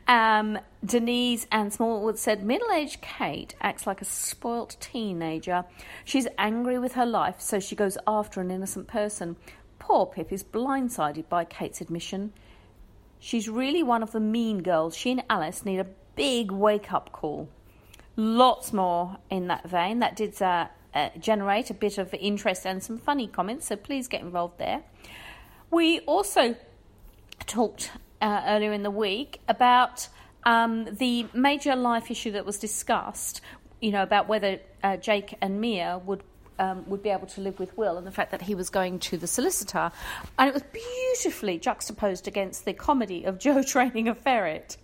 um, 0.08 0.58
Denise 0.84 1.46
and 1.52 1.72
Smallwood 1.72 2.18
said 2.18 2.44
middle 2.44 2.72
aged 2.72 3.02
Kate 3.02 3.54
acts 3.62 3.86
like 3.86 4.02
a 4.02 4.06
spoilt 4.06 4.76
teenager. 4.80 5.66
She's 6.04 6.28
angry 6.38 6.80
with 6.80 6.94
her 6.94 7.06
life, 7.06 7.40
so 7.40 7.60
she 7.60 7.76
goes 7.76 7.98
after 8.08 8.42
an 8.42 8.52
innocent 8.52 8.88
person. 8.88 9.36
Poor 9.80 10.06
Pip 10.06 10.32
is 10.32 10.44
blindsided 10.44 11.30
by 11.30 11.46
Kate's 11.46 11.82
admission. 11.82 12.34
She's 13.20 13.48
really 13.48 13.84
one 13.84 14.02
of 14.04 14.12
the 14.12 14.20
mean 14.20 14.64
girls. 14.64 14.98
She 14.98 15.12
and 15.12 15.24
Alice 15.30 15.66
need 15.66 15.80
a 15.80 15.88
big 16.16 16.52
wake 16.52 16.92
up 16.92 17.12
call. 17.12 17.50
Lots 18.16 18.74
more 18.74 19.18
in 19.30 19.48
that 19.48 19.68
vein. 19.68 20.00
That 20.00 20.16
did 20.16 20.40
uh, 20.42 20.68
uh, 20.94 21.10
generate 21.20 21.70
a 21.70 21.74
bit 21.74 21.98
of 21.98 22.14
interest 22.14 22.66
and 22.66 22.84
some 22.84 22.98
funny 22.98 23.28
comments, 23.28 23.68
so 23.68 23.76
please 23.76 24.08
get 24.08 24.22
involved 24.22 24.60
there. 24.60 24.84
We 25.72 26.02
also 26.02 26.56
talked 27.48 27.92
uh, 28.22 28.44
earlier 28.46 28.72
in 28.72 28.84
the 28.84 28.92
week 28.92 29.42
about 29.48 30.08
um, 30.44 30.86
the 30.86 31.26
major 31.34 31.76
life 31.76 32.12
issue 32.12 32.32
that 32.32 32.46
was 32.46 32.60
discussed, 32.60 33.42
you 33.82 33.92
know, 33.92 34.04
about 34.04 34.28
whether 34.28 34.60
uh, 34.84 34.98
Jake 34.98 35.36
and 35.42 35.60
Mia 35.60 36.00
would 36.06 36.24
um, 36.60 36.88
would 36.88 37.02
be 37.02 37.10
able 37.10 37.26
to 37.28 37.42
live 37.42 37.60
with 37.60 37.76
Will 37.78 37.98
and 37.98 38.06
the 38.06 38.12
fact 38.12 38.30
that 38.30 38.44
he 38.44 38.54
was 38.54 38.70
going 38.70 39.00
to 39.00 39.18
the 39.18 39.26
solicitor. 39.26 39.92
And 40.38 40.48
it 40.48 40.54
was 40.54 40.64
beautifully 40.72 41.58
juxtaposed 41.58 42.28
against 42.28 42.66
the 42.66 42.74
comedy 42.74 43.24
of 43.24 43.40
Joe 43.46 43.64
training 43.64 44.08
a 44.08 44.16
ferret. 44.16 44.78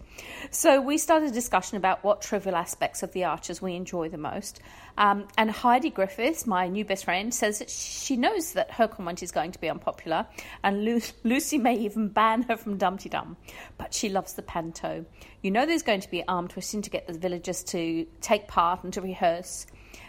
So 0.52 0.82
we 0.82 0.98
started 0.98 1.30
a 1.30 1.34
discussion 1.34 1.78
about 1.78 2.04
what 2.04 2.22
trivial 2.22 2.56
aspects 2.56 3.04
of 3.04 3.12
the 3.12 3.26
Archers 3.26 3.62
we 3.62 3.76
enjoy 3.76 4.10
the 4.10 4.18
most. 4.18 4.62
Um, 4.98 5.28
and 5.38 5.50
Heidi 5.50 5.90
Griffiths, 5.90 6.46
my 6.46 6.68
new 6.68 6.84
best 6.84 7.06
friend, 7.06 7.34
says 7.34 7.60
that 7.60 7.70
she 7.70 8.18
knows 8.18 8.54
that 8.54 8.72
her 8.72 8.88
comment 8.88 9.24
is 9.24 9.32
going 9.32 9.52
to 9.54 9.60
be 9.60 9.70
unpopular, 9.70 10.28
and 10.64 10.84
Lu- 10.84 11.02
Lucy 11.24 11.58
may 11.58 11.76
even 11.76 12.10
ban 12.10 12.42
her 12.44 12.58
from 12.58 12.78
Dum 12.78 12.98
Tee 12.98 13.10
Dum. 13.10 13.38
But 13.78 13.94
she 13.94 14.10
loves 14.10 14.34
the 14.34 14.42
panto. 14.42 15.06
You 15.42 15.52
know 15.52 15.66
there's 15.66 15.84
going 15.84 16.02
to 16.02 16.12
be 16.12 16.24
arm 16.28 16.48
twisting 16.48 16.82
to 16.82 16.90
get 16.90 17.08
the 17.08 17.14
villagers 17.14 17.64
to 17.66 18.06
take 18.22 18.48
part 18.48 18.84
and 18.84 18.92
to 18.94 19.02
rehearse. 19.02 19.68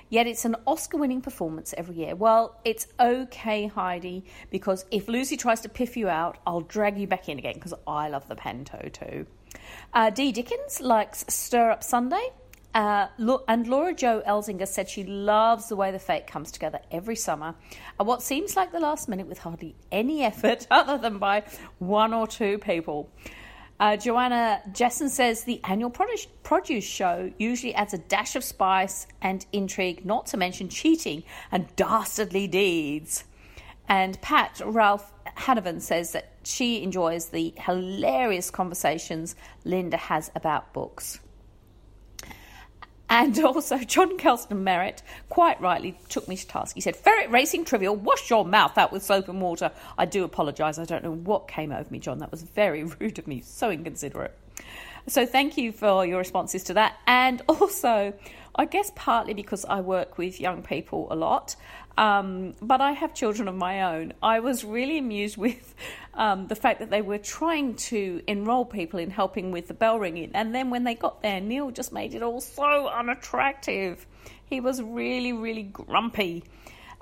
Yet 0.08 0.26
it's 0.26 0.44
an 0.44 0.56
Oscar 0.66 0.96
winning 0.96 1.20
performance 1.20 1.72
every 1.76 1.94
year. 1.94 2.16
Well, 2.16 2.58
it's 2.64 2.88
okay, 2.98 3.68
Heidi, 3.68 4.24
because 4.50 4.84
if 4.90 5.06
Lucy 5.06 5.36
tries 5.36 5.60
to 5.60 5.68
piff 5.68 5.96
you 5.96 6.08
out, 6.08 6.38
I'll 6.44 6.62
drag 6.62 6.98
you 6.98 7.06
back 7.06 7.28
in 7.28 7.38
again 7.38 7.54
because 7.54 7.74
I 7.86 8.08
love 8.08 8.26
the 8.26 8.34
panto 8.34 8.88
too. 8.92 9.26
Uh, 9.92 10.10
Dee 10.10 10.32
Dickens 10.32 10.80
likes 10.80 11.24
Stir 11.28 11.70
Up 11.70 11.82
Sunday. 11.82 12.30
Uh, 12.72 13.08
and 13.48 13.66
Laura 13.66 13.92
Jo 13.92 14.22
Elzinga 14.24 14.66
said 14.66 14.88
she 14.88 15.02
loves 15.02 15.68
the 15.68 15.74
way 15.74 15.90
the 15.90 15.98
fete 15.98 16.28
comes 16.28 16.52
together 16.52 16.78
every 16.92 17.16
summer 17.16 17.56
at 17.98 18.06
what 18.06 18.22
seems 18.22 18.54
like 18.54 18.70
the 18.70 18.78
last 18.78 19.08
minute 19.08 19.26
with 19.26 19.38
hardly 19.38 19.74
any 19.90 20.22
effort 20.24 20.66
other 20.70 20.96
than 20.96 21.18
by 21.18 21.42
one 21.78 22.14
or 22.14 22.28
two 22.28 22.58
people. 22.58 23.10
Uh, 23.80 23.96
Joanna 23.96 24.60
Jessen 24.72 25.08
says 25.08 25.44
the 25.44 25.60
annual 25.64 25.88
produce, 25.88 26.26
produce 26.42 26.84
show 26.84 27.32
usually 27.38 27.74
adds 27.74 27.94
a 27.94 27.98
dash 27.98 28.36
of 28.36 28.44
spice 28.44 29.06
and 29.22 29.44
intrigue, 29.52 30.04
not 30.04 30.26
to 30.26 30.36
mention 30.36 30.68
cheating 30.68 31.24
and 31.50 31.74
dastardly 31.76 32.46
deeds. 32.46 33.24
And 33.90 34.20
Pat 34.20 34.62
Ralph 34.64 35.12
Hanavan 35.36 35.80
says 35.80 36.12
that 36.12 36.30
she 36.44 36.80
enjoys 36.80 37.30
the 37.30 37.52
hilarious 37.58 38.48
conversations 38.48 39.34
Linda 39.64 39.96
has 39.96 40.30
about 40.36 40.72
books. 40.72 41.18
And 43.08 43.36
also, 43.44 43.78
John 43.78 44.16
Kelston 44.16 44.62
Merritt 44.62 45.02
quite 45.28 45.60
rightly 45.60 45.98
took 46.08 46.28
me 46.28 46.36
to 46.36 46.46
task. 46.46 46.76
He 46.76 46.80
said, 46.80 46.94
Ferret 46.94 47.32
Racing 47.32 47.64
Trivial, 47.64 47.96
wash 47.96 48.30
your 48.30 48.44
mouth 48.44 48.78
out 48.78 48.92
with 48.92 49.02
soap 49.02 49.28
and 49.28 49.42
water. 49.42 49.72
I 49.98 50.06
do 50.06 50.22
apologise. 50.22 50.78
I 50.78 50.84
don't 50.84 51.02
know 51.02 51.12
what 51.12 51.48
came 51.48 51.72
over 51.72 51.90
me, 51.90 51.98
John. 51.98 52.20
That 52.20 52.30
was 52.30 52.42
very 52.42 52.84
rude 53.00 53.18
of 53.18 53.26
me. 53.26 53.40
So 53.40 53.72
inconsiderate. 53.72 54.38
So, 55.08 55.26
thank 55.26 55.56
you 55.56 55.72
for 55.72 56.06
your 56.06 56.18
responses 56.18 56.62
to 56.64 56.74
that. 56.74 56.96
And 57.08 57.42
also, 57.48 58.12
I 58.54 58.64
guess 58.66 58.92
partly 58.94 59.34
because 59.34 59.64
I 59.64 59.80
work 59.80 60.18
with 60.18 60.40
young 60.40 60.62
people 60.62 61.08
a 61.10 61.16
lot, 61.16 61.56
um, 61.96 62.54
but 62.62 62.80
I 62.80 62.92
have 62.92 63.14
children 63.14 63.48
of 63.48 63.54
my 63.54 63.82
own. 63.94 64.12
I 64.22 64.40
was 64.40 64.64
really 64.64 64.98
amused 64.98 65.36
with 65.46 65.74
um, 66.14 66.46
the 66.46 66.56
fact 66.56 66.80
that 66.80 66.90
they 66.90 67.02
were 67.02 67.18
trying 67.18 67.74
to 67.76 68.22
enrol 68.26 68.64
people 68.64 68.98
in 69.00 69.10
helping 69.10 69.50
with 69.50 69.68
the 69.68 69.74
bell 69.74 69.98
ringing, 69.98 70.30
and 70.34 70.54
then 70.54 70.70
when 70.70 70.84
they 70.84 70.94
got 70.94 71.22
there, 71.22 71.40
Neil 71.40 71.70
just 71.70 71.92
made 71.92 72.14
it 72.14 72.22
all 72.22 72.40
so 72.40 72.88
unattractive. 72.88 74.06
He 74.46 74.60
was 74.60 74.82
really, 74.82 75.32
really 75.32 75.62
grumpy. 75.62 76.44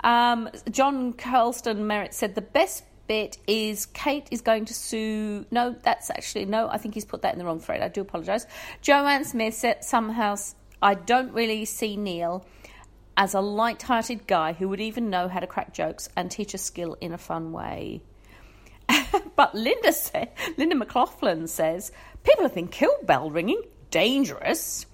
Um, 0.01 0.49
John 0.69 1.13
Curlston 1.13 1.79
Merritt 1.79 2.13
said 2.13 2.35
the 2.35 2.41
best 2.41 2.83
bit 3.07 3.37
is 3.47 3.87
Kate 3.87 4.27
is 4.31 4.39
going 4.39 4.65
to 4.65 4.73
sue. 4.73 5.45
No, 5.51 5.75
that's 5.83 6.09
actually 6.09 6.45
no. 6.45 6.69
I 6.69 6.77
think 6.77 6.93
he's 6.93 7.05
put 7.05 7.23
that 7.23 7.33
in 7.33 7.39
the 7.39 7.45
wrong 7.45 7.59
thread. 7.59 7.81
I 7.81 7.89
do 7.89 8.01
apologise. 8.01 8.45
Joanne 8.81 9.25
Smith 9.25 9.55
said 9.55 9.83
somehow 9.83 10.35
I 10.81 10.93
don't 10.93 11.33
really 11.33 11.65
see 11.65 11.97
Neil 11.97 12.45
as 13.19 13.33
a 13.33 13.41
light-hearted 13.41 14.25
guy 14.27 14.53
who 14.53 14.69
would 14.69 14.79
even 14.79 15.09
know 15.09 15.27
how 15.27 15.41
to 15.41 15.45
crack 15.45 15.73
jokes 15.73 16.07
and 16.15 16.31
teach 16.31 16.53
a 16.53 16.57
skill 16.57 16.95
in 17.01 17.11
a 17.11 17.17
fun 17.17 17.51
way. 17.51 18.01
but 19.35 19.53
Linda 19.53 19.91
said, 19.91 20.31
Linda 20.57 20.73
McLaughlin 20.73 21.45
says 21.47 21.91
people 22.23 22.43
have 22.43 22.55
been 22.55 22.69
killed 22.69 23.05
bell 23.05 23.29
ringing, 23.29 23.61
dangerous. 23.91 24.85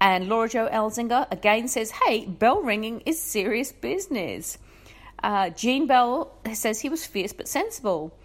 And 0.00 0.28
Laura 0.28 0.48
Jo 0.48 0.68
Elzinga 0.68 1.26
again 1.32 1.66
says, 1.66 1.90
"Hey, 1.90 2.24
bell 2.24 2.62
ringing 2.62 3.00
is 3.00 3.20
serious 3.20 3.72
business." 3.72 4.58
Uh, 5.22 5.50
Jean 5.50 5.86
Bell 5.86 6.32
says 6.54 6.80
he 6.80 6.88
was 6.88 7.04
fierce 7.04 7.32
but 7.32 7.46
sensible. 7.46 8.16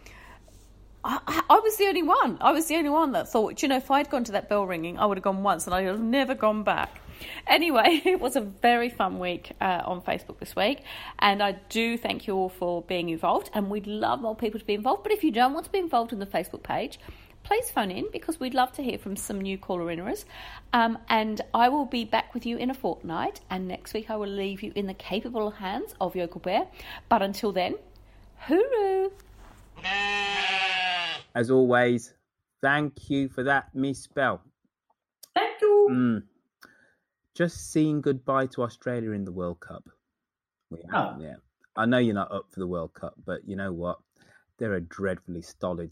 I, 1.03 1.43
I, 1.49 1.59
was 1.59 1.77
the 1.77 1.85
only 1.85 2.03
one. 2.03 2.37
I 2.41 2.51
was 2.51 2.67
the 2.67 2.75
only 2.75 2.89
one 2.89 3.11
that 3.11 3.29
thought, 3.29 3.61
you 3.61 3.67
know, 3.67 3.77
if 3.77 3.89
I'd 3.91 4.09
gone 4.09 4.23
to 4.25 4.31
that 4.33 4.49
bell 4.49 4.65
ringing, 4.65 4.97
I 4.97 5.05
would 5.05 5.17
have 5.17 5.23
gone 5.23 5.43
once 5.43 5.65
and 5.65 5.75
I'd 5.75 5.85
have 5.85 6.01
never 6.01 6.33
gone 6.33 6.63
back. 6.63 6.99
Anyway, 7.47 8.01
it 8.05 8.19
was 8.19 8.35
a 8.35 8.41
very 8.41 8.89
fun 8.89 9.19
week 9.19 9.51
uh, 9.61 9.81
on 9.85 10.01
Facebook 10.01 10.39
this 10.39 10.55
week, 10.55 10.83
and 11.19 11.41
I 11.41 11.53
do 11.69 11.97
thank 11.97 12.27
you 12.27 12.35
all 12.35 12.49
for 12.49 12.81
being 12.83 13.09
involved. 13.09 13.49
And 13.53 13.69
we'd 13.69 13.87
love 13.87 14.21
more 14.21 14.35
people 14.35 14.59
to 14.59 14.65
be 14.65 14.73
involved. 14.73 15.03
But 15.03 15.11
if 15.11 15.23
you 15.23 15.31
don't 15.31 15.53
want 15.53 15.65
to 15.65 15.71
be 15.71 15.79
involved 15.79 16.13
in 16.13 16.19
the 16.19 16.25
Facebook 16.25 16.63
page, 16.63 16.99
please 17.43 17.69
phone 17.69 17.91
in 17.91 18.05
because 18.11 18.39
we'd 18.39 18.53
love 18.53 18.73
to 18.73 18.83
hear 18.83 18.97
from 18.97 19.15
some 19.15 19.39
new 19.39 19.57
caller 19.57 19.85
inners. 19.85 20.25
Um, 20.73 20.97
and 21.09 21.41
I 21.53 21.69
will 21.69 21.85
be 21.85 22.03
back 22.03 22.33
with 22.33 22.45
you 22.45 22.57
in 22.57 22.69
a 22.69 22.73
fortnight. 22.73 23.39
And 23.49 23.67
next 23.67 23.93
week, 23.93 24.09
I 24.09 24.17
will 24.17 24.29
leave 24.29 24.61
you 24.61 24.73
in 24.75 24.87
the 24.87 24.93
capable 24.93 25.51
hands 25.51 25.95
of 26.01 26.15
Yokel 26.15 26.41
Bear. 26.41 26.67
But 27.07 27.21
until 27.21 27.51
then, 27.51 27.75
hooroo! 28.47 29.11
As 31.33 31.51
always, 31.51 32.13
thank 32.61 33.09
you 33.09 33.29
for 33.29 33.43
that, 33.43 33.73
Miss 33.73 34.07
Bell. 34.07 34.41
Thank 35.33 35.61
you. 35.61 35.87
Mm 35.91 36.23
just 37.37 37.71
saying 37.71 38.01
goodbye 38.01 38.47
to 38.47 38.63
Australia 38.63 39.11
in 39.11 39.23
the 39.23 39.31
World 39.31 39.59
Cup. 39.59 39.83
Oh. 40.91 41.15
Yeah. 41.19 41.35
I 41.75 41.85
know 41.85 41.99
you're 41.99 42.15
not 42.15 42.31
up 42.31 42.47
for 42.49 42.59
the 42.59 42.67
World 42.67 42.93
Cup, 42.95 43.13
but 43.25 43.47
you 43.47 43.55
know 43.55 43.71
what? 43.71 43.99
They're 44.57 44.73
a 44.73 44.81
dreadfully 44.81 45.43
stolid 45.43 45.91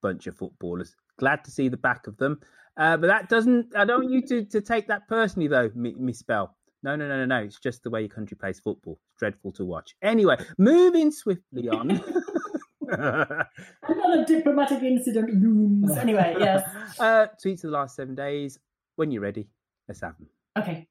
bunch 0.00 0.26
of 0.26 0.34
footballers. 0.34 0.96
Glad 1.18 1.44
to 1.44 1.50
see 1.50 1.68
the 1.68 1.76
back 1.76 2.06
of 2.06 2.16
them. 2.16 2.40
Uh, 2.78 2.96
but 2.96 3.08
that 3.08 3.28
doesn't, 3.28 3.76
I 3.76 3.84
don't 3.84 4.04
want 4.04 4.12
you 4.12 4.26
to, 4.28 4.44
to 4.46 4.62
take 4.62 4.88
that 4.88 5.06
personally, 5.08 5.46
though, 5.46 5.70
Miss 5.74 6.22
Bell. 6.22 6.56
No, 6.82 6.96
no, 6.96 7.06
no, 7.06 7.18
no, 7.18 7.26
no. 7.26 7.44
It's 7.44 7.60
just 7.60 7.82
the 7.82 7.90
way 7.90 8.00
your 8.00 8.08
country 8.08 8.38
plays 8.38 8.58
football. 8.58 8.98
It's 9.10 9.18
dreadful 9.18 9.52
to 9.52 9.66
watch. 9.66 9.94
Anyway, 10.00 10.36
moving 10.56 11.12
swiftly 11.12 11.68
on. 11.68 11.90
Another 12.88 14.24
diplomatic 14.26 14.82
incident 14.82 15.34
looms. 15.34 15.96
Anyway, 15.98 16.34
yes. 16.38 16.66
Uh, 16.98 17.26
tweets 17.44 17.62
of 17.62 17.62
the 17.62 17.70
last 17.70 17.94
seven 17.94 18.14
days. 18.14 18.58
When 18.96 19.10
you're 19.10 19.22
ready, 19.22 19.48
let's 19.86 20.00
have 20.00 20.16
them. 20.18 20.28
Okay. 20.58 20.88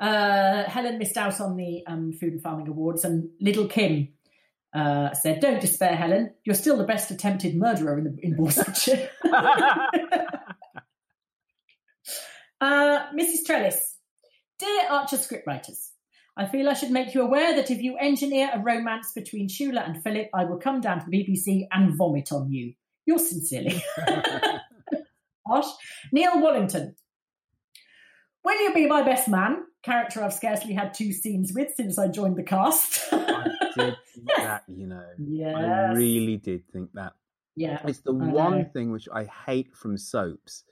Uh, 0.00 0.64
Helen 0.64 0.98
missed 0.98 1.16
out 1.16 1.40
on 1.40 1.56
the 1.56 1.82
um, 1.86 2.12
Food 2.12 2.34
and 2.34 2.42
Farming 2.42 2.68
Awards, 2.68 3.04
and 3.04 3.30
Little 3.40 3.66
Kim 3.66 4.08
uh, 4.74 5.14
said, 5.14 5.40
"Don't 5.40 5.60
despair, 5.60 5.96
Helen. 5.96 6.34
You're 6.44 6.54
still 6.54 6.76
the 6.76 6.84
best 6.84 7.10
attempted 7.10 7.56
murderer 7.56 7.98
in, 7.98 8.04
the, 8.04 8.16
in 8.22 8.36
Borsetshire." 8.36 9.08
uh, 12.60 13.06
Mrs. 13.18 13.44
Trellis, 13.46 13.96
dear 14.58 14.82
Archer 14.90 15.16
scriptwriters. 15.16 15.90
I 16.36 16.46
feel 16.46 16.68
I 16.68 16.74
should 16.74 16.90
make 16.90 17.14
you 17.14 17.22
aware 17.22 17.56
that 17.56 17.70
if 17.70 17.80
you 17.80 17.96
engineer 17.96 18.50
a 18.52 18.60
romance 18.60 19.12
between 19.14 19.48
Shula 19.48 19.86
and 19.86 20.02
Philip, 20.02 20.28
I 20.34 20.44
will 20.44 20.58
come 20.58 20.82
down 20.82 21.00
to 21.00 21.06
the 21.08 21.16
BBC 21.16 21.66
and 21.72 21.96
vomit 21.96 22.30
on 22.30 22.52
you. 22.52 22.74
Yours 23.06 23.30
sincerely. 23.30 23.82
Neil 26.12 26.40
Wallington. 26.40 26.94
Will 28.46 28.62
you 28.62 28.72
be 28.74 28.86
my 28.86 29.02
best 29.02 29.26
man? 29.26 29.64
Character 29.82 30.22
I've 30.22 30.32
scarcely 30.32 30.72
had 30.72 30.94
two 30.94 31.12
scenes 31.12 31.52
with 31.52 31.72
since 31.76 31.98
I 31.98 32.06
joined 32.06 32.36
the 32.36 32.44
cast. 32.44 33.00
I 33.12 33.44
did 33.76 33.96
think 34.14 34.28
that, 34.36 34.62
you 34.68 34.86
know. 34.86 35.02
Yes. 35.18 35.56
I 35.56 35.92
really 35.94 36.36
did 36.36 36.62
think 36.72 36.90
that. 36.94 37.14
Yeah. 37.56 37.80
It's 37.84 37.98
the 38.02 38.12
I 38.12 38.28
one 38.28 38.58
know. 38.58 38.70
thing 38.72 38.92
which 38.92 39.08
I 39.12 39.24
hate 39.24 39.74
from 39.74 39.98
soaps, 39.98 40.62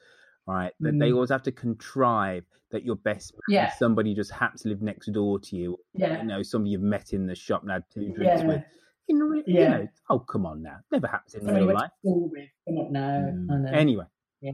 right? 0.46 0.72
That 0.78 0.94
Mm. 0.94 1.00
they 1.00 1.10
always 1.12 1.30
have 1.30 1.42
to 1.44 1.52
contrive 1.52 2.44
that 2.70 2.84
your 2.84 2.94
best 2.94 3.32
man 3.34 3.40
Yeah. 3.48 3.72
is 3.72 3.78
somebody 3.78 4.14
just 4.14 4.30
happens 4.30 4.62
to 4.62 4.68
live 4.68 4.80
next 4.80 5.06
door 5.12 5.40
to 5.40 5.56
you. 5.56 5.76
Yeah. 5.94 6.20
You 6.22 6.28
know, 6.28 6.42
somebody 6.44 6.70
you've 6.70 6.80
met 6.82 7.12
in 7.12 7.26
the 7.26 7.34
shop 7.34 7.62
and 7.62 7.72
had 7.72 7.82
two 7.92 8.12
drinks 8.12 8.42
Yeah. 8.42 8.46
with. 8.46 8.62
In 9.08 9.18
re- 9.18 9.42
you 9.48 9.60
Yeah. 9.60 9.68
know, 9.78 9.88
oh 10.10 10.20
come 10.20 10.46
on 10.46 10.62
now. 10.62 10.78
Never 10.92 11.08
happens 11.08 11.34
in 11.34 11.44
real 11.46 11.74
life. 11.74 11.90
with. 12.04 12.48
No, 12.68 13.00
I 13.50 13.56
know. 13.58 13.68
Anyway. 13.72 14.04
Yeah. 14.40 14.52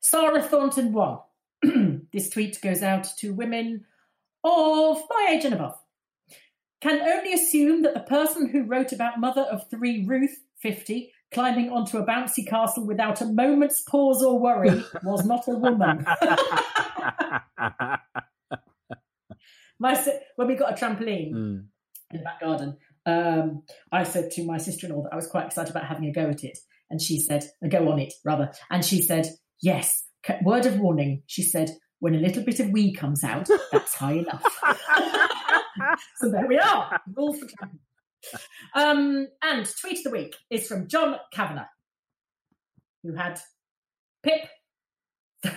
Sarah 0.00 0.42
Thornton 0.42 0.92
one. 0.92 1.18
this 2.12 2.30
tweet 2.30 2.60
goes 2.60 2.82
out 2.82 3.06
to 3.18 3.32
women 3.34 3.84
of 4.44 5.02
my 5.10 5.28
age 5.30 5.44
and 5.44 5.54
above. 5.54 5.76
Can 6.80 7.00
only 7.00 7.32
assume 7.32 7.82
that 7.82 7.94
the 7.94 8.00
person 8.00 8.48
who 8.48 8.62
wrote 8.62 8.92
about 8.92 9.18
mother 9.18 9.42
of 9.42 9.68
three 9.68 10.04
Ruth, 10.06 10.38
50, 10.62 11.12
climbing 11.32 11.70
onto 11.70 11.98
a 11.98 12.06
bouncy 12.06 12.46
castle 12.46 12.86
without 12.86 13.20
a 13.20 13.26
moment's 13.26 13.82
pause 13.82 14.22
or 14.22 14.38
worry 14.38 14.84
was 15.02 15.26
not 15.26 15.48
a 15.48 15.52
woman. 15.52 16.06
my 19.78 19.94
when 20.36 20.48
we 20.48 20.54
got 20.54 20.72
a 20.72 20.76
trampoline 20.84 21.32
Mm. 21.32 21.64
in 22.12 22.18
the 22.18 22.24
back 22.24 22.40
garden, 22.40 22.76
um, 23.06 23.62
I 23.92 24.04
said 24.04 24.30
to 24.32 24.44
my 24.44 24.58
sister-in-law 24.58 25.02
that 25.04 25.12
I 25.12 25.16
was 25.16 25.26
quite 25.26 25.46
excited 25.46 25.70
about 25.70 25.86
having 25.86 26.06
a 26.08 26.12
go 26.12 26.28
at 26.28 26.44
it, 26.44 26.58
and 26.90 27.00
she 27.00 27.18
said, 27.20 27.44
a 27.62 27.68
go 27.68 27.90
on 27.90 27.98
it 27.98 28.14
rather, 28.24 28.52
and 28.70 28.84
she 28.84 29.02
said, 29.02 29.28
yes. 29.60 30.04
Word 30.42 30.66
of 30.66 30.78
warning, 30.78 31.22
she 31.26 31.42
said, 31.42 31.70
when 32.00 32.14
a 32.14 32.18
little 32.18 32.44
bit 32.44 32.60
of 32.60 32.70
wee 32.70 32.92
comes 32.94 33.24
out, 33.24 33.48
that's 33.72 33.94
high 33.94 34.12
enough. 34.12 34.44
so 36.16 36.30
there 36.30 36.46
we 36.46 36.58
are. 36.58 37.00
Rules 37.14 37.40
for. 37.40 37.48
Um, 38.74 39.28
and 39.42 39.68
tweet 39.80 39.98
of 39.98 40.04
the 40.04 40.10
week 40.10 40.36
is 40.50 40.66
from 40.66 40.88
John 40.88 41.16
Kavanagh, 41.32 41.68
who 43.02 43.14
had 43.14 43.40
Pip 44.22 44.48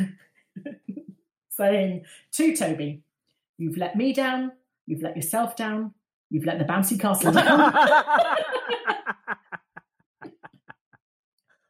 saying 1.49 2.05
to 2.34 2.55
Toby, 2.55 3.03
You've 3.57 3.78
let 3.78 3.95
me 3.95 4.13
down, 4.13 4.53
you've 4.88 5.03
let 5.03 5.15
yourself 5.15 5.55
down, 5.55 5.93
you've 6.30 6.45
let 6.45 6.57
the 6.57 6.65
bouncy 6.65 6.99
castle 6.99 7.32
down. 7.32 7.72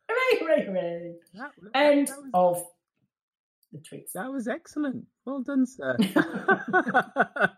hooray, 0.09 0.39
hooray, 0.39 0.65
hooray. 0.65 1.15
End 1.73 2.09
of 2.33 2.63
the 3.72 3.80
tweets. 3.80 4.11
That 4.13 4.32
was 4.32 4.47
excellent. 4.47 5.05
Well 5.26 5.41
done, 5.41 5.65
sir. 5.65 5.97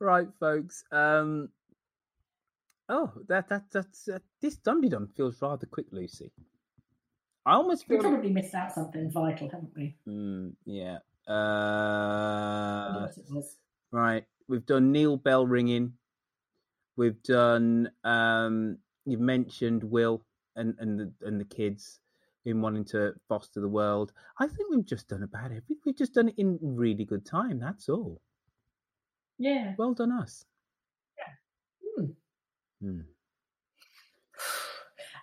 right, 0.00 0.28
folks. 0.40 0.84
Um, 0.92 1.48
oh, 2.88 3.10
that 3.28 3.48
that 3.48 3.64
that's 3.72 4.08
uh, 4.08 4.18
this 4.40 4.56
Dum 4.56 4.82
Tee 4.82 4.88
Dum 4.88 5.08
feels 5.16 5.40
rather 5.42 5.66
quick, 5.66 5.86
Lucy. 5.92 6.32
I 7.46 7.54
almost 7.54 7.88
We 7.88 7.96
feel. 7.96 8.02
probably 8.10 8.32
missed 8.32 8.54
out 8.54 8.72
something 8.72 9.10
vital, 9.10 9.50
haven't 9.50 9.72
we? 9.76 9.96
Mm, 10.08 10.52
yeah. 10.64 10.98
I 11.28 11.32
don't 11.32 12.94
know 12.94 12.98
Uh, 12.98 13.06
what 13.06 13.18
it 13.18 13.24
was. 13.30 13.56
right. 13.92 14.24
We've 14.48 14.66
done 14.66 14.92
Neil 14.92 15.16
Bell 15.16 15.46
ringing. 15.46 15.94
We've 16.96 17.22
done. 17.22 17.90
Um, 18.04 18.78
you've 19.06 19.20
mentioned 19.20 19.84
Will 19.84 20.24
and 20.56 20.74
and 20.78 20.98
the 21.00 21.12
and 21.26 21.40
the 21.40 21.44
kids 21.44 22.00
in 22.44 22.60
wanting 22.60 22.84
to 22.84 23.12
foster 23.28 23.60
the 23.60 23.68
world. 23.68 24.12
I 24.38 24.46
think 24.46 24.70
we've 24.70 24.84
just 24.86 25.08
done 25.08 25.22
about 25.22 25.46
everything. 25.46 25.78
We've 25.86 25.96
just 25.96 26.14
done 26.14 26.28
it 26.28 26.34
in 26.38 26.58
really 26.60 27.04
good 27.04 27.24
time. 27.24 27.58
That's 27.58 27.88
all. 27.88 28.20
Yeah. 29.38 29.74
Well 29.78 29.94
done, 29.94 30.12
us. 30.12 30.44
Hmm. 31.98 32.04
Hmm. 32.82 33.00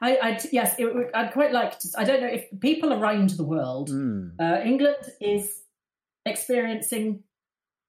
I, 0.01 0.17
I 0.17 0.39
yes, 0.51 0.75
it, 0.79 0.93
would- 0.93 1.11
I'd 1.13 1.31
quite 1.31 1.51
like 1.51 1.77
to. 1.79 1.89
I 1.97 2.03
don't 2.03 2.21
know 2.21 2.27
if 2.27 2.45
people 2.59 2.91
around 2.93 3.31
the 3.31 3.43
world, 3.43 3.89
Mm. 3.89 4.31
uh, 4.39 4.61
England 4.63 4.97
is 5.19 5.61
experiencing 6.25 7.23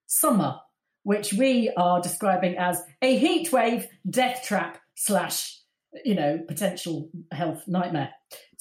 summer, 0.07 0.57
which 1.05 1.33
we 1.33 1.71
are 1.77 2.01
describing 2.03 2.57
as 2.59 2.83
a 3.01 3.17
heat 3.17 3.51
wave, 3.51 3.89
death 4.09 4.43
trap 4.45 4.79
slash, 4.95 5.59
you 6.05 6.15
know, 6.15 6.39
potential 6.47 7.09
health 7.31 7.67
nightmare. 7.67 8.11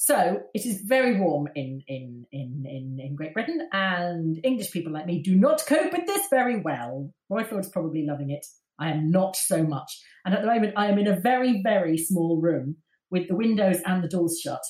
So 0.04 0.40
it 0.52 0.66
is 0.66 0.80
very 0.80 1.20
warm 1.20 1.46
in 1.54 1.84
in 1.86 2.26
in 2.32 2.64
in, 2.66 2.98
in 2.98 3.14
Great 3.14 3.34
Britain, 3.34 3.68
and 3.72 4.36
English 4.42 4.72
people 4.72 4.92
like 4.92 5.06
me 5.06 5.22
do 5.22 5.36
not 5.36 5.62
cope 5.64 5.92
with 5.92 6.08
this 6.08 6.26
very 6.28 6.60
well. 6.60 7.14
Roifield's 7.30 7.68
probably 7.68 8.04
loving 8.04 8.30
it. 8.30 8.44
I 8.80 8.90
am 8.90 9.12
not 9.12 9.36
so 9.36 9.62
much. 9.62 10.02
And 10.24 10.34
at 10.34 10.40
the 10.40 10.48
moment, 10.48 10.74
I 10.76 10.88
am 10.88 10.98
in 10.98 11.06
a 11.06 11.20
very, 11.20 11.62
very 11.62 11.96
small 11.96 12.40
room 12.40 12.78
with 13.12 13.28
the 13.28 13.36
windows 13.36 13.76
and 13.86 14.02
the 14.02 14.08
doors 14.08 14.40
shut. 14.42 14.64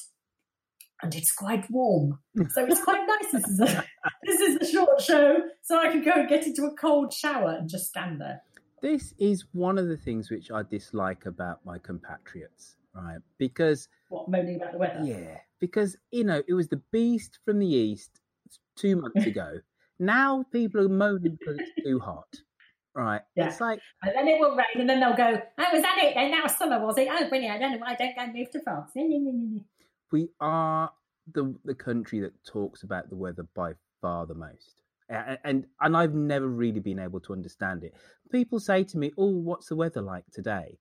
And 1.02 1.14
it's 1.14 1.32
quite 1.32 1.64
warm. 1.70 2.18
So 2.50 2.66
it's 2.66 2.84
quite 2.84 3.06
nice. 3.06 3.32
This 3.32 3.48
is 3.48 3.60
a, 3.60 3.84
this 4.24 4.40
is 4.40 4.56
a 4.56 4.70
short 4.70 5.00
show, 5.00 5.38
so 5.62 5.78
I 5.78 5.88
can 5.88 6.04
go 6.04 6.12
and 6.12 6.28
get 6.28 6.46
into 6.46 6.64
a 6.64 6.76
cold 6.76 7.10
shower 7.10 7.56
and 7.58 7.70
just 7.70 7.86
stand 7.86 8.20
there. 8.20 8.42
This 8.82 9.14
is 9.18 9.46
one 9.52 9.78
of 9.78 9.88
the 9.88 9.96
things 9.96 10.30
which 10.30 10.50
I 10.50 10.62
dislike 10.62 11.24
about 11.24 11.64
my 11.64 11.78
compatriots, 11.78 12.76
right? 12.94 13.18
Because 13.38 13.88
What, 14.08 14.28
moaning 14.28 14.56
about 14.56 14.72
the 14.72 14.78
weather? 14.78 15.00
Yeah, 15.04 15.38
because 15.60 15.96
you 16.10 16.24
know 16.24 16.42
it 16.46 16.54
was 16.54 16.68
the 16.68 16.82
beast 16.92 17.38
from 17.44 17.58
the 17.58 17.66
east 17.66 18.20
two 18.76 18.96
months 18.96 19.26
ago. 19.26 19.60
now 19.98 20.44
people 20.52 20.80
are 20.80 20.88
moaning 20.88 21.36
because 21.38 21.58
it's 21.58 21.84
too 21.84 21.98
hot, 21.98 22.28
right? 22.94 23.22
Yeah. 23.36 23.48
It's 23.48 23.60
like 23.60 23.80
And 24.02 24.14
then 24.14 24.28
it 24.28 24.40
will 24.40 24.56
rain, 24.56 24.80
and 24.80 24.88
then 24.88 25.00
they'll 25.00 25.16
go, 25.16 25.40
Oh, 25.58 25.64
was 25.72 25.82
that 25.82 25.98
it? 26.02 26.14
Then 26.14 26.30
now 26.30 26.46
summer, 26.46 26.84
was 26.84 26.98
it? 26.98 27.08
Oh, 27.10 27.28
brilliant. 27.28 27.54
I 27.54 27.58
don't 27.58 27.72
know 27.72 27.78
why 27.78 27.92
I 27.92 27.94
don't 27.94 28.16
go 28.16 28.38
move 28.38 28.50
to 28.50 28.60
France. 28.60 28.90
we 30.10 30.28
are 30.40 30.90
the 31.32 31.54
the 31.64 31.74
country 31.74 32.20
that 32.20 32.32
talks 32.44 32.82
about 32.82 33.08
the 33.08 33.16
weather 33.16 33.46
by 33.54 33.72
far 34.00 34.26
the 34.26 34.34
most. 34.34 34.82
And 35.08 35.66
and 35.80 35.96
I've 35.96 36.14
never 36.14 36.48
really 36.48 36.80
been 36.80 36.98
able 36.98 37.20
to 37.20 37.32
understand 37.32 37.84
it. 37.84 37.94
People 38.30 38.60
say 38.60 38.82
to 38.84 38.98
me, 38.98 39.12
"Oh, 39.18 39.30
what's 39.30 39.68
the 39.68 39.76
weather 39.76 40.00
like 40.00 40.24
today?" 40.32 40.78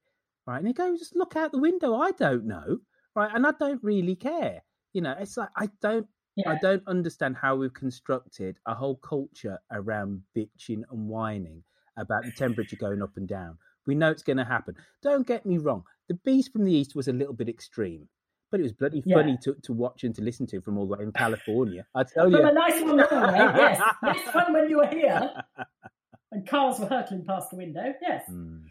Right, 0.48 0.58
and 0.58 0.68
they 0.68 0.74
go, 0.74 0.96
"Just 0.98 1.16
look 1.16 1.36
out 1.36 1.52
the 1.52 1.60
window." 1.60 1.96
I 1.96 2.12
don't 2.12 2.46
know, 2.46 2.80
right, 3.16 3.32
and 3.34 3.46
I 3.46 3.52
don't 3.60 3.84
really 3.84 4.16
care. 4.16 4.62
You 4.94 5.02
know, 5.02 5.16
it's 5.20 5.38
like 5.38 5.50
I 5.56 5.70
don't, 5.82 6.08
I 6.48 6.56
don't 6.62 6.84
understand 6.88 7.36
how 7.38 7.56
we've 7.56 7.74
constructed 7.74 8.58
a 8.66 8.74
whole 8.74 8.96
culture 8.98 9.60
around 9.72 10.22
bitching 10.36 10.82
and 10.92 11.08
whining 11.08 11.64
about 11.98 12.24
the 12.24 12.32
temperature 12.32 12.76
going 12.76 13.02
up 13.02 13.16
and 13.18 13.28
down. 13.28 13.58
We 13.86 13.96
know 13.96 14.10
it's 14.12 14.24
going 14.24 14.38
to 14.38 14.44
happen. 14.46 14.76
Don't 15.04 15.26
get 15.28 15.46
me 15.46 15.58
wrong. 15.60 15.84
The 16.08 16.16
beast 16.26 16.52
from 16.52 16.66
the 16.66 16.74
east 16.74 16.96
was 16.96 17.08
a 17.08 17.14
little 17.14 17.34
bit 17.34 17.48
extreme, 17.50 18.08
but 18.50 18.60
it 18.60 18.64
was 18.64 18.74
bloody 18.74 19.02
Yeah. 19.06 19.18
funny 19.18 19.38
to, 19.44 19.56
to 19.64 19.74
watch 19.74 20.04
and 20.04 20.14
to 20.16 20.22
listen 20.22 20.46
to 20.48 20.62
from 20.62 20.78
all 20.78 20.88
the 20.88 20.98
way 20.98 21.04
in 21.04 21.12
California. 21.12 21.86
I 21.96 22.04
tell 22.04 22.26
From 22.26 22.34
you. 22.42 22.48
a 22.48 22.52
nice 22.52 22.82
one 22.82 23.00
away, 23.00 23.08
yes. 23.08 23.82
Yes, 24.04 24.20
one 24.36 24.54
when 24.54 24.70
you 24.70 24.78
were 24.78 24.88
here. 24.88 25.32
And 26.32 26.48
cars 26.48 26.80
were 26.80 26.88
hurtling 26.88 27.26
past 27.26 27.50
the 27.52 27.58
window, 27.58 27.94
yes. 28.02 28.24
Mm. 28.30 28.64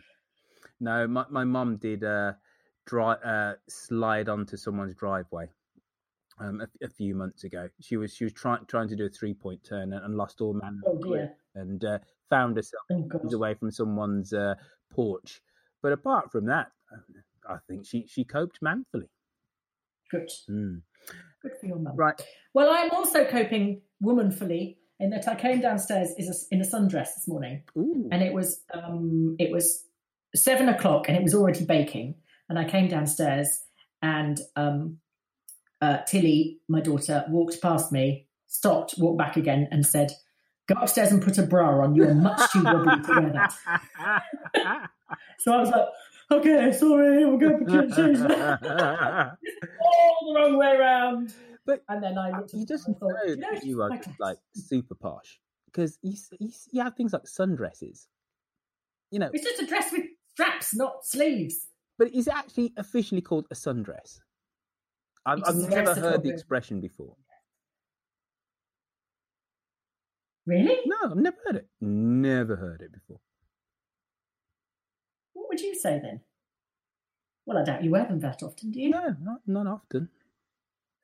No, 0.80 1.06
my 1.06 1.24
my 1.30 1.44
mum 1.44 1.76
did 1.76 2.02
uh, 2.04 2.32
dri 2.86 3.02
uh, 3.04 3.54
slide 3.68 4.28
onto 4.28 4.56
someone's 4.56 4.94
driveway 4.94 5.50
um, 6.38 6.60
a, 6.60 6.84
a 6.84 6.88
few 6.88 7.14
months 7.14 7.44
ago. 7.44 7.68
She 7.80 7.96
was 7.96 8.14
she 8.14 8.24
was 8.24 8.32
trying 8.32 8.64
trying 8.66 8.88
to 8.88 8.96
do 8.96 9.06
a 9.06 9.10
three 9.10 9.34
point 9.34 9.62
turn 9.62 9.92
and, 9.92 10.04
and 10.04 10.16
lost 10.16 10.40
all 10.40 10.54
manner 10.54 10.80
Oh, 10.86 10.98
dear. 11.02 11.34
and 11.54 11.84
uh, 11.84 11.98
found 12.30 12.56
herself 12.56 12.82
Oh, 12.90 13.36
away 13.36 13.54
from 13.54 13.70
someone's 13.70 14.32
uh, 14.32 14.54
porch. 14.90 15.40
But 15.82 15.92
apart 15.92 16.32
from 16.32 16.46
that, 16.46 16.68
I 17.48 17.56
think 17.68 17.86
she 17.86 18.06
she 18.06 18.24
coped 18.24 18.58
manfully. 18.62 19.10
Good. 20.10 20.30
Mm. 20.50 20.82
Good 21.42 21.52
for 21.60 21.66
your 21.66 21.78
mum. 21.78 21.96
Right. 21.96 22.20
Well, 22.52 22.70
I'm 22.70 22.90
also 22.90 23.24
coping 23.24 23.82
womanfully 24.00 24.78
in 24.98 25.10
that 25.10 25.26
I 25.28 25.34
came 25.34 25.60
downstairs 25.60 26.10
a, 26.10 26.54
in 26.54 26.60
a 26.60 26.64
sundress 26.64 27.14
this 27.14 27.26
morning, 27.26 27.62
Ooh. 27.78 28.08
and 28.12 28.22
it 28.22 28.32
was 28.34 28.62
um, 28.74 29.36
it 29.38 29.50
was 29.50 29.84
seven 30.34 30.68
o'clock, 30.68 31.08
and 31.08 31.16
it 31.16 31.22
was 31.22 31.34
already 31.34 31.64
baking. 31.64 32.16
And 32.48 32.58
I 32.58 32.64
came 32.64 32.88
downstairs, 32.88 33.48
and 34.02 34.40
um, 34.56 34.98
uh, 35.80 35.98
Tilly, 36.06 36.60
my 36.68 36.80
daughter, 36.80 37.24
walked 37.28 37.60
past 37.62 37.92
me, 37.92 38.26
stopped, 38.46 38.94
walked 38.98 39.18
back 39.18 39.36
again, 39.36 39.68
and 39.70 39.86
said, 39.86 40.12
"Go 40.68 40.80
upstairs 40.80 41.12
and 41.12 41.22
put 41.22 41.38
a 41.38 41.42
bra 41.42 41.82
on. 41.82 41.94
You're 41.94 42.14
much 42.14 42.50
too 42.52 42.62
wobbly 42.64 43.02
to 43.02 43.20
wear 43.20 43.32
that." 43.32 44.90
so 45.38 45.52
I 45.52 45.60
was 45.60 45.70
like, 45.70 45.86
"Okay, 46.32 46.72
sorry, 46.72 47.24
we'll 47.24 47.38
go 47.38 47.58
change 47.94 48.18
that." 48.18 48.60
all 49.80 50.32
the 50.32 50.40
wrong 50.40 50.56
way 50.56 50.76
around. 50.76 51.34
But 51.66 51.84
and 51.88 52.02
then 52.02 52.18
I 52.18 52.36
looked 52.36 52.54
you 52.54 52.62
at 52.62 52.68
just 52.68 52.86
thought, 52.86 53.14
you 53.26 53.36
know, 53.36 53.48
you 53.62 53.82
are 53.82 53.90
just 53.96 54.18
like 54.18 54.38
super 54.54 54.94
posh 54.94 55.38
because 55.66 55.98
you, 56.02 56.16
you 56.38 56.50
you 56.72 56.82
have 56.82 56.96
things 56.96 57.12
like 57.12 57.24
sundresses. 57.24 58.06
You 59.10 59.18
know, 59.18 59.30
It's 59.32 59.44
just 59.44 59.62
a 59.62 59.66
dress 59.66 59.92
with 59.92 60.06
straps, 60.34 60.74
not 60.74 61.04
sleeves. 61.04 61.66
but 61.98 62.12
is 62.14 62.26
it 62.26 62.34
actually 62.34 62.72
officially 62.76 63.20
called 63.20 63.46
a 63.50 63.54
sundress? 63.54 64.18
I've, 65.26 65.40
I've 65.44 65.56
never 65.56 65.94
heard 65.94 66.22
the 66.22 66.30
expression 66.30 66.80
before. 66.80 67.14
Really? 70.46 70.78
No, 70.86 70.96
I've 71.10 71.16
never 71.16 71.36
heard 71.46 71.56
it. 71.56 71.68
Never 71.80 72.56
heard 72.56 72.80
it 72.80 72.92
before. 72.92 73.20
What 75.34 75.48
would 75.50 75.60
you 75.60 75.74
say 75.74 76.00
then? 76.02 76.20
Well, 77.46 77.58
I 77.58 77.64
doubt 77.64 77.84
you 77.84 77.90
wear 77.90 78.06
them 78.06 78.20
that 78.20 78.42
often, 78.42 78.70
do 78.70 78.80
you? 78.80 78.90
No, 78.90 79.14
not, 79.20 79.40
not 79.46 79.66
often. 79.66 80.08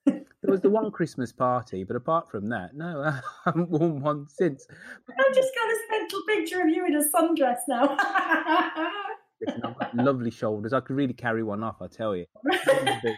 there 0.06 0.24
was 0.44 0.60
the 0.60 0.70
one 0.70 0.90
Christmas 0.90 1.32
party, 1.32 1.84
but 1.84 1.96
apart 1.96 2.30
from 2.30 2.48
that, 2.48 2.74
no, 2.74 3.02
I 3.06 3.20
haven't 3.44 3.68
worn 3.68 4.00
one 4.00 4.26
since. 4.28 4.66
I've 4.70 5.34
just 5.34 5.52
got 5.54 5.68
this 5.68 5.82
mental 5.90 6.22
picture 6.26 6.60
of 6.62 6.68
you 6.68 6.86
in 6.86 6.96
a 6.96 7.04
sundress 7.04 7.60
now. 7.68 7.96
Listen, 9.44 9.62
I've 9.64 9.78
got 9.78 9.94
lovely 9.94 10.30
shoulders. 10.30 10.72
I 10.72 10.80
could 10.80 10.96
really 10.96 11.12
carry 11.12 11.42
one 11.42 11.62
off, 11.62 11.76
I 11.80 11.88
tell 11.88 12.16
you. 12.16 12.26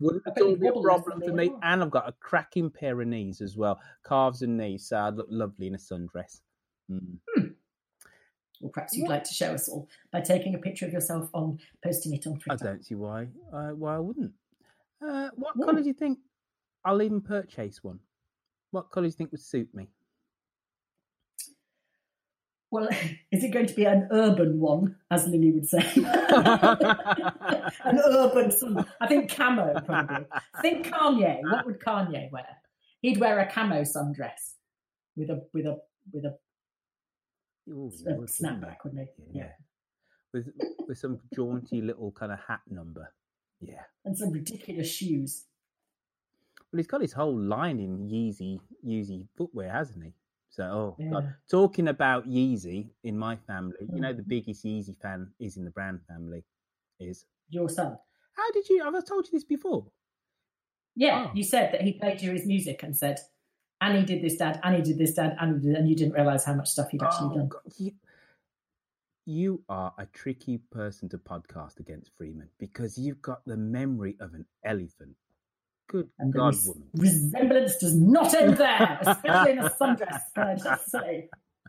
Wouldn't 0.00 0.22
I 0.26 0.30
at 0.30 0.34
bet 0.34 0.42
all 0.42 0.50
you'd 0.50 0.60
be 0.60 0.66
a 0.66 0.72
problem 0.72 1.20
for 1.20 1.32
me 1.32 1.52
And 1.62 1.82
I've 1.82 1.90
got 1.90 2.08
a 2.08 2.12
cracking 2.20 2.70
pair 2.70 3.00
of 3.00 3.06
knees 3.06 3.40
as 3.40 3.56
well, 3.56 3.78
calves 4.06 4.42
and 4.42 4.56
knees, 4.56 4.88
so 4.88 4.98
I'd 4.98 5.14
look 5.14 5.28
lovely 5.30 5.68
in 5.68 5.74
a 5.74 5.78
sundress. 5.78 6.40
Mm. 6.90 7.18
Or 8.62 8.70
perhaps 8.70 8.96
you'd 8.96 9.08
like 9.08 9.24
to 9.24 9.34
show 9.34 9.52
us 9.52 9.68
all 9.68 9.88
by 10.12 10.20
taking 10.20 10.54
a 10.54 10.58
picture 10.58 10.86
of 10.86 10.92
yourself 10.92 11.28
on 11.34 11.58
posting 11.84 12.14
it 12.14 12.26
on 12.26 12.38
Twitter. 12.38 12.64
I 12.64 12.72
don't 12.72 12.84
see 12.84 12.94
why 12.94 13.28
uh, 13.52 13.70
why 13.70 13.96
I 13.96 13.98
wouldn't. 13.98 14.32
Uh, 15.04 15.30
what 15.34 15.54
colour 15.64 15.80
do 15.80 15.88
you 15.88 15.94
think? 15.94 16.18
I'll 16.84 17.02
even 17.02 17.20
purchase 17.20 17.82
one. 17.82 17.98
What 18.70 18.90
colour 18.90 19.04
do 19.04 19.08
you 19.08 19.12
think 19.12 19.32
would 19.32 19.40
suit 19.40 19.68
me? 19.74 19.88
Well, 22.72 22.88
is 23.30 23.44
it 23.44 23.52
going 23.52 23.66
to 23.66 23.74
be 23.74 23.84
an 23.84 24.08
urban 24.10 24.58
one, 24.58 24.96
as 25.10 25.28
Lily 25.28 25.52
would 25.52 25.68
say? 25.68 25.78
an 27.84 28.00
urban 28.04 28.50
sun. 28.50 28.84
I 29.00 29.06
think 29.06 29.30
camo, 29.30 29.78
probably. 29.84 30.24
Think 30.62 30.86
Kanye. 30.86 31.40
What 31.42 31.66
would 31.66 31.80
Kanye 31.80 32.32
wear? 32.32 32.46
He'd 33.02 33.20
wear 33.20 33.38
a 33.40 33.46
camo 33.52 33.82
sundress 33.82 34.54
with 35.16 35.28
a 35.28 35.44
with 35.52 35.66
a 35.66 35.78
with 36.12 36.24
a, 36.24 36.34
Ooh, 37.68 37.88
a 37.88 37.96
he 37.96 38.04
would, 38.04 38.20
wouldn't 38.20 38.30
snapback, 38.30 38.76
wouldn't 38.84 39.06
he? 39.16 39.38
Yeah. 39.38 39.52
with 40.32 40.48
with 40.88 40.96
some 40.96 41.20
jaunty 41.34 41.82
little 41.82 42.10
kind 42.10 42.32
of 42.32 42.38
hat 42.48 42.62
number. 42.70 43.12
Yeah. 43.60 43.82
And 44.06 44.16
some 44.16 44.30
ridiculous 44.30 44.90
shoes. 44.90 45.44
Well, 46.72 46.78
he's 46.78 46.86
got 46.86 47.02
his 47.02 47.12
whole 47.12 47.36
line 47.38 47.78
in 47.80 48.08
Yeezy 48.08 48.60
Yeezy 48.82 49.26
footwear, 49.36 49.70
hasn't 49.70 50.04
he? 50.04 50.14
So, 50.52 50.64
oh 50.64 50.96
Yeah. 50.98 51.10
God. 51.10 51.34
talking 51.50 51.88
about 51.88 52.28
Yeezy 52.28 52.90
in 53.04 53.16
my 53.16 53.36
family, 53.36 53.74
you 53.92 54.00
know, 54.00 54.12
the 54.12 54.20
mm-hmm. 54.20 54.28
biggest 54.28 54.64
Yeezy 54.64 54.94
fan 55.00 55.32
is 55.40 55.56
in 55.56 55.64
the 55.64 55.70
Brand 55.70 56.00
family. 56.06 56.44
Is 57.00 57.24
Your 57.48 57.68
son. 57.68 57.98
how 58.36 58.50
did 58.52 58.68
you? 58.68 58.84
Have 58.84 58.94
I 58.94 59.00
told 59.00 59.24
you 59.26 59.32
this 59.32 59.44
before? 59.44 59.86
Yeah, 60.94 61.28
Oh. 61.28 61.32
you 61.34 61.42
said 61.42 61.72
that 61.72 61.80
he 61.80 61.94
played 61.94 62.20
you 62.20 62.32
his 62.32 62.44
music 62.46 62.82
and 62.82 62.94
said, 62.94 63.18
Annie 63.80 64.04
did 64.04 64.22
this, 64.22 64.36
Dad, 64.36 64.60
Annie 64.62 64.82
did 64.82 64.98
this, 64.98 65.14
Dad, 65.14 65.36
Annie 65.40 65.58
did, 65.58 65.74
and 65.74 65.88
you 65.88 65.96
didn't 65.96 66.12
realise 66.14 66.44
how 66.44 66.54
much 66.54 66.68
stuff 66.68 66.90
he'd 66.90 67.02
actually 67.02 67.30
Oh, 67.40 67.48
done. 67.48 67.50
You, 67.78 67.92
you 69.24 69.64
are 69.70 69.94
a 69.98 70.04
tricky 70.06 70.58
person 70.58 71.08
to 71.08 71.18
podcast 71.18 71.80
against 71.80 72.10
Freeman 72.18 72.48
because 72.58 72.98
you've 72.98 73.22
got 73.22 73.42
the 73.46 73.56
memory 73.56 74.16
of 74.20 74.34
an 74.34 74.44
elephant. 74.64 75.16
Good 75.88 76.08
And 76.18 76.32
God, 76.32 76.54
res- 76.54 76.66
woman. 76.66 76.88
resemblance 76.94 77.76
does 77.76 77.94
not 77.94 78.34
end 78.34 78.56
there, 78.56 78.98
especially 79.02 79.52
in 79.52 79.58
a 79.58 79.70
sundress, 79.70 80.20
can 80.34 80.46
I 80.48 80.54
just 80.56 80.90
say. 80.90 81.28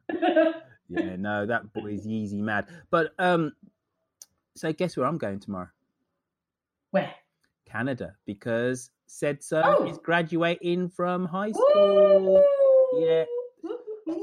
yeah, 0.90 1.16
no, 1.18 1.46
that 1.46 1.74
boy's 1.74 2.06
Yeezy 2.08 2.40
mad. 2.42 2.68
But 2.90 3.14
um, 3.20 3.54
so 4.56 4.72
guess 4.72 4.96
where 4.96 5.06
I'm 5.08 5.18
going 5.18 5.40
tomorrow? 5.40 5.70
Where? 6.92 7.14
Canada, 7.66 8.16
because 8.26 8.92
said 9.08 9.44
son 9.44 9.64
Oh. 9.66 9.86
is 9.88 9.98
graduating 9.98 10.90
from 10.90 11.26
high 11.26 11.52
school. 11.52 12.44
Yeah. 12.96 13.26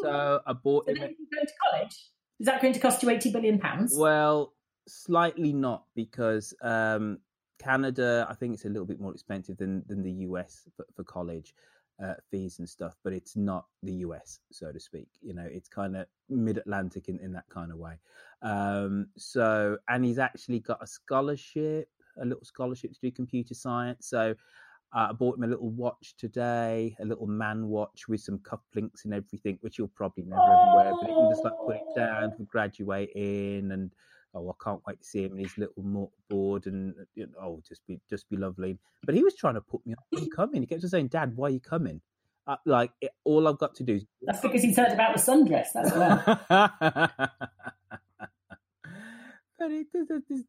So 0.03 0.41
I 0.47 0.53
bought 0.53 0.87
So 0.87 0.95
him. 0.95 1.15
you 1.19 1.41
to 1.41 1.53
college. 1.71 1.97
Is 2.39 2.47
that 2.47 2.63
going 2.63 2.73
to 2.75 2.81
cost 2.81 3.03
you 3.03 3.11
eighty 3.11 3.31
billion 3.31 3.59
pounds? 3.59 3.95
Well, 3.97 4.55
slightly 4.89 5.53
not 5.53 5.85
because 5.95 6.55
um, 6.63 7.19
Canada, 7.61 8.27
I 8.29 8.35
think 8.35 8.55
it's 8.55 8.65
a 8.65 8.69
little 8.69 8.87
bit 8.87 9.01
more 9.01 9.13
expensive 9.13 9.59
than 9.59 9.85
than 9.87 10.03
the 10.03 10.13
US 10.27 10.69
for, 10.77 10.87
for 10.95 11.05
college 11.05 11.55
uh, 12.03 12.15
fees 12.31 12.59
and 12.59 12.69
stuff, 12.69 12.97
but 13.05 13.13
it's 13.13 13.37
not 13.37 13.67
the 13.83 13.93
US, 14.07 14.41
so 14.51 14.73
to 14.73 14.81
speak. 14.81 15.09
You 15.21 15.35
know, 15.35 15.47
it's 15.49 15.69
kind 15.69 15.97
of 15.97 16.07
mid 16.29 16.59
Atlantic 16.59 17.09
in, 17.09 17.19
in 17.21 17.33
that 17.33 17.45
kind 17.51 17.71
of 17.71 17.79
way. 17.79 17.99
Um, 18.43 19.09
so, 19.17 19.77
and 19.89 20.05
he's 20.05 20.19
actually 20.19 20.61
got 20.61 20.83
a 20.83 20.87
scholarship, 20.87 21.89
a 22.21 22.25
little 22.25 22.45
scholarship 22.45 22.93
to 22.95 23.01
do 23.01 23.11
computer 23.11 23.55
science. 23.55 24.07
So, 24.09 24.35
uh, 24.93 25.09
I 25.11 25.13
bought 25.13 25.37
him 25.37 25.45
a 25.45 25.49
little 25.49 25.71
watch 25.71 26.15
today, 26.19 26.97
a 27.01 27.05
little 27.05 27.27
man 27.27 27.69
watch 27.69 28.09
with 28.09 28.21
some 28.21 28.39
cufflinks 28.39 29.05
and 29.05 29.15
everything, 29.15 29.59
which 29.61 29.79
you'll 29.79 29.89
probably 29.89 30.25
never 30.25 30.43
ever 30.43 30.75
wear, 30.75 30.93
but 31.01 31.09
he 31.09 31.15
can 31.15 31.31
just 31.31 31.45
like 31.45 31.53
put 31.65 31.77
it 31.77 31.83
down 31.95 32.33
for 32.37 32.43
graduating 32.45 33.71
and 33.71 33.93
oh, 34.35 34.51
I 34.51 34.65
can't 34.65 34.81
wait 34.87 35.01
to 35.01 35.07
see 35.07 35.25
him 35.25 35.33
in 35.33 35.45
his 35.45 35.57
little 35.59 35.83
mortarboard 35.83 36.67
and 36.67 36.95
you 37.15 37.27
know, 37.27 37.33
oh, 37.41 37.63
just 37.67 37.87
be 37.87 38.01
just 38.09 38.29
be 38.29 38.37
lovely. 38.37 38.79
But 39.05 39.15
he 39.15 39.23
was 39.23 39.35
trying 39.35 39.55
to 39.55 39.61
put 39.61 39.85
me 39.87 39.95
off 39.95 40.05
from 40.19 40.29
coming. 40.37 40.63
He 40.63 40.67
kept 40.67 40.85
on 40.85 40.91
saying, 40.91 41.09
"Dad, 41.09 41.37
why 41.37 41.49
are 41.49 41.51
you 41.51 41.61
coming?" 41.61 42.01
Uh, 42.47 42.57
like 42.67 42.91
it, 43.01 43.13
all 43.25 43.47
I've 43.47 43.59
got 43.59 43.75
to 43.77 43.85
do 43.85 43.95
is 43.97 44.07
That's 44.23 44.41
because 44.41 44.63
he's 44.63 44.77
heard 44.77 44.93
about 44.93 45.15
the 45.15 45.21
sundress. 45.21 45.67
That's 45.75 45.93
why. 45.93 46.39
but 49.59 49.71
it, 49.71 49.87
it, 49.95 50.23
it, 50.31 50.45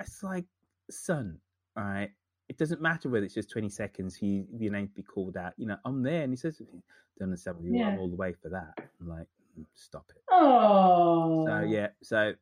it's 0.00 0.22
like, 0.22 0.44
son, 0.90 1.38
all 1.76 1.84
right. 1.84 2.10
It 2.48 2.58
doesn't 2.58 2.80
matter 2.82 3.08
whether 3.08 3.24
it's 3.24 3.34
just 3.34 3.50
20 3.50 3.68
seconds 3.70 4.20
you, 4.20 4.46
your 4.58 4.72
name 4.72 4.86
to 4.88 4.94
be 4.94 5.02
called 5.02 5.36
out. 5.36 5.54
You 5.56 5.66
know, 5.66 5.76
I'm 5.84 6.02
there. 6.02 6.22
And 6.22 6.32
he 6.32 6.36
says, 6.36 6.58
don't 6.58 7.28
understand 7.28 7.56
you 7.62 7.76
Yeah. 7.78 7.94
are 7.94 7.98
all 7.98 8.08
the 8.08 8.16
way 8.16 8.34
for 8.34 8.50
that. 8.50 8.74
I'm 9.00 9.08
like, 9.08 9.26
"Mm, 9.58 9.64
stop 9.74 10.04
it. 10.14 10.22
Oh. 10.30 11.46
So, 11.46 11.60
yeah. 11.60 11.88
So 12.02 12.34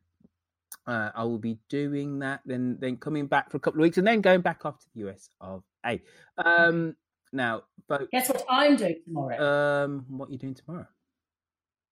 uh, 0.87 1.11
I 1.15 1.23
will 1.23 1.37
be 1.39 1.57
doing 1.69 2.19
that, 2.19 2.41
then 2.45 2.77
then 2.79 2.97
coming 2.97 3.27
back 3.27 3.49
for 3.51 3.57
a 3.57 3.59
couple 3.59 3.79
of 3.79 3.83
weeks, 3.83 3.97
and 3.97 4.05
then 4.07 4.21
going 4.21 4.41
back 4.41 4.65
off 4.65 4.79
to 4.79 4.85
the 4.93 5.07
US 5.09 5.29
of 5.39 5.63
A. 5.85 6.01
Um, 6.37 6.95
now, 7.33 7.63
folks, 7.87 8.07
Guess 8.11 8.29
what 8.29 8.43
I'm 8.49 8.75
doing 8.75 8.95
tomorrow? 9.05 9.83
um, 9.85 10.05
what 10.09 10.29
are 10.29 10.31
you 10.33 10.37
doing 10.37 10.53
tomorrow? 10.55 10.87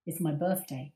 It's 0.06 0.20
my 0.20 0.32
birthday. 0.32 0.92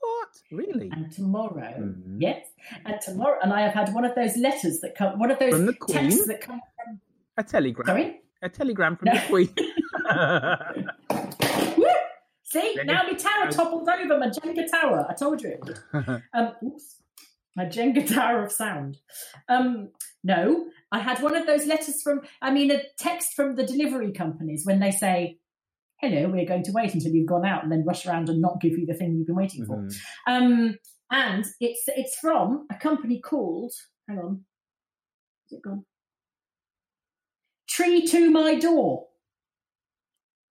What? 0.00 0.28
Really? 0.52 0.90
And 0.92 1.10
tomorrow, 1.10 1.74
Mhm. 1.78 2.16
yes, 2.20 2.46
and 2.84 3.00
tomorrow, 3.00 3.38
and 3.42 3.52
I 3.52 3.62
have 3.62 3.72
had 3.74 3.92
one 3.94 4.04
of 4.04 4.14
those 4.14 4.36
letters 4.36 4.80
that 4.80 4.94
come, 4.94 5.18
one 5.18 5.30
of 5.30 5.38
those 5.38 5.52
From 5.52 5.66
the 5.66 5.74
Queen? 5.74 5.96
texts 6.10 6.26
that 6.26 6.40
come 6.40 6.60
from. 6.84 7.00
A 7.38 7.42
telegram. 7.42 7.86
Sorry? 7.86 8.20
A 8.42 8.48
telegram 8.48 8.96
from 8.96 9.06
the 9.06 9.22
Queen. 9.28 9.48
See, 12.44 12.78
now 12.84 13.02
my 13.02 13.12
tower 13.12 13.50
toppled 13.50 13.88
over, 13.88 14.18
my 14.18 14.28
Jenga 14.28 14.70
tower. 14.70 15.06
I 15.08 15.14
told 15.14 15.42
you 15.42 15.50
it 15.50 15.60
would. 15.64 15.78
Um, 16.34 16.52
oops, 16.64 17.02
my 17.56 17.64
Jenga 17.64 18.06
tower 18.14 18.44
of 18.44 18.52
sound. 18.52 18.98
Um, 19.48 19.90
no, 20.22 20.66
I 20.92 21.00
had 21.00 21.22
one 21.22 21.34
of 21.36 21.46
those 21.46 21.66
letters 21.66 22.02
from, 22.02 22.22
I 22.40 22.50
mean, 22.50 22.70
a 22.70 22.82
text 22.98 23.34
from 23.34 23.56
the 23.56 23.66
delivery 23.66 24.12
companies 24.12 24.62
when 24.64 24.80
they 24.80 24.90
say, 24.90 25.38
hello, 26.00 26.28
we're 26.28 26.46
going 26.46 26.62
to 26.64 26.72
wait 26.72 26.94
until 26.94 27.12
you've 27.12 27.26
gone 27.28 27.44
out 27.44 27.62
and 27.62 27.72
then 27.72 27.84
rush 27.84 28.06
around 28.06 28.28
and 28.28 28.40
not 28.40 28.60
give 28.60 28.78
you 28.78 28.86
the 28.86 28.94
thing 28.94 29.16
you've 29.16 29.26
been 29.26 29.36
waiting 29.36 29.64
for. 29.66 29.76
Mhm. 29.76 30.00
Um, 30.26 30.78
and 31.10 31.44
it's 31.60 31.84
it's 31.88 32.16
from 32.16 32.66
a 32.70 32.74
company 32.76 33.20
called, 33.20 33.72
hang 34.06 34.18
on, 34.18 34.44
is 35.50 35.58
it 35.58 35.62
gone? 35.62 35.84
Tree 37.68 38.06
to 38.06 38.30
my 38.30 38.58
door. 38.58 39.06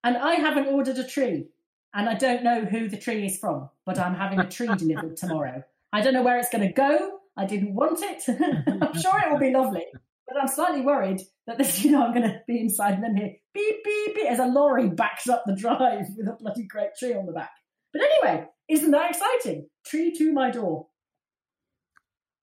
And 0.03 0.17
I 0.17 0.35
haven't 0.35 0.67
ordered 0.67 0.97
a 0.97 1.07
tree. 1.07 1.49
And 1.93 2.07
I 2.07 2.13
don't 2.13 2.43
know 2.43 2.63
who 2.65 2.89
the 2.89 2.97
tree 2.97 3.25
is 3.25 3.39
from, 3.39 3.69
but 3.85 3.97
I'm 3.97 4.13
having 4.13 4.39
a 4.39 4.47
tree 4.47 4.67
delivered 4.67 5.17
tomorrow. 5.17 5.63
I 5.93 6.01
don't 6.01 6.13
know 6.13 6.23
where 6.23 6.37
it's 6.37 6.49
going 6.49 6.67
to 6.67 6.73
go. 6.73 7.19
I 7.35 7.45
didn't 7.45 7.75
want 7.75 7.99
it. 8.01 8.23
I'm 8.81 8.99
sure 8.99 9.19
it 9.19 9.31
will 9.31 9.39
be 9.39 9.51
lovely, 9.51 9.85
but 10.27 10.37
I'm 10.41 10.47
slightly 10.47 10.81
worried 10.81 11.21
that 11.45 11.57
this, 11.57 11.83
you 11.83 11.91
know, 11.91 12.03
I'm 12.05 12.13
going 12.13 12.27
to 12.29 12.41
be 12.47 12.59
inside 12.59 12.95
and 12.95 13.03
then 13.03 13.15
hear 13.15 13.33
beep, 13.53 13.83
beep, 13.83 14.15
beep 14.15 14.25
as 14.31 14.39
a 14.39 14.45
lorry 14.45 14.89
backs 14.89 15.29
up 15.29 15.43
the 15.45 15.55
drive 15.55 16.05
with 16.17 16.27
a 16.27 16.33
bloody 16.39 16.63
great 16.63 16.95
tree 16.97 17.13
on 17.13 17.25
the 17.25 17.31
back. 17.31 17.51
But 17.93 18.01
anyway, 18.01 18.45
isn't 18.67 18.91
that 18.91 19.11
exciting? 19.11 19.69
Tree 19.85 20.11
to 20.17 20.33
my 20.33 20.49
door. 20.51 20.87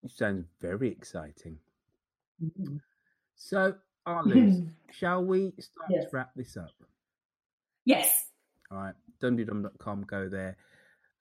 It 0.03 0.11
sounds 0.11 0.47
very 0.61 0.88
exciting. 0.90 1.59
Mhm. 2.42 2.80
So, 3.36 3.74
Arliss, 4.07 4.68
shall 4.92 5.24
we 5.24 5.53
start 5.59 5.90
Yes. 5.90 6.05
to 6.05 6.11
wrap 6.16 6.30
this 6.34 6.57
up? 6.57 6.70
Yes. 7.84 8.30
All 8.70 8.78
right, 8.78 8.95
dumteedum.com, 9.20 10.03
go 10.05 10.28
there. 10.28 10.57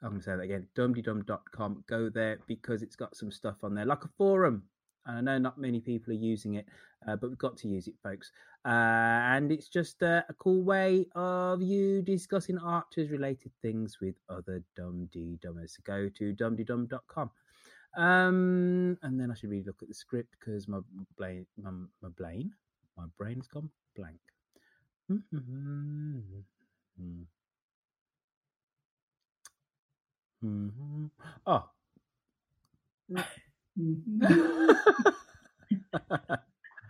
I'm 0.03 0.09
going 0.09 0.21
to 0.21 0.25
say 0.25 0.35
that 0.35 0.41
again 0.41 0.67
dumteedum.com, 0.75 1.83
go 1.87 2.09
there 2.09 2.39
because 2.47 2.81
it's 2.81 2.95
got 2.95 3.15
some 3.15 3.31
stuff 3.31 3.55
on 3.63 3.73
there, 3.73 3.85
like 3.85 4.03
a 4.03 4.09
forum. 4.17 4.63
And 5.05 5.17
I 5.17 5.21
know 5.21 5.37
not 5.37 5.57
many 5.57 5.81
people 5.81 6.13
are 6.13 6.17
using 6.17 6.55
it, 6.55 6.65
uh, 7.07 7.15
but 7.17 7.29
we've 7.29 7.37
got 7.37 7.57
to 7.57 7.67
use 7.67 7.87
it, 7.87 7.95
folks. 8.01 8.31
Uh, 8.65 8.69
and 8.69 9.51
it's 9.51 9.67
just 9.67 10.01
uh, 10.01 10.21
a 10.29 10.33
cool 10.35 10.63
way 10.63 11.07
of 11.15 11.61
you 11.61 12.01
discussing 12.01 12.57
Archers 12.57 13.09
related 13.09 13.51
things 13.61 13.97
with 14.01 14.15
other 14.29 14.63
dumdy 14.79 15.39
dummers. 15.39 15.73
Go 15.83 16.09
to 16.17 16.33
dumteedum.com. 16.33 17.31
Um, 17.97 18.97
and 19.03 19.19
then 19.19 19.29
I 19.29 19.35
should 19.35 19.49
really 19.49 19.65
look 19.65 19.81
at 19.81 19.89
the 19.89 19.93
script 19.93 20.35
because 20.39 20.67
my 20.67 20.79
brain, 21.17 21.45
my, 21.61 21.71
my 22.01 22.09
brain, 22.09 22.51
my 22.97 23.05
brain's 23.17 23.47
gone 23.47 23.69
blank. 23.95 24.19
Mhm. 25.11 26.43
Mhm. 30.43 31.09
Oh. 31.47 31.69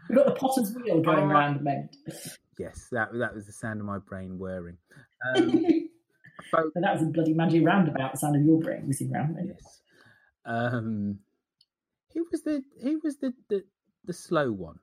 We've 0.10 0.18
got 0.18 0.26
the 0.26 0.36
potter's 0.38 0.74
wheel 0.76 1.02
going 1.02 1.20
Oh. 1.20 1.26
round 1.28 1.60
a 1.60 1.64
moment. 1.64 1.96
yes, 2.60 2.88
that 2.92 3.14
that 3.14 3.34
was 3.34 3.46
the 3.46 3.52
sound 3.54 3.80
of 3.80 3.86
my 3.86 4.00
brain 4.00 4.38
whirring. 4.38 4.78
Um, 5.36 5.90
And 6.76 6.84
that 6.84 6.94
was 6.94 7.02
a 7.04 7.06
bloody 7.06 7.34
magic 7.34 7.64
roundabout, 7.66 8.12
the 8.12 8.18
sound 8.18 8.36
of 8.36 8.42
your 8.44 8.60
brain 8.60 8.86
whizzing 8.88 9.10
round. 9.12 9.38
yes. 9.48 9.82
Um, 10.46 11.20
who 12.14 12.26
was 12.32 12.42
the 12.44 12.62
who 12.82 13.00
was 13.04 13.18
the 13.18 13.34
the, 13.50 13.64
the 14.06 14.12
slow 14.14 14.52
one? 14.52 14.80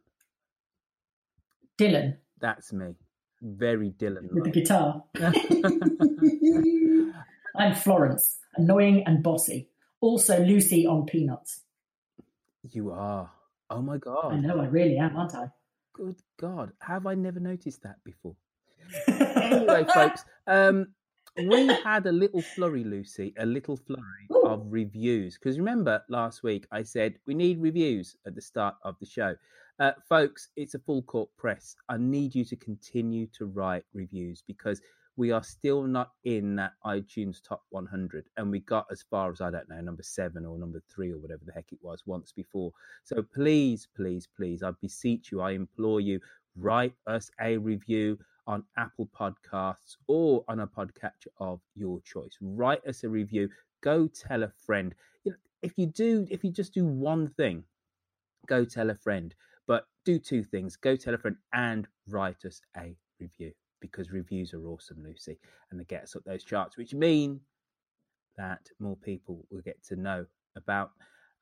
Dylan 1.78 2.16
That's 2.40 2.72
me. 2.72 2.94
Very 3.42 3.90
Dylan. 3.90 4.32
with 4.32 4.44
the 4.44 4.50
guitar. 4.50 5.04
I'm 7.56 7.74
Florence, 7.74 8.38
annoying 8.56 9.04
and 9.06 9.22
bossy. 9.22 9.68
Also 10.00 10.42
Lucy 10.44 10.86
on 10.86 11.06
Peanuts. 11.06 11.62
you 12.70 12.90
are. 12.90 13.30
Oh 13.68 13.82
my 13.82 13.98
god. 13.98 14.32
I 14.32 14.36
know 14.36 14.60
I 14.60 14.66
really 14.66 14.98
am, 14.98 15.16
aren't 15.16 15.34
I? 15.34 15.50
Good 15.92 16.16
God, 16.38 16.72
have 16.80 17.06
I 17.06 17.14
never 17.14 17.40
noticed 17.40 17.82
that 17.82 18.02
before? 18.04 18.34
anyway, 19.06 19.84
folks, 19.94 20.24
um, 20.46 20.88
we 21.36 21.66
had 21.84 22.06
a 22.06 22.12
little 22.12 22.42
flurry, 22.42 22.84
Lucy, 22.84 23.34
a 23.38 23.46
little 23.46 23.76
flurry 23.76 24.28
of 24.44 24.64
reviews. 24.68 25.38
Because 25.38 25.58
remember 25.58 26.02
last 26.08 26.42
week 26.42 26.66
I 26.72 26.82
said 26.82 27.14
we 27.26 27.34
need 27.34 27.60
reviews 27.60 28.16
at 28.26 28.34
the 28.34 28.40
start 28.40 28.74
of 28.82 28.96
the 28.98 29.06
show. 29.06 29.36
Uh, 29.78 29.92
folks, 30.08 30.48
it's 30.56 30.74
a 30.74 30.78
full 30.78 31.02
court 31.02 31.30
press. 31.38 31.76
I 31.88 31.96
need 31.96 32.34
you 32.34 32.44
to 32.46 32.56
continue 32.56 33.26
to 33.38 33.46
write 33.46 33.84
reviews 33.94 34.42
because 34.46 34.80
we 35.20 35.32
are 35.32 35.44
still 35.44 35.82
not 35.82 36.12
in 36.24 36.56
that 36.56 36.72
iTunes 36.82 37.42
top 37.46 37.62
100. 37.68 38.24
And 38.38 38.50
we 38.50 38.60
got 38.60 38.86
as 38.90 39.04
far 39.10 39.30
as, 39.30 39.42
I 39.42 39.50
don't 39.50 39.68
know, 39.68 39.78
number 39.82 40.02
seven 40.02 40.46
or 40.46 40.58
number 40.58 40.82
three 40.90 41.12
or 41.12 41.18
whatever 41.18 41.42
the 41.44 41.52
heck 41.52 41.70
it 41.72 41.78
was 41.82 42.04
once 42.06 42.32
before. 42.32 42.72
So 43.04 43.22
please, 43.22 43.86
please, 43.94 44.26
please, 44.34 44.62
I 44.62 44.70
beseech 44.80 45.30
you, 45.30 45.42
I 45.42 45.50
implore 45.50 46.00
you, 46.00 46.20
write 46.56 46.94
us 47.06 47.30
a 47.38 47.58
review 47.58 48.18
on 48.46 48.64
Apple 48.78 49.10
Podcasts 49.14 49.98
or 50.06 50.42
on 50.48 50.60
a 50.60 50.66
podcatcher 50.66 51.28
of 51.38 51.60
your 51.74 52.00
choice. 52.00 52.38
Write 52.40 52.86
us 52.86 53.04
a 53.04 53.08
review. 53.10 53.50
Go 53.82 54.08
tell 54.08 54.42
a 54.42 54.48
friend. 54.48 54.94
You 55.24 55.32
know, 55.32 55.38
if 55.60 55.76
you 55.76 55.84
do, 55.84 56.26
if 56.30 56.42
you 56.44 56.50
just 56.50 56.72
do 56.72 56.86
one 56.86 57.28
thing, 57.28 57.64
go 58.46 58.64
tell 58.64 58.88
a 58.88 58.94
friend. 58.94 59.34
But 59.66 59.84
do 60.06 60.18
two 60.18 60.44
things: 60.44 60.76
go 60.76 60.96
tell 60.96 61.12
a 61.12 61.18
friend 61.18 61.36
and 61.52 61.86
write 62.08 62.46
us 62.46 62.62
a 62.74 62.96
review 63.20 63.52
because 63.80 64.10
reviews 64.10 64.54
are 64.54 64.66
awesome, 64.66 65.02
Lucy, 65.02 65.38
and 65.70 65.80
they 65.80 65.84
get 65.84 66.02
us 66.02 66.16
up 66.16 66.24
those 66.24 66.44
charts, 66.44 66.76
which 66.76 66.94
mean 66.94 67.40
that 68.36 68.68
more 68.78 68.96
people 68.96 69.46
will 69.50 69.60
get 69.60 69.82
to 69.84 69.96
know 69.96 70.26
about 70.56 70.92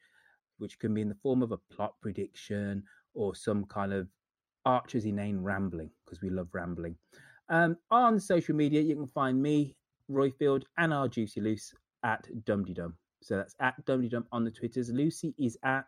which 0.58 0.78
can 0.78 0.94
be 0.94 1.02
in 1.02 1.08
the 1.08 1.14
form 1.14 1.42
of 1.42 1.52
a 1.52 1.58
plot 1.58 1.94
prediction 2.00 2.82
or 3.14 3.34
some 3.34 3.64
kind 3.64 3.92
of 3.92 4.08
Archer's 4.66 5.06
inane 5.06 5.38
rambling, 5.38 5.90
because 6.04 6.20
we 6.20 6.28
love 6.28 6.48
rambling. 6.52 6.96
Um, 7.48 7.76
on 7.90 8.20
social 8.20 8.54
media, 8.54 8.82
you 8.82 8.96
can 8.96 9.06
find 9.06 9.40
me, 9.40 9.76
Roifield, 10.10 10.64
and 10.76 10.92
our 10.92 11.08
Juicy 11.08 11.40
Loose 11.40 11.72
at 12.04 12.28
Dum 12.44 12.64
Tee 12.64 12.74
Dum. 12.74 12.94
So 13.22 13.36
that's 13.36 13.54
at 13.60 13.82
Dum 13.86 14.02
Tee 14.02 14.08
Dum 14.08 14.26
on 14.32 14.44
the 14.44 14.50
Twitters. 14.50 14.90
Lucy 14.90 15.34
is 15.38 15.56
at 15.64 15.86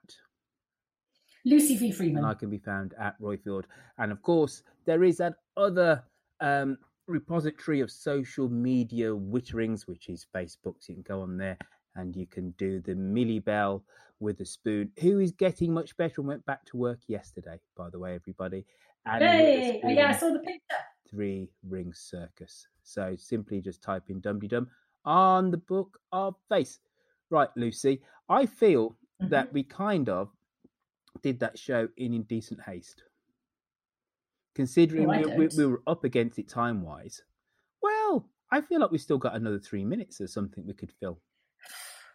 Lucy 1.45 1.76
V. 1.76 1.93
Freeman. 1.93 2.18
And 2.18 2.26
I 2.26 2.35
can 2.35 2.51
be 2.51 2.59
found 2.59 2.95
at 3.01 3.20
Roifield. 3.20 3.64
And 3.99 4.12
of 4.12 4.22
course, 4.22 4.62
there 4.87 5.05
is 5.05 5.18
that 5.18 5.35
other 5.57 6.03
um, 6.41 6.79
repository 7.07 7.81
of 7.81 7.91
social 7.91 8.49
media 8.49 9.09
witterings, 9.11 9.87
which 9.87 10.09
is 10.09 10.26
Facebook. 10.35 10.76
So 10.81 10.93
you 10.93 10.95
can 10.95 11.03
go 11.03 11.22
on 11.22 11.37
there 11.37 11.59
and 11.99 12.16
you 12.16 12.26
can 12.26 12.51
do 12.53 12.80
the 12.80 12.94
Millie 12.94 13.40
Bell 13.40 13.82
with 14.20 14.40
a 14.40 14.44
spoon, 14.44 14.90
who 15.01 15.18
is 15.18 15.32
getting 15.32 15.72
much 15.72 15.96
better 15.96 16.20
and 16.20 16.28
went 16.28 16.46
back 16.46 16.64
to 16.66 16.76
work 16.76 17.01
yesterday, 17.09 17.61
by 17.76 17.90
the 17.90 17.99
way, 17.99 18.14
everybody. 18.14 18.64
And 19.05 19.22
Hey, 19.22 19.80
oh, 19.84 19.88
yeah, 19.88 20.09
I 20.09 20.16
saw 20.16 20.32
the 20.32 20.38
picture. 20.38 20.61
Three 21.11 21.51
Ring 21.68 21.92
Circus. 21.94 22.66
So 22.82 23.14
simply 23.16 23.61
just 23.61 23.82
type 23.82 24.05
in 24.11 24.20
Dum 24.20 24.38
Dum 24.40 24.68
on 25.05 25.51
the 25.51 25.57
book 25.59 25.99
of 26.12 26.36
face. 26.49 26.78
Right, 27.30 27.49
Lucy, 27.57 28.01
I 28.28 28.46
feel 28.46 28.96
Mm-hmm. 29.20 29.30
that 29.32 29.53
we 29.53 29.64
kind 29.64 30.09
of 30.09 30.30
did 31.22 31.40
that 31.40 31.59
show 31.59 31.88
in 31.96 32.14
indecent 32.14 32.61
haste. 32.62 33.03
Considering 34.55 35.09
Oh, 35.09 35.12
I 35.12 35.24
we, 35.24 35.49
we, 35.49 35.49
we 35.57 35.66
were 35.66 35.82
up 35.88 36.05
against 36.05 36.38
it 36.38 36.49
time 36.49 36.82
wise, 36.82 37.20
well, 37.82 38.28
I 38.53 38.61
feel 38.61 38.78
like 38.80 38.92
we've 38.92 39.01
still 39.01 39.18
got 39.18 39.34
another 39.34 39.59
three 39.59 39.84
minutes 39.84 40.20
or 40.20 40.28
something 40.28 40.64
we 40.64 40.72
could 40.72 40.92
fill. 41.01 41.18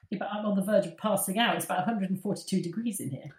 Yeah, 0.10 0.20
but 0.20 0.30
I'm 0.32 0.46
on 0.46 0.56
the 0.56 0.62
verge 0.64 0.86
of 0.86 0.98
passing 0.98 1.40
out. 1.40 1.56
It's 1.56 1.66
about 1.66 1.80
142 1.80 2.62
degrees 2.62 3.00
in 3.00 3.10
here. 3.10 3.32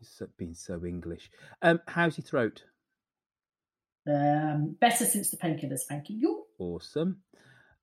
It's 0.00 0.16
so- 0.16 0.28
been 0.38 0.54
so 0.54 0.84
English. 0.86 1.30
Um, 1.60 1.80
how's 1.86 2.16
your 2.16 2.24
throat? 2.24 2.64
Um, 4.06 4.76
better 4.80 5.04
since 5.04 5.30
the 5.30 5.36
painkillers, 5.36 5.82
thank 5.88 6.08
you. 6.08 6.46
Awesome. 6.58 7.22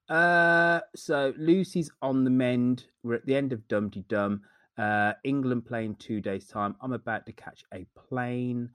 Uh, 0.09 0.79
so 0.95 1.33
Lucy's 1.37 1.91
on 2.01 2.23
the 2.23 2.29
mend. 2.29 2.85
We're 3.03 3.15
at 3.15 3.25
the 3.25 3.35
end 3.35 3.53
of 3.53 3.67
Dum 3.67 3.91
Tee 3.91 4.05
Dum. 4.07 4.41
Uh, 4.77 5.13
England 5.23 5.65
playing 5.65 5.95
two 5.95 6.21
days' 6.21 6.47
time. 6.47 6.75
I'm 6.81 6.93
about 6.93 7.25
to 7.25 7.33
catch 7.33 7.63
a 7.73 7.85
plane. 7.95 8.69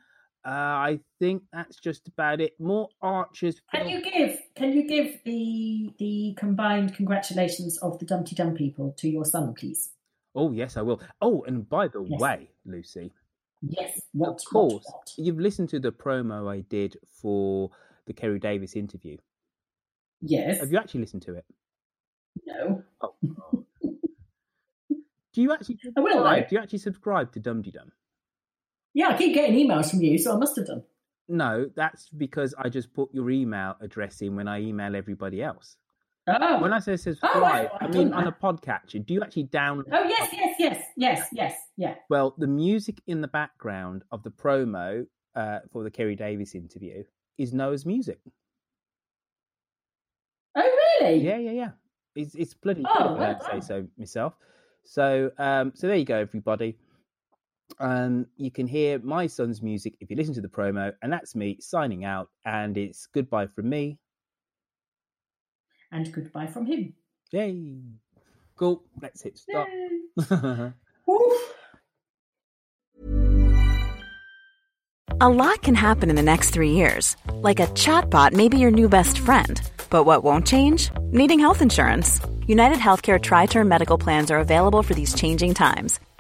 Uh, 0.45 0.49
I 0.91 1.01
think 1.21 1.43
that's 1.53 1.77
just 1.77 2.09
about 2.09 2.41
it. 2.41 2.53
More 2.59 2.89
archers. 3.01 3.61
Can 3.73 3.89
you 3.89 4.03
give 4.03 4.39
can 4.57 4.73
you 4.73 4.89
give 4.89 5.21
the 5.25 5.93
the 5.99 6.35
combined 6.37 6.95
congratulations 6.97 7.79
of 7.79 7.99
the 8.01 8.05
Dum 8.07 8.25
Tee 8.25 8.35
Dum 8.35 8.55
people 8.55 8.93
to 8.99 9.09
your 9.09 9.25
son, 9.25 9.55
please? 9.55 9.91
Oh 10.35 10.51
yes, 10.51 10.77
I 10.77 10.83
will. 10.83 11.01
Oh, 11.21 11.43
and 11.47 11.69
by 11.69 11.87
the 11.89 12.03
Yes. 12.03 12.21
way, 12.21 12.51
Lucy, 12.65 13.13
Yes. 13.61 14.01
What? 14.13 14.31
of 14.41 14.45
course, 14.45 14.85
you've 15.17 15.39
listened 15.39 15.69
to 15.69 15.79
the 15.79 15.93
promo 15.93 16.51
I 16.53 16.63
did 16.63 16.97
for 17.21 17.71
the 18.07 18.13
Keri 18.13 18.41
Davies 18.41 18.75
interview. 18.75 19.19
Yes. 20.21 20.59
Have 20.59 20.73
you 20.73 20.79
actually 20.79 21.01
listened 21.03 21.23
to 21.23 21.35
it? 21.35 21.45
No. 22.47 22.83
Oh. 23.01 23.15
Do 25.35 25.41
you 25.41 25.53
actually? 25.53 25.79
I 25.97 26.01
will, 26.01 26.09
though. 26.09 26.15
subscribe? 26.25 26.49
Do 26.49 26.57
you 26.57 26.63
actually 26.63 26.79
subscribe 26.81 27.33
to 27.33 27.41
Dum 27.41 27.63
Dum? 27.63 27.93
Yeah, 28.95 29.09
I 29.09 29.17
keep 29.17 29.35
getting 29.35 29.57
emails 29.57 29.91
from 29.91 30.03
you, 30.03 30.19
so 30.19 30.35
I 30.35 30.37
must 30.37 30.57
have 30.57 30.67
done. 30.67 30.83
No, 31.29 31.71
that's 31.75 32.09
because 32.11 32.55
I 32.59 32.69
just 32.69 32.93
put 32.93 33.13
your 33.15 33.31
email 33.31 33.77
address 33.81 34.21
in 34.21 34.37
when 34.37 34.49
I 34.49 34.61
email 34.61 34.95
everybody 34.95 35.43
else. 35.43 35.77
Oh. 36.29 36.61
When 36.61 36.73
I 36.73 36.79
say 36.79 36.97
subscribe, 36.97 37.33
thought 37.71 37.83
I 37.83 37.85
I'd 37.87 37.95
mean 37.95 38.13
on 38.13 38.29
a 38.29 38.33
podcatcher. 38.33 39.05
Do 39.05 39.15
you 39.15 39.23
actually 39.23 39.45
download? 39.47 39.89
Oh 39.93 40.05
yes, 40.05 40.29
yes, 40.33 40.55
yes, 40.59 40.85
yes, 40.97 41.29
yes, 41.33 41.55
yeah. 41.77 41.95
Well, 42.09 42.35
the 42.39 42.47
music 42.47 43.01
in 43.07 43.21
the 43.23 43.29
background 43.29 44.05
of 44.13 44.23
the 44.23 44.31
promo 44.31 45.07
uh, 45.35 45.61
for 45.73 45.83
the 45.83 45.91
Keri 45.91 46.15
Davies 46.15 46.55
interview 46.55 47.03
is 47.39 47.53
Noah's 47.53 47.85
music. 47.85 48.21
Oh 50.55 50.77
really? 51.01 51.17
Yeah, 51.17 51.39
yeah, 51.39 51.51
yeah. 51.51 51.71
It's 52.15 52.35
it's 52.35 52.55
bloody 52.55 52.85
Oh, 52.87 53.17
good, 53.17 53.23
if 53.23 53.43
I 53.43 53.55
well 53.55 53.61
say 53.61 53.67
so 53.67 53.87
myself. 53.99 54.35
So 54.85 55.31
um 55.39 55.73
so 55.75 55.87
there 55.89 55.97
you 55.97 56.05
go, 56.05 56.19
everybody. 56.19 56.77
Um 57.79 58.27
you 58.37 58.51
can 58.51 58.67
hear 58.67 58.99
my 58.99 59.27
son's 59.27 59.63
music 59.63 59.95
if 60.01 60.11
you 60.11 60.17
listen 60.17 60.35
to 60.35 60.41
the 60.41 60.49
promo, 60.49 60.93
and 61.03 61.13
that's 61.13 61.35
me 61.35 61.59
signing 61.61 62.05
out, 62.05 62.29
and 62.45 62.77
it's 62.77 63.07
goodbye 63.07 63.47
from 63.47 63.69
me. 63.69 63.99
And 65.91 66.11
goodbye 66.13 66.47
from 66.47 66.67
him. 66.67 66.95
Yay. 67.33 67.79
Cool. 68.57 68.83
Let's 69.01 69.23
hit 69.23 69.39
stop. 69.39 69.69
A 75.21 75.29
lot 75.29 75.63
can 75.63 75.77
happen 75.77 76.11
in 76.11 76.17
the 76.17 76.23
next 76.33 76.51
three 76.51 76.73
years. 76.73 77.17
Like 77.33 77.61
a 77.61 77.69
chatbot 77.69 78.33
may 78.33 78.49
be 78.49 78.59
your 78.59 78.73
new 78.73 78.89
best 78.89 79.19
friend. 79.19 79.61
But 79.89 80.03
what 80.03 80.25
won't 80.25 80.49
change? 80.49 80.91
Needing 81.13 81.39
health 81.39 81.63
insurance. 81.63 82.21
United 82.49 82.79
Healthcare 82.79 83.21
Tri 83.21 83.47
Term 83.47 83.69
Medical 83.69 83.97
Plans 83.97 84.33
are 84.33 84.41
available 84.41 84.83
for 84.83 84.95
these 84.95 85.15
changing 85.15 85.55
times. 85.55 86.01